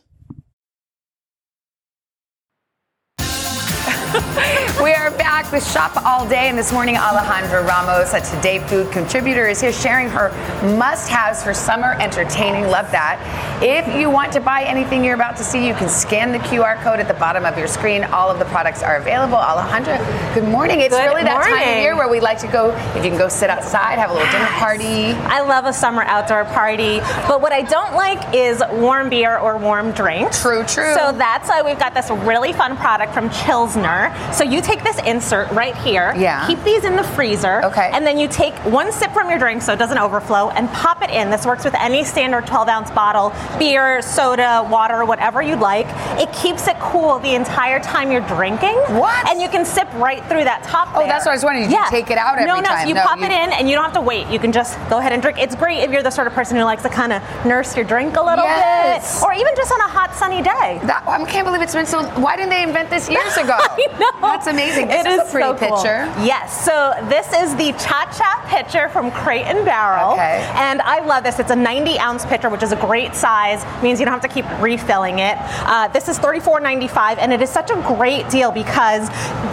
We 4.83 4.91
are 4.91 5.09
back 5.11 5.24
with 5.35 5.69
Shop 5.69 5.91
All 6.05 6.25
Day, 6.25 6.47
and 6.47 6.57
this 6.57 6.71
morning 6.71 6.95
Alejandra 6.95 7.67
Ramos, 7.67 8.13
a 8.13 8.21
Today 8.21 8.59
Food 8.67 8.89
contributor, 8.93 9.45
is 9.47 9.59
here 9.59 9.73
sharing 9.73 10.07
her 10.07 10.29
must-haves 10.77 11.43
for 11.43 11.53
summer 11.53 11.91
entertaining. 11.99 12.63
Love 12.69 12.89
that. 12.91 13.19
If 13.61 13.85
you 13.99 14.09
want 14.09 14.31
to 14.31 14.39
buy 14.39 14.63
anything 14.63 15.03
you're 15.03 15.13
about 15.13 15.35
to 15.35 15.43
see, 15.43 15.67
you 15.67 15.73
can 15.73 15.89
scan 15.89 16.31
the 16.31 16.39
QR 16.39 16.81
code 16.83 17.01
at 17.01 17.09
the 17.09 17.15
bottom 17.15 17.43
of 17.45 17.57
your 17.57 17.67
screen. 17.67 18.05
All 18.05 18.31
of 18.31 18.39
the 18.39 18.45
products 18.45 18.81
are 18.81 18.95
available. 18.95 19.35
Alejandra, 19.35 19.99
good 20.33 20.45
morning. 20.45 20.79
It's 20.79 20.95
Good 20.95 21.03
really 21.03 21.23
that 21.23 21.43
time 21.43 21.77
of 21.77 21.81
year 21.83 21.97
where 21.97 22.07
we 22.07 22.21
like 22.21 22.39
to 22.39 22.47
go. 22.47 22.73
If 22.95 23.03
you 23.03 23.09
can 23.09 23.17
go 23.17 23.27
sit 23.27 23.49
outside, 23.49 23.99
have 23.99 24.11
a 24.11 24.13
little 24.13 24.31
dinner 24.31 24.47
party. 24.51 25.11
I 25.27 25.41
love 25.41 25.65
a 25.65 25.73
summer 25.73 26.03
outdoor 26.03 26.45
party, 26.45 26.99
but 27.27 27.41
what 27.41 27.51
I 27.51 27.61
don't 27.61 27.93
like 27.93 28.33
is 28.33 28.63
warm 28.71 29.09
beer 29.09 29.37
or 29.37 29.57
warm 29.57 29.91
drinks. 29.91 30.41
True, 30.41 30.63
true. 30.63 30.93
So 30.95 31.11
that's 31.11 31.49
why 31.49 31.61
we've 31.61 31.77
got 31.77 31.93
this 31.93 32.09
really 32.09 32.53
fun 32.53 32.77
product 32.77 33.13
from 33.13 33.29
Chillsner. 33.29 34.33
So 34.33 34.45
you 34.45 34.61
take 34.61 34.81
this 34.81 34.97
insert 35.25 35.49
right 35.53 35.75
here, 35.77 36.13
Yeah. 36.15 36.45
keep 36.45 36.63
these 36.63 36.83
in 36.85 36.95
the 36.95 37.03
freezer, 37.03 37.63
okay. 37.65 37.89
and 37.93 38.05
then 38.05 38.19
you 38.19 38.27
take 38.27 38.53
one 38.65 38.91
sip 38.91 39.11
from 39.11 39.27
your 39.27 39.39
drink 39.39 39.63
so 39.63 39.73
it 39.73 39.79
doesn't 39.79 39.97
overflow 39.97 40.49
and 40.51 40.71
pop 40.71 41.01
it 41.01 41.09
in. 41.09 41.31
This 41.31 41.47
works 41.47 41.63
with 41.65 41.73
any 41.73 42.03
standard 42.03 42.45
12 42.45 42.67
ounce 42.67 42.91
bottle, 42.91 43.33
beer, 43.57 44.03
soda, 44.03 44.67
water, 44.69 45.03
whatever 45.03 45.41
you'd 45.41 45.59
like. 45.59 45.87
It 46.21 46.31
keeps 46.31 46.67
it 46.67 46.77
cool 46.79 47.17
the 47.19 47.33
entire 47.33 47.79
time 47.79 48.11
you're 48.11 48.21
drinking. 48.27 48.75
What? 49.01 49.27
And 49.27 49.41
you 49.41 49.49
can 49.49 49.65
sip 49.65 49.91
right 49.95 50.23
through 50.29 50.43
that 50.43 50.61
top 50.63 50.89
Oh, 50.93 50.99
there. 50.99 51.07
that's 51.07 51.25
what 51.25 51.31
I 51.31 51.35
was 51.35 51.43
wondering. 51.43 51.71
You 51.71 51.75
yeah. 51.77 51.87
take 51.89 52.11
it 52.11 52.19
out 52.19 52.35
every 52.35 52.45
no, 52.45 52.57
no, 52.57 52.61
time. 52.61 52.83
So 52.83 52.89
you 52.89 52.93
No, 52.93 53.01
pop 53.01 53.17
you- 53.17 53.25
it 53.25 53.31
in 53.31 53.51
and 53.51 53.67
you 53.67 53.73
don't 53.75 53.83
have 53.85 53.93
to 53.93 54.01
wait. 54.01 54.27
You 54.27 54.37
can 54.37 54.51
just 54.51 54.77
go 54.91 54.99
ahead 54.99 55.11
and 55.11 55.23
drink. 55.23 55.39
It's 55.39 55.55
great 55.55 55.79
if 55.79 55.89
you're 55.89 56.03
the 56.03 56.11
sort 56.11 56.27
of 56.27 56.33
person 56.33 56.55
who 56.55 56.63
likes 56.63 56.83
to 56.83 56.89
kind 56.89 57.11
of 57.13 57.23
nurse 57.47 57.75
your 57.75 57.83
drink 57.85 58.15
a 58.15 58.21
little 58.21 58.45
Yes. 58.45 59.19
bit, 59.21 59.25
or 59.27 59.33
even 59.33 59.55
just 59.55 59.71
on 59.71 59.79
a 59.79 59.87
hot 59.89 60.13
sunny 60.15 60.43
day. 60.43 60.79
That, 60.83 61.03
I 61.07 61.23
can't 61.25 61.45
believe 61.47 61.63
it's 61.63 61.73
been 61.73 61.87
so. 61.87 62.03
Why 62.21 62.35
didn't 62.35 62.51
they 62.51 62.61
invent 62.61 62.91
this 62.91 63.09
years 63.09 63.35
ago? 63.43 63.57
I 63.57 63.87
know. 63.99 64.11
That's 64.21 64.45
amazing. 64.47 64.87
This 64.89 65.05
It 65.05 65.09
is 65.09 65.14
is 65.21 65.27
a 65.27 65.31
pretty 65.31 65.47
so 65.47 65.55
cool. 65.55 65.77
picture. 65.77 66.05
Yes. 66.23 66.65
So 66.65 66.93
this 67.09 67.27
is 67.33 67.55
the 67.55 67.71
Cha 67.73 68.05
Cha 68.17 68.45
pitcher 68.47 68.89
from 68.89 69.11
Crate 69.11 69.45
and 69.45 69.65
Barrel. 69.65 70.13
Okay. 70.13 70.47
And 70.55 70.81
I 70.81 70.99
love 71.05 71.23
this. 71.23 71.39
It's 71.39 71.51
a 71.51 71.55
90 71.55 71.97
ounce 71.99 72.25
pitcher, 72.25 72.49
which 72.49 72.63
is 72.63 72.71
a 72.71 72.75
great 72.77 73.15
size. 73.15 73.63
Means 73.83 73.99
you 73.99 74.05
don't 74.05 74.13
have 74.13 74.21
to 74.21 74.27
keep 74.33 74.45
refilling 74.61 75.19
it. 75.19 75.37
Uh, 75.39 75.87
this 75.89 76.07
is 76.07 76.19
$34.95, 76.19 77.17
and 77.17 77.33
it 77.33 77.41
is 77.41 77.49
such 77.49 77.69
a 77.69 77.75
great 77.95 78.29
deal 78.29 78.51
because 78.51 79.09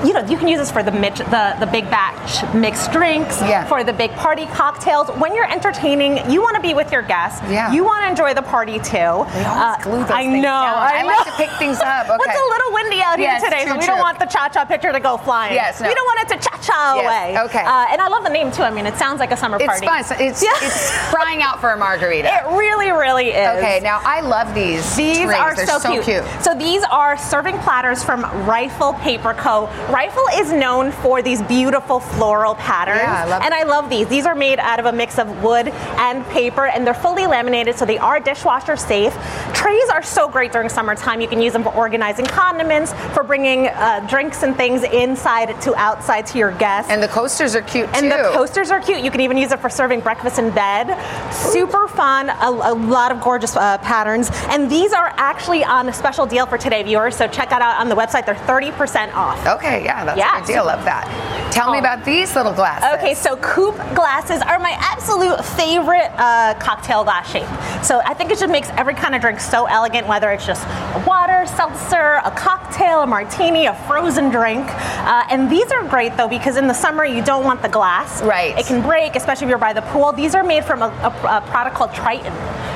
you 0.07 0.13
know 0.13 0.21
you 0.27 0.37
can 0.37 0.49
use 0.49 0.59
this 0.59 0.71
for 0.71 0.83
the 0.83 0.93
mitch, 0.93 1.19
the 1.19 1.57
the 1.61 1.67
big 1.67 1.85
batch 1.91 2.43
mixed 2.55 2.93
drinks, 2.93 3.39
for 3.69 3.85
the 3.85 3.93
big 3.93 4.11
party 4.13 4.47
cocktails. 4.47 5.09
When 5.19 5.35
you're 5.35 5.51
entertaining, 5.51 6.19
you 6.31 6.41
want 6.43 6.57
to 6.57 6.63
be 6.63 6.75
with 6.75 6.93
your 6.93 7.03
guests. 7.03 7.41
Yeah. 7.51 7.73
You 7.73 7.85
want 7.85 8.05
to 8.05 8.11
enjoy 8.11 8.35
the 8.35 8.43
party 8.43 8.79
too. 8.79 9.27
They 9.33 9.45
always 9.45 9.85
glue 9.85 10.01
those 10.01 10.11
I 10.11 10.27
know. 10.27 10.43
down. 10.43 10.75
I, 10.79 10.99
I 10.99 11.03
know. 11.03 11.09
like 11.09 11.27
to 11.27 11.33
pick 11.33 11.51
things 11.59 11.79
up. 11.81 12.03
Okay. 12.13 12.31
it's 12.31 12.41
a 12.41 12.49
little 12.51 12.73
windy 12.75 13.01
out 13.01 13.19
here 13.19 13.39
today, 13.41 13.65
so 13.67 13.73
we 13.75 13.79
true. 13.79 13.87
don't 13.95 14.01
want 14.01 14.19
the 14.19 14.27
cha-cha 14.27 14.65
pitcher 14.65 14.93
to 14.93 15.01
go 15.01 15.17
flying. 15.17 15.52
Yes, 15.55 15.81
no. 15.81 15.89
We 15.89 15.95
don't 15.95 16.07
want 16.07 16.21
it 16.31 16.35
to 16.37 16.49
cha-cha 16.49 16.95
Yes, 16.97 17.05
away. 17.05 17.43
okay. 17.45 17.61
Uh, 17.65 17.87
and 17.91 18.01
I 18.01 18.09
love 18.09 18.25
the 18.25 18.31
name 18.31 18.51
too. 18.53 18.63
I 18.63 18.71
mean, 18.71 18.87
it 18.87 18.97
sounds 18.97 19.21
like 19.21 19.31
a 19.33 19.37
summer 19.37 19.57
It's 19.57 19.67
party. 19.67 19.87
fun. 19.87 20.05
So 20.05 20.15
It's, 20.19 20.43
it's 20.47 20.91
crying 21.11 21.43
out 21.43 21.61
for 21.61 21.71
a 21.71 21.77
margarita. 21.77 22.29
It 22.29 22.57
really, 22.57 22.91
really 22.93 23.29
is. 23.29 23.59
Okay, 23.59 23.81
now 23.83 24.01
I 24.05 24.21
love 24.21 24.55
these. 24.55 24.83
These 24.97 25.19
trays. 25.19 25.39
are 25.39 25.57
so, 25.67 25.79
so 25.79 26.03
cute. 26.03 26.25
So 26.43 26.55
these 26.55 26.83
are 26.91 27.17
serving 27.17 27.59
platters 27.59 28.03
from 28.05 28.23
Rifle 28.47 28.95
Paper 28.95 29.35
Co. 29.35 29.67
Rifle 29.91 30.25
is 30.35 30.53
known 30.53 30.93
for 30.93 31.23
these 31.23 31.43
beautiful 31.43 32.01
floral 32.01 32.55
patterns. 32.57 33.01
Yeah, 33.01 33.25
I 33.25 33.29
love 33.29 33.43
and 33.43 33.55
I 33.55 33.63
love 33.65 33.91
these. 33.91 34.09
These 34.09 34.27
are 34.27 34.35
made 34.35 34.59
out 34.59 34.79
of 34.81 34.87
a 34.87 34.93
mix 34.93 35.19
of 35.19 35.43
wood 35.43 35.69
and 35.69 36.25
paper, 36.27 36.67
and 36.67 36.87
they're 36.87 36.95
fully 36.95 37.27
laminated, 37.27 37.77
so 37.77 37.85
they 37.85 37.99
are 37.99 38.21
dishwasher 38.21 38.77
safe. 38.77 39.15
Trays 39.55 39.89
are 39.91 40.03
so 40.03 40.29
great 40.29 40.53
during 40.53 40.69
summertime. 40.69 41.21
You 41.21 41.29
can 41.29 41.41
use 41.43 41.53
them 41.53 41.63
for 41.63 41.75
organizing 41.75 42.27
condiments, 42.27 42.93
for 43.15 43.23
bringing 43.23 43.69
uh, 43.69 44.05
drinks 44.09 44.43
and 44.43 44.57
things 44.57 44.83
inside 44.85 45.42
to 45.47 45.75
outside 45.75 46.27
to 46.29 46.39
your 46.39 46.53
guests. 46.53 46.91
And 46.91 47.03
the 47.03 47.09
coasters 47.09 47.55
are 47.55 47.63
cute 47.63 47.83
too. 47.83 47.91
And 47.95 48.11
the 48.11 48.31
coasters 48.33 48.71
are 48.71 48.81
cute. 48.81 49.01
You 49.03 49.11
can 49.11 49.21
even 49.21 49.37
use 49.37 49.53
it 49.53 49.61
for 49.61 49.69
serving 49.69 50.01
breakfast 50.01 50.39
in 50.39 50.51
bed. 50.51 50.97
Super 51.33 51.89
fun. 51.89 52.31
A, 52.31 52.51
a 52.73 52.75
lot 52.75 53.13
of 53.13 53.21
gorgeous 53.21 53.57
uh, 53.57 53.79
patterns. 53.79 54.31
And 54.49 54.71
these 54.71 54.93
are 54.93 55.13
actually 55.17 55.65
on 55.65 55.89
a 55.89 55.93
special 55.93 56.27
deal 56.27 56.47
for 56.47 56.59
today, 56.59 56.83
viewers. 56.83 57.17
So 57.17 57.27
check 57.27 57.51
that 57.51 57.63
out 57.63 57.81
on 57.81 57.89
the 57.89 57.95
website. 57.95 58.27
They're 58.27 58.35
30% 58.35 59.15
off. 59.15 59.39
Okay, 59.47 59.85
yeah, 59.85 60.05
that's 60.05 60.21
a 60.21 60.47
good 60.47 60.55
deal. 60.55 60.65
Love 60.65 60.85
that. 60.85 61.53
Tell 61.53 61.71
me 61.71 61.79
about 61.79 62.05
these 62.05 62.35
little 62.35 62.53
glasses. 62.53 62.89
Oh. 62.91 62.97
Okay, 62.97 63.15
so 63.15 63.37
coupe 63.37 63.77
glasses 63.95 64.41
are 64.41 64.59
my 64.59 64.75
absolute 64.79 65.45
favorite 65.45 66.11
uh, 66.17 66.55
cocktail 66.55 67.05
glass 67.05 67.31
shape. 67.31 67.47
So 67.85 68.01
I 68.05 68.15
think 68.15 68.31
it 68.31 68.39
just 68.39 68.51
makes 68.51 68.71
every 68.71 68.95
kind 68.95 69.15
of 69.15 69.21
drink 69.21 69.39
so 69.39 69.67
elegant, 69.67 70.07
whether 70.07 70.31
it's 70.31 70.47
just 70.47 70.67
water, 71.07 71.45
seltzer, 71.47 72.21
a 72.25 72.31
cocktail, 72.31 73.03
a 73.03 73.07
martini, 73.07 73.67
a 73.67 73.75
frozen 73.87 74.31
drink. 74.31 74.65
Uh, 74.67 75.25
and 75.33 75.51
these 75.51 75.71
are 75.73 75.83
great 75.89 76.17
though 76.17 76.29
because 76.29 76.57
in 76.57 76.67
the 76.69 76.75
summer 76.75 77.05
you 77.05 77.23
don't 77.25 77.45
want 77.45 77.63
the 77.63 77.69
glass. 77.69 78.23
Right. 78.23 78.57
It 78.59 78.67
can 78.67 78.83
break, 78.83 79.17
especially 79.17 79.47
if 79.47 79.51
you're 79.51 79.59
by 79.59 79.73
the 79.73 79.83
pool. 79.83 80.13
These 80.13 80.35
are 80.35 80.45
made 80.45 80.65
from 80.65 80.83
a, 80.83 80.87
a- 80.89 81.39
a 81.39 81.41
product 81.51 81.75
called 81.77 81.91
Tritan. 81.91 82.33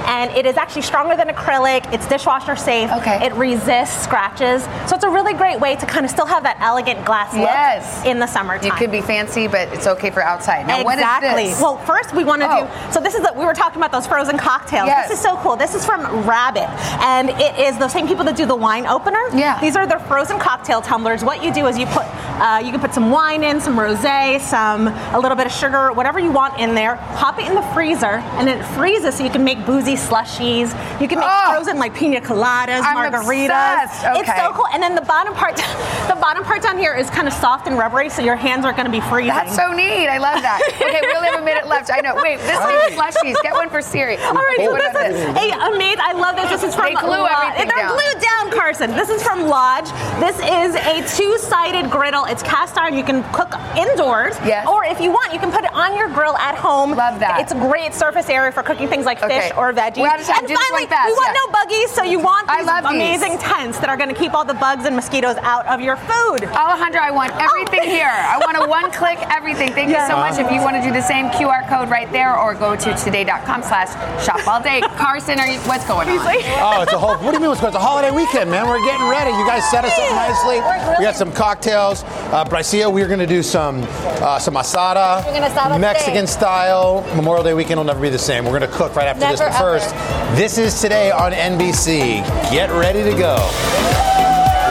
And 0.07 0.31
it 0.37 0.47
is 0.47 0.57
actually 0.57 0.83
stronger 0.83 1.17
than 1.17 1.27
acrylic. 1.29 1.93
It's 1.93 2.07
dishwasher 2.07 2.55
safe. 2.55 2.91
Okay. 2.93 3.27
It 3.27 3.33
resists 3.35 4.05
scratches. 4.05 4.63
So 4.89 4.95
it's 4.95 5.03
a 5.05 5.11
really 5.11 5.35
great 5.35 5.59
way 5.59 5.75
to 5.75 5.85
kind 5.85 6.05
of 6.07 6.11
still 6.13 6.27
have 6.27 6.45
that 6.45 6.57
elegant 6.61 7.05
glass 7.05 7.33
look 7.35 7.43
Yes. 7.43 8.05
in 8.07 8.21
the 8.21 8.27
summertime. 8.29 8.67
You 8.67 8.73
could 8.73 8.93
be 8.93 9.01
fancy, 9.01 9.49
but 9.49 9.67
it's 9.75 9.89
okay 9.89 10.11
for 10.11 10.23
outside. 10.23 10.69
Now, 10.69 10.85
what 10.85 10.99
is 10.99 11.05
this? 11.05 11.17
exactly. 11.19 11.47
Well, 11.61 11.77
first 11.79 12.15
we 12.15 12.23
want 12.23 12.41
to 12.43 12.49
Oh. 12.49 12.67
do. 12.67 12.93
So 12.93 13.01
this 13.01 13.15
is 13.17 13.23
the, 13.23 13.33
we 13.35 13.45
were 13.45 13.53
talking 13.53 13.79
about 13.79 13.91
those 13.91 14.07
frozen 14.07 14.39
cocktails. 14.39 14.87
Yes. 14.87 15.09
This 15.09 15.19
is 15.19 15.25
so 15.25 15.37
cool. 15.39 15.57
This 15.57 15.75
is 15.75 15.85
from 15.85 16.01
Rabbit, 16.25 16.69
and 17.03 17.29
it 17.31 17.59
is 17.59 17.77
the 17.77 17.89
same 17.89 18.07
people 18.07 18.25
that 18.27 18.37
do 18.37 18.47
the 18.47 18.55
wine 18.55 18.87
opener. 18.87 19.21
Yeah. 19.35 19.61
These 19.61 19.75
are 19.75 19.89
their 19.89 19.99
frozen 19.99 20.39
cocktail 20.39 20.81
tumblers. 20.83 21.25
What 21.25 21.43
you 21.43 21.53
do 21.53 21.67
is 21.67 21.77
you 21.77 21.87
put 21.87 22.07
Uh, 22.47 22.61
you 22.61 22.71
can 22.71 22.79
put 22.81 22.95
some 22.95 23.11
wine 23.11 23.43
in, 23.43 23.61
some 23.61 23.75
rosé, 23.77 24.41
some 24.41 24.87
a 24.87 25.19
little 25.19 25.37
bit 25.37 25.47
of 25.47 25.53
sugar, 25.53 25.93
whatever 25.93 26.21
you 26.21 26.31
want 26.31 26.57
in 26.61 26.77
there. 26.77 26.95
Pop 27.19 27.41
it 27.41 27.49
in 27.49 27.57
the 27.57 27.67
freezer, 27.75 28.23
and 28.39 28.47
then 28.47 28.61
it 28.61 28.65
freezes 28.77 29.17
so 29.17 29.25
you 29.25 29.31
can 29.31 29.43
make 29.43 29.67
boozy 29.67 29.95
slushies. 29.95 30.71
You 31.01 31.09
can 31.09 31.19
make 31.19 31.29
frozen 31.51 31.77
like 31.77 31.93
pina 31.93 32.21
coladas, 32.21 32.83
I'm 32.83 32.95
margaritas. 33.11 33.83
obsessed. 33.83 34.07
It's 34.21 34.37
so 34.37 34.53
cool. 34.53 34.69
And 34.73 34.81
then 34.81 34.95
the 34.95 35.01
bottom 35.01 35.35
part, 35.35 35.57
the 36.09 36.17
bottom 36.17 36.45
part 36.45 36.63
down 36.63 36.79
here 36.79 36.95
is 36.95 37.09
kind 37.11 37.27
of 37.29 37.35
soft 37.35 37.67
and 37.67 37.79
rubbery, 37.79 38.09
so 38.09 38.23
your 38.23 38.37
hands 38.37 38.65
aren't 38.65 38.77
going 38.77 38.87
to 38.87 38.93
be 38.93 39.01
freezing. 39.01 39.29
That's 39.35 39.55
so 39.57 39.73
neat. 39.73 40.09
I 40.09 40.19
love 40.19 40.43
that. 40.43 40.61
Okay, 40.77 41.01
we 41.03 41.15
only 41.15 41.29
have 41.29 41.41
a 41.41 41.45
minute 41.45 41.67
left. 41.67 41.91
I 41.91 42.01
know. 42.01 42.15
Wait, 42.17 42.39
this 42.41 42.57
Right. 42.59 42.91
is 42.93 42.99
slushies. 42.99 43.37
Get 43.43 43.53
one 43.55 43.69
for 43.71 43.81
Siri. 43.83 44.17
All 44.19 44.35
right, 44.35 44.57
so 44.59 44.75
this 44.75 44.91
about 44.91 45.07
is 45.11 45.21
a 45.21 45.51
amazing. 45.75 46.01
I 46.01 46.13
love 46.13 46.37
this. 46.37 46.49
This 46.51 46.63
is 46.65 46.75
from 46.75 46.87
They 46.87 46.95
glue 46.95 47.09
Lodge. 47.11 47.33
everything 47.33 47.69
They're 47.69 47.87
down. 47.87 47.97
glued 47.99 48.21
down, 48.23 48.51
Carson. 48.51 48.91
This 48.97 49.09
is 49.11 49.23
from 49.23 49.47
Lodge. 49.49 49.91
This 50.21 50.37
is 50.39 50.75
a 50.77 51.03
two-sided 51.17 51.91
griddle. 51.91 52.25
It's 52.27 52.43
cast 52.43 52.79
iron. 52.79 52.95
You 52.97 53.05
can 53.05 53.23
cook 53.33 53.53
indoors. 53.77 54.37
Yes. 54.45 54.67
Or 54.69 54.85
if 54.85 55.01
you 55.01 55.11
want, 55.11 55.33
you 55.33 55.39
can 55.39 55.51
put 55.51 55.65
it 55.65 55.73
on 55.75 55.97
your 55.97 56.09
grill 56.09 56.37
at 56.39 56.55
home. 56.57 56.93
Love 56.95 57.19
that. 57.21 57.41
It's 57.41 57.53
a 57.53 57.57
great 57.59 57.95
surface 57.95 58.29
area 58.29 58.53
for 58.53 58.63
cooking 58.63 58.89
things 58.89 59.05
like 59.07 59.23
Okay. 59.23 59.41
fish 59.41 59.53
or 59.57 59.73
veggies. 59.73 59.99
We're 59.99 60.09
out 60.09 60.21
of 60.21 60.27
time. 60.27 60.39
And 60.39 60.49
Do 60.49 60.55
this 60.55 60.63
finally, 60.67 60.85
one 60.85 60.91
fast, 60.91 61.07
we 61.09 61.13
want 61.13 61.33
yeah. 61.35 61.41
no 61.47 61.53
buggies, 61.53 61.91
so 61.91 62.03
you 62.03 62.19
want 62.21 62.49
I 62.49 62.59
these 62.59 62.67
love 62.67 62.83
these. 62.85 62.93
amazing 62.93 63.39
tents 63.39 63.79
that 63.79 63.89
are 63.89 63.97
going 63.97 64.09
to 64.09 64.15
keep 64.15 64.35
all 64.35 64.45
the 64.45 64.55
bugs 64.55 64.85
and 64.85 64.95
mosquitoes 64.95 65.37
out 65.43 65.67
of 65.67 65.81
your 65.81 65.96
food. 66.07 66.49
Alejandra, 66.51 67.01
I 67.01 67.11
want 67.11 67.33
everything 67.41 67.89
here. 67.89 68.09
I 68.11 68.39
want 68.39 68.57
a 68.57 68.69
one-click 68.77 69.19
everything. 69.31 69.73
Thank 69.73 69.89
you 69.91 70.01
so 70.07 70.17
much. 70.17 70.39
If 70.39 70.51
you 70.51 70.61
want 70.61 70.77
to 70.77 70.83
do 70.83 70.93
the 70.93 71.03
same 71.03 71.27
QR 71.31 71.69
code 71.69 71.89
right 71.91 72.11
there, 72.13 72.37
or 72.39 72.55
go 72.55 72.77
to 72.77 72.95
today.com 72.97 73.63
slash 73.63 73.91
shop 74.25 74.47
all 74.47 74.61
day. 74.63 74.81
Carson, 74.97 75.39
are 75.41 75.47
you, 75.47 75.59
what's 75.61 75.87
going 75.87 76.09
on? 76.09 76.17
Oh, 76.19 76.83
it's 76.83 76.93
a 76.93 76.99
whole. 76.99 77.17
What 77.19 77.33
do 77.33 77.39
you 77.39 77.41
mean? 77.41 77.53
It's 77.53 77.63
it's 77.63 77.75
a 77.75 77.79
holiday 77.79 78.11
weekend, 78.11 78.51
man. 78.51 78.67
We're 78.69 78.85
getting 78.85 79.09
ready. 79.09 79.31
You 79.31 79.47
guys 79.47 79.69
set 79.71 79.85
us 79.85 79.93
up 79.99 80.11
nicely. 80.15 80.57
We 80.99 81.05
got 81.05 81.17
some 81.17 81.33
cocktails. 81.33 82.03
Uh, 82.05 82.45
Bricia, 82.45 82.93
we're 82.93 83.09
gonna 83.09 83.27
do 83.27 83.43
some 83.43 83.83
uh, 84.23 84.39
some 84.39 84.55
asada, 84.55 85.25
We're 85.27 85.33
gonna 85.41 85.49
asada 85.55 85.81
Mexican 85.81 86.15
today. 86.15 86.27
style. 86.27 87.03
Memorial 87.17 87.45
Day 87.45 87.55
weekend 87.55 87.79
will 87.79 87.85
never 87.85 88.01
be 88.01 88.09
the 88.11 88.19
same. 88.19 88.45
We're 88.45 88.59
gonna 88.59 88.69
cook 88.73 88.95
right 88.95 89.07
after 89.07 89.21
this. 89.29 89.41
Never, 89.41 89.51
But 89.53 89.59
first, 89.59 89.91
this 90.37 90.59
is 90.59 90.81
today 90.81 91.11
on 91.11 91.33
NBC. 91.33 92.23
Get 92.51 92.71
ready 92.71 93.03
to 93.03 93.17
go. 93.17 93.37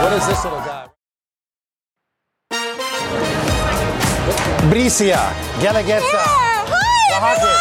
What 0.02 0.12
is 0.12 0.26
this 0.26 0.44
little 0.44 0.58
guy? 0.60 0.85
Bricia, 4.68 5.32
Guelaguetza. 5.60 6.24
Welcome 7.10 7.36
back. 7.36 7.55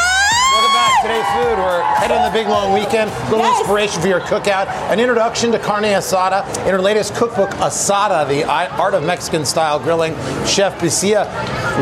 Today's 1.06 1.28
food. 1.36 1.60
We're 1.60 1.84
heading 1.84 2.18
on 2.18 2.26
the 2.26 2.36
big 2.36 2.48
long 2.48 2.74
weekend. 2.74 3.12
A 3.12 3.30
little 3.30 3.46
inspiration 3.46 4.02
for 4.02 4.08
your 4.08 4.22
cookout. 4.22 4.66
An 4.90 5.00
introduction 5.00 5.52
to 5.52 5.60
carne 5.60 5.84
asada. 5.84 6.44
In 6.66 6.72
her 6.72 6.82
latest 6.82 7.14
cookbook, 7.14 7.52
Asada, 7.52 8.28
the 8.28 8.44
art 8.44 8.96
of 8.96 9.04
Mexican 9.04 9.46
style 9.46 9.78
grilling. 9.78 10.14
Chef 10.48 10.80
Bricia 10.80 11.26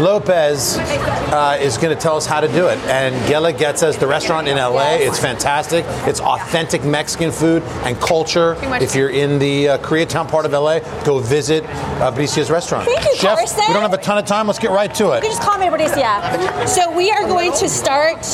Lopez 0.03 0.77
uh, 0.77 1.57
is 1.61 1.77
going 1.77 1.95
to 1.95 2.01
tell 2.01 2.17
us 2.17 2.25
how 2.25 2.41
to 2.41 2.49
do 2.49 2.67
it. 2.67 2.77
And 2.79 3.15
Guelaguetza 3.31 3.97
the 3.97 4.07
restaurant 4.07 4.49
in 4.49 4.57
LA. 4.57 4.95
It's 4.95 5.19
fantastic. 5.19 5.85
It's 6.05 6.19
authentic 6.19 6.83
Mexican 6.83 7.31
food 7.31 7.63
and 7.85 7.97
culture. 8.01 8.57
If 8.81 8.93
you're 8.93 9.09
in 9.09 9.39
the 9.39 9.69
uh, 9.69 9.77
Koreatown 9.77 10.27
part 10.27 10.45
of 10.45 10.51
LA, 10.51 10.79
go 11.05 11.19
visit 11.19 11.63
uh, 11.63 12.11
Bricia's 12.11 12.51
restaurant. 12.51 12.85
Thank 12.85 13.05
you, 13.05 13.15
Chef, 13.15 13.37
Carson. 13.37 13.63
we 13.69 13.73
don't 13.73 13.83
have 13.83 13.93
a 13.93 13.97
ton 13.97 14.17
of 14.17 14.25
time. 14.25 14.47
Let's 14.47 14.59
get 14.59 14.71
right 14.71 14.93
to 14.95 15.03
You 15.05 15.13
it. 15.13 15.21
can 15.21 15.31
just 15.31 15.41
call 15.41 15.57
me 15.57 15.69
Patricia. 15.69 16.67
So 16.67 16.91
we 16.91 17.09
are 17.09 17.25
going 17.25 17.53
to 17.53 17.69
start. 17.69 18.25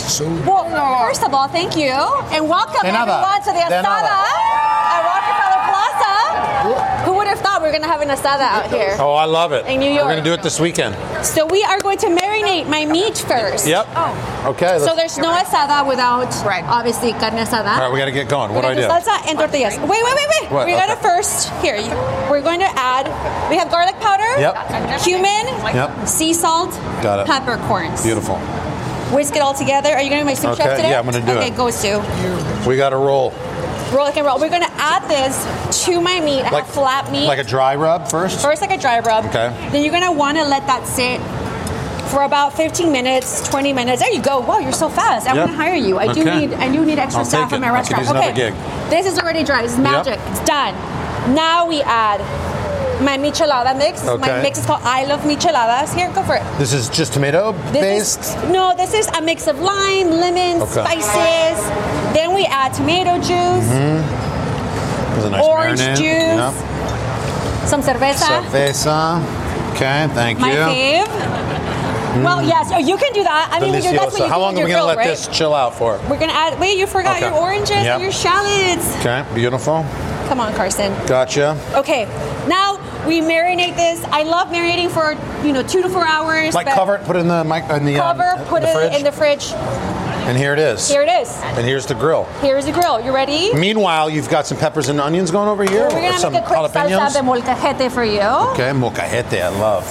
Well, 0.48 0.79
first 0.80 1.24
of 1.24 1.34
all, 1.34 1.48
thank 1.48 1.76
you 1.76 1.92
and 2.32 2.48
welcome 2.48 2.82
De 2.84 2.88
everyone 2.88 3.42
to 3.44 3.52
the 3.52 3.60
asada 3.60 3.84
at 3.84 5.02
Rockefeller 5.04 5.62
Plaza. 5.68 7.06
Who 7.06 7.14
would 7.16 7.28
have 7.28 7.40
thought 7.40 7.62
we 7.62 7.68
were 7.68 7.72
going 7.72 7.84
to 7.84 7.88
have 7.88 8.02
an 8.02 8.10
asada 8.10 8.42
out 8.48 8.70
here? 8.70 8.96
Oh, 9.00 9.14
I 9.14 9.26
love 9.26 9.52
it. 9.52 9.66
In 9.66 9.80
New 9.80 9.90
York. 9.92 10.06
We're 10.06 10.14
going 10.14 10.24
to 10.24 10.30
do 10.30 10.34
it 10.34 10.44
this 10.44 10.60
weekend. 10.60 10.96
So 11.26 11.46
we 11.46 11.64
are 11.64 11.80
going 11.82 11.98
to 12.00 12.08
marinate 12.08 12.68
my 12.70 12.86
meat 12.86 13.18
first. 13.18 13.68
Yep. 13.68 13.88
Oh. 13.96 14.46
Okay. 14.56 14.80
So 14.80 14.96
there's 14.96 15.18
no 15.18 15.32
asada 15.34 15.88
without 15.88 16.30
right. 16.46 16.64
obviously 16.66 17.12
carne 17.14 17.34
asada. 17.34 17.76
all 17.76 17.80
right, 17.82 17.92
we 17.92 18.00
got 18.00 18.06
to 18.06 18.12
get 18.12 18.30
going. 18.30 18.54
What 18.54 18.62
do 18.62 18.68
We're 18.68 18.74
I 18.74 18.76
do? 18.76 18.88
gonna 18.88 19.04
do 19.04 19.10
salsa 19.10 19.28
and 19.30 19.38
tortillas. 19.40 19.78
Wait, 19.80 19.90
wait, 19.90 20.04
wait, 20.04 20.28
wait. 20.42 20.52
What? 20.52 20.66
We're 20.68 20.78
gonna 20.78 20.94
Okay. 20.94 21.02
first 21.02 21.50
here. 21.62 21.76
We're 22.32 22.42
going 22.42 22.60
to 22.60 22.72
add. 22.76 23.08
We 23.50 23.58
have 23.58 23.70
garlic 23.70 23.96
powder. 24.00 24.30
Yep. 24.40 25.02
Cumin. 25.04 25.48
Yep. 25.76 26.08
Sea 26.08 26.34
salt. 26.34 26.72
Got 27.04 27.20
it. 27.22 27.26
Peppercorns. 27.28 28.04
Beautiful. 28.04 28.40
Whisk 29.14 29.36
it 29.36 29.42
all 29.42 29.54
together. 29.54 29.90
Are 29.90 30.02
you 30.02 30.10
gonna 30.10 30.26
make 30.26 30.38
some 30.38 30.52
Okay, 30.52 30.64
chef 30.64 30.76
today? 30.78 30.92
yeah, 30.92 31.00
I'm 31.00 31.06
gonna 31.06 31.26
do 31.26 31.32
okay, 31.34 31.48
it. 31.48 31.58
go 31.58 31.70
Sue. 31.72 32.00
We 32.68 32.78
got 32.78 32.90
to 32.90 32.98
roll. 32.98 33.32
Roll 33.92 34.06
like 34.06 34.18
and 34.18 34.26
roll. 34.26 34.40
We're 34.40 34.50
gonna 34.50 34.70
add 34.78 35.02
this 35.10 35.86
to 35.86 36.00
my 36.00 36.20
meat. 36.20 36.44
Like- 36.52 36.66
flat 36.68 37.12
meat. 37.12 37.26
Like 37.26 37.40
a 37.40 37.44
dry 37.44 37.76
rub 37.76 38.08
first? 38.08 38.40
First, 38.42 38.62
like 38.62 38.72
a 38.72 38.78
dry 38.78 39.00
rub. 39.00 39.26
Okay. 39.26 39.52
Then 39.72 39.84
you're 39.84 39.92
gonna 39.94 40.12
want 40.12 40.38
to 40.38 40.44
let 40.44 40.68
that 40.68 40.86
sit 40.86 41.20
for 42.12 42.24
about 42.24 42.54
15 42.56 42.92
minutes, 42.92 43.48
20 43.50 43.74
minutes. 43.74 44.02
There 44.02 44.12
you 44.12 44.22
go. 44.22 44.40
Wow, 44.42 44.60
you're 44.60 44.72
so 44.72 44.90
fast. 44.90 45.28
I 45.28 45.34
Yep. 45.34 45.38
want 45.48 45.52
to 45.52 45.58
hire 45.58 45.74
you. 45.76 45.98
I 46.00 46.14
do 46.14 46.24
need. 46.24 46.54
I 46.54 46.68
do 46.70 46.86
need 46.86 47.00
extra 47.00 47.20
I'll 47.22 47.26
staff 47.26 47.52
it. 47.54 47.60
my 47.60 47.70
restaurant. 47.72 48.08
okay. 48.10 48.54
This 48.90 49.08
is 49.08 49.18
already 49.18 49.44
dry. 49.44 49.64
It's 49.64 49.74
Yep. 49.74 49.82
magic. 49.84 50.20
It's 50.32 50.40
done. 50.42 50.76
Now 51.34 51.66
we 51.66 51.82
add 51.82 52.22
my 53.02 53.18
michelada 53.18 53.78
mix. 53.78 54.04
My 54.06 54.42
mix 54.42 54.60
is 54.60 54.66
called 54.66 54.82
I 54.84 55.06
Love 55.06 55.22
Micheladas. 55.22 55.94
Here, 55.96 56.12
go 56.14 56.24
for 56.24 56.36
it. 56.36 56.44
This 56.58 56.74
is 56.74 56.90
just 56.90 57.14
tomato 57.14 57.54
This 57.72 57.82
based? 57.82 58.20
is 58.20 58.36
no. 58.52 58.74
This 58.76 58.94
is 58.94 59.08
a 59.18 59.22
mix 59.22 59.48
of 59.48 59.60
lime, 59.60 60.10
lemon, 60.12 60.62
Okay. 60.62 60.84
spices. 60.84 61.60
Then 62.14 62.34
we 62.34 62.46
add 62.46 62.74
tomato 62.74 63.16
juice, 63.18 63.68
hmm 63.68 64.28
a 65.20 65.30
nice 65.32 65.46
Orange 65.46 65.80
marinade. 65.82 65.98
juice. 65.98 67.70
some 67.70 67.82
cerveza. 67.84 68.26
Cerveza. 68.26 69.22
Okay, 69.76 70.08
thank 70.14 70.40
My 70.40 70.52
you. 70.52 71.04
fave. 71.06 72.24
Well, 72.24 72.42
yes, 72.42 72.70
oh, 72.74 72.80
you 72.80 72.98
can 72.98 73.14
do 73.14 73.24
that. 73.24 73.50
I 73.52 73.60
mean, 73.60 73.72
that's 73.74 73.86
what 73.86 74.18
you 74.20 74.26
How 74.28 74.40
long 74.40 74.58
are 74.58 74.64
we 74.64 74.70
going 74.72 74.82
to 74.82 74.86
let 74.86 74.98
right? 74.98 75.08
this 75.08 75.28
chill 75.28 75.54
out 75.54 75.76
for? 75.76 76.00
We're 76.10 76.18
gonna 76.18 76.34
add. 76.34 76.60
Wait, 76.60 76.78
you 76.78 76.88
forgot 76.88 77.18
Okay. 77.18 77.28
your 77.28 77.36
oranges 77.38 77.70
Yep. 77.70 77.86
and 77.96 78.02
your 78.04 78.12
shallots. 78.12 78.96
Okay, 78.98 79.24
beautiful. 79.36 79.86
Come 80.28 80.40
on, 80.40 80.54
Carson. 80.54 80.92
Gotcha. 81.06 81.56
Okay, 81.76 82.08
now 82.48 82.79
we 83.10 83.22
marinate 83.22 83.76
this. 83.76 84.04
I 84.06 84.22
love 84.22 84.50
marinating 84.50 84.92
for 84.92 85.18
you 85.46 85.52
know 85.52 85.64
two 85.64 85.82
to 85.82 85.90
four 85.90 86.06
hours. 86.06 86.54
Like 86.54 86.68
cover 86.68 86.96
it, 86.96 87.04
put 87.04 87.16
it 87.16 87.20
in 87.20 87.28
the 87.28 87.44
mic 87.44 87.64
in 87.70 87.84
the 87.84 87.98
um, 87.98 88.16
cover, 88.16 88.46
put 88.46 88.62
the 88.62 88.70
it 88.70 88.74
fridge, 88.74 88.94
in 88.94 89.04
the 89.04 89.12
fridge. 89.12 89.52
and 90.30 90.38
here 90.38 90.54
it 90.54 90.60
is. 90.60 90.88
Here 90.88 91.02
it 91.02 91.10
is. 91.10 91.36
And 91.58 91.66
here's 91.66 91.88
the 91.88 91.96
grill. 91.96 92.26
Here's 92.40 92.66
the 92.66 92.72
grill. 92.72 93.02
You 93.02 93.12
ready? 93.14 93.52
Meanwhile, 93.56 94.12
you've 94.12 94.30
got 94.30 94.46
some 94.46 94.60
peppers 94.60 94.90
and 94.90 95.02
onions 95.02 95.32
going 95.32 95.50
over 95.50 95.64
here. 95.64 95.90
We're 95.90 96.02
gonna 96.02 96.20
some 96.20 96.34
make 96.34 96.44
a 96.44 96.46
quick 96.46 96.60
salsa 96.72 97.14
de 97.14 97.20
molcajete 97.20 97.92
for 97.92 98.04
you. 98.04 98.22
Okay, 98.54 98.70
molcajete, 98.72 99.42
I 99.42 99.50
love. 99.50 99.84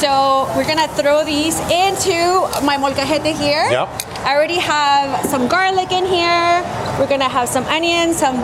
So 0.00 0.50
we're 0.56 0.66
gonna 0.66 0.88
throw 0.88 1.24
these 1.24 1.60
into 1.68 2.48
my 2.64 2.78
molcajete 2.78 3.36
here. 3.36 3.68
Yep. 3.70 3.88
I 4.24 4.34
already 4.34 4.58
have 4.58 5.26
some 5.26 5.48
garlic 5.48 5.92
in 5.92 6.06
here. 6.06 6.64
We're 6.98 7.08
gonna 7.08 7.28
have 7.28 7.48
some 7.48 7.64
onions, 7.66 8.16
some 8.16 8.36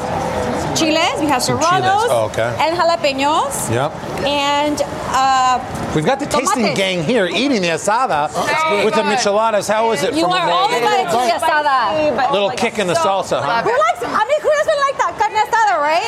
chiles. 0.78 1.20
We 1.20 1.26
have 1.26 1.42
Some 1.42 1.58
serranos 1.60 2.06
chiles. 2.06 2.10
Oh, 2.10 2.30
okay. 2.32 2.54
and 2.58 2.76
jalapenos. 2.76 3.70
Yep. 3.70 3.90
And 4.26 4.78
uh, 5.14 5.58
We've 5.94 6.04
got 6.04 6.20
the 6.20 6.26
tasting 6.26 6.74
gang 6.74 7.02
here 7.02 7.26
eating 7.26 7.62
the 7.62 7.68
asada 7.74 8.28
Very 8.70 8.84
with 8.84 8.94
the 8.94 9.02
good. 9.02 9.16
micheladas. 9.18 9.68
How 9.68 9.90
is 9.92 10.02
it? 10.02 10.14
you 10.14 10.22
from 10.22 10.32
are 10.32 10.46
a 10.46 10.50
all 10.52 10.68
invited 10.72 11.10
to 11.10 11.16
the 11.16 11.36
asada. 11.40 12.30
Little 12.32 12.50
kick 12.50 12.78
in 12.78 12.86
the 12.86 12.94
salsa, 12.94 13.40
huh? 13.42 13.62
Who 13.62 13.70
likes? 13.70 14.02
I 14.04 14.24
mean, 14.28 14.40
who 14.40 14.50
doesn't 14.52 14.80
like 14.86 14.96
that 15.00 15.12
carne 15.18 15.34
asada, 15.34 15.74
right? 15.80 16.04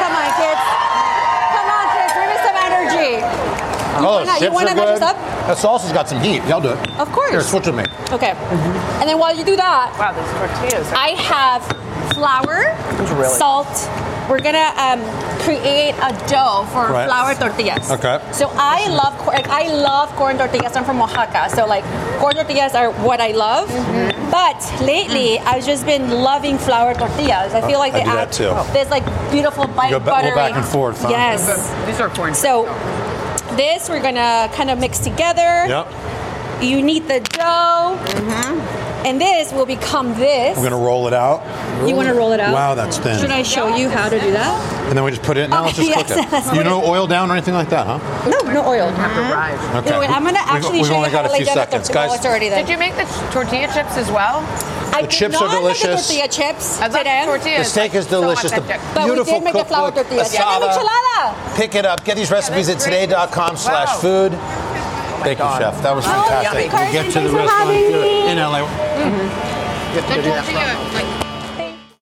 Come 0.00 0.12
on, 0.16 0.28
kids. 0.40 0.62
Come 1.54 1.68
on, 1.70 1.86
kids. 1.94 2.10
Bring 2.16 2.28
me 2.32 2.38
some 2.42 2.56
energy. 2.56 3.12
You 3.98 4.04
oh, 4.06 4.22
wanna- 4.24 4.32
you 4.32 4.38
chips 4.38 4.54
wanna 4.54 4.70
are 4.70 4.74
match 4.76 4.84
good. 4.86 4.96
this 4.96 5.02
up? 5.02 5.16
That 5.48 5.56
salsa's 5.58 5.92
got 5.92 6.08
some 6.08 6.20
heat. 6.20 6.42
Y'all 6.44 6.60
do 6.60 6.70
it. 6.70 6.78
Of 6.98 7.10
course. 7.12 7.30
Here, 7.30 7.40
switch 7.42 7.66
with 7.66 7.74
me. 7.76 7.84
Okay. 8.12 8.30
And 9.00 9.08
then 9.08 9.18
while 9.18 9.34
you 9.36 9.44
do 9.44 9.56
that, 9.56 9.92
wow, 9.98 10.12
those 10.12 10.30
tortillas. 10.38 10.88
I 10.92 11.08
have 11.20 11.62
flour, 12.14 12.74
really- 13.18 13.28
salt. 13.36 13.66
We're 14.28 14.40
gonna 14.40 14.72
um, 14.76 15.00
create 15.40 15.94
a 16.02 16.12
dough 16.28 16.66
for 16.72 16.86
Right. 16.92 17.06
flour 17.08 17.34
tortillas. 17.34 17.90
Okay. 17.90 18.20
So 18.32 18.50
I 18.54 18.86
love 18.88 19.16
cor- 19.18 19.32
like 19.32 19.48
I 19.48 19.68
love 19.72 20.10
corn 20.16 20.36
tortillas. 20.36 20.76
I'm 20.76 20.84
from 20.84 21.00
Oaxaca, 21.00 21.48
so 21.54 21.66
like 21.66 21.84
corn 22.20 22.34
tortillas 22.34 22.74
are 22.74 22.90
what 23.06 23.20
I 23.20 23.32
love. 23.32 23.68
Mm-hmm. 23.70 24.30
But 24.30 24.60
lately, 24.82 25.38
I've 25.38 25.64
just 25.64 25.86
been 25.86 26.10
loving 26.10 26.58
flour 26.58 26.92
tortillas. 26.94 27.54
I 27.54 27.62
feel 27.66 27.78
like 27.78 27.94
I 27.94 28.00
they 28.00 28.04
add 28.04 28.28
that 28.28 28.32
too. 28.32 28.52
this 28.74 28.90
like 28.90 29.04
beautiful 29.30 29.66
bite 29.68 29.90
go 29.90 29.98
ba- 29.98 30.10
buttery. 30.10 30.30
go 30.30 30.36
back 30.36 30.56
and 30.56 30.64
forth, 30.64 31.00
huh? 31.02 31.08
Yes. 31.08 31.46
These 31.86 31.98
are 32.00 32.08
corn. 32.10 32.34
Tortillas. 32.34 32.38
So 32.38 32.64
this 33.56 33.88
we're 33.88 34.02
gonna 34.02 34.50
kind 34.54 34.68
of 34.70 34.78
mix 34.78 34.98
together. 34.98 35.64
Yep. 35.66 35.86
You 36.60 36.82
knead 36.82 37.08
the 37.08 37.20
dough. 37.20 37.96
And 39.06 39.20
this 39.20 39.52
will 39.52 39.66
become 39.66 40.14
this. 40.14 40.56
We're 40.56 40.68
gonna 40.68 40.82
roll 40.82 41.06
it 41.06 41.14
out. 41.14 41.42
You 41.88 41.94
want 41.94 42.08
to 42.08 42.14
roll 42.14 42.32
it 42.32 42.40
out? 42.40 42.52
Wow, 42.52 42.74
that's 42.74 42.98
thin. 42.98 43.18
Should 43.18 43.30
I 43.30 43.42
show 43.42 43.74
you 43.76 43.88
how 43.88 44.08
to 44.08 44.18
do 44.20 44.32
that? 44.32 44.86
And 44.88 44.96
then 44.96 45.04
we 45.04 45.10
just 45.10 45.22
put 45.22 45.36
it. 45.36 45.44
In. 45.44 45.50
Now 45.50 45.62
oh, 45.62 45.66
let's 45.66 45.78
Okay, 45.78 45.88
just 45.92 46.08
cook 46.08 46.16
yes, 46.16 46.30
that's 46.30 46.46
it. 46.48 46.50
You 46.52 46.56
what 46.58 46.66
know, 46.66 46.84
oil 46.84 47.06
down 47.06 47.30
or 47.30 47.34
anything 47.34 47.54
like 47.54 47.70
that, 47.70 47.86
huh? 47.86 47.98
No, 48.28 48.38
no 48.52 48.66
oil. 48.66 48.88
Okay. 48.88 49.90
No, 49.90 50.00
wait, 50.00 50.10
I'm 50.10 50.24
gonna 50.24 50.38
We've- 50.38 50.50
actually 50.50 50.78
we've 50.78 50.86
show 50.86 50.94
only 50.96 51.10
you 51.10 51.16
how 51.16 51.22
got 51.22 51.28
to 51.28 51.28
a 51.28 51.32
lay 51.32 51.38
few 51.38 51.46
down 51.46 51.54
the 51.56 51.60
seconds, 51.62 51.88
tortilla. 51.88 52.06
guys. 52.08 52.16
It's 52.16 52.26
already 52.26 52.48
there. 52.48 52.62
Did 52.64 52.70
you 52.72 52.78
make 52.78 52.96
the 52.96 53.04
tortilla 53.30 53.68
chips 53.72 53.96
as 53.96 54.10
well? 54.10 54.42
The 55.00 55.06
chips 55.06 55.36
are 55.40 55.48
delicious. 55.48 56.08
tortilla 56.08 56.28
chips 56.28 56.80
I 56.80 56.88
love 56.88 57.38
today. 57.38 57.58
The 57.58 57.64
steak 57.64 57.94
is 57.94 58.06
delicious. 58.06 58.50
The 58.50 58.60
But 58.62 59.04
we 59.04 59.04
beautiful 59.04 59.34
did 59.34 59.44
make 59.44 59.54
the 59.54 59.64
flour 59.64 59.92
cookbook, 59.92 60.08
tortillas. 60.08 60.34
Yeah, 60.34 60.42
Asada. 60.42 60.72
enchilada. 60.74 61.56
Pick 61.56 61.74
it 61.76 61.84
up. 61.86 62.04
Get 62.04 62.16
these 62.16 62.30
recipes 62.32 62.68
at 62.68 62.80
today.com 62.80 63.56
slash 63.56 64.00
food. 64.00 64.32
Thank 65.24 65.38
you, 65.38 65.44
Chef. 65.58 65.82
That 65.82 65.94
was 65.96 66.04
Oh, 66.06 66.10
fantastic. 66.10 66.70
Carson, 66.70 66.92
We'll 66.94 67.02
get 67.02 67.12
to 67.12 67.20
the 67.20 67.30
restaurant 67.34 67.68
having 67.68 67.78
here 67.90 68.02
me. 68.02 68.30
in 68.30 68.38
LA. 68.38 68.60
Good 69.94 70.04
to 70.06 70.14
you. 70.22 70.30
Like 70.30 71.07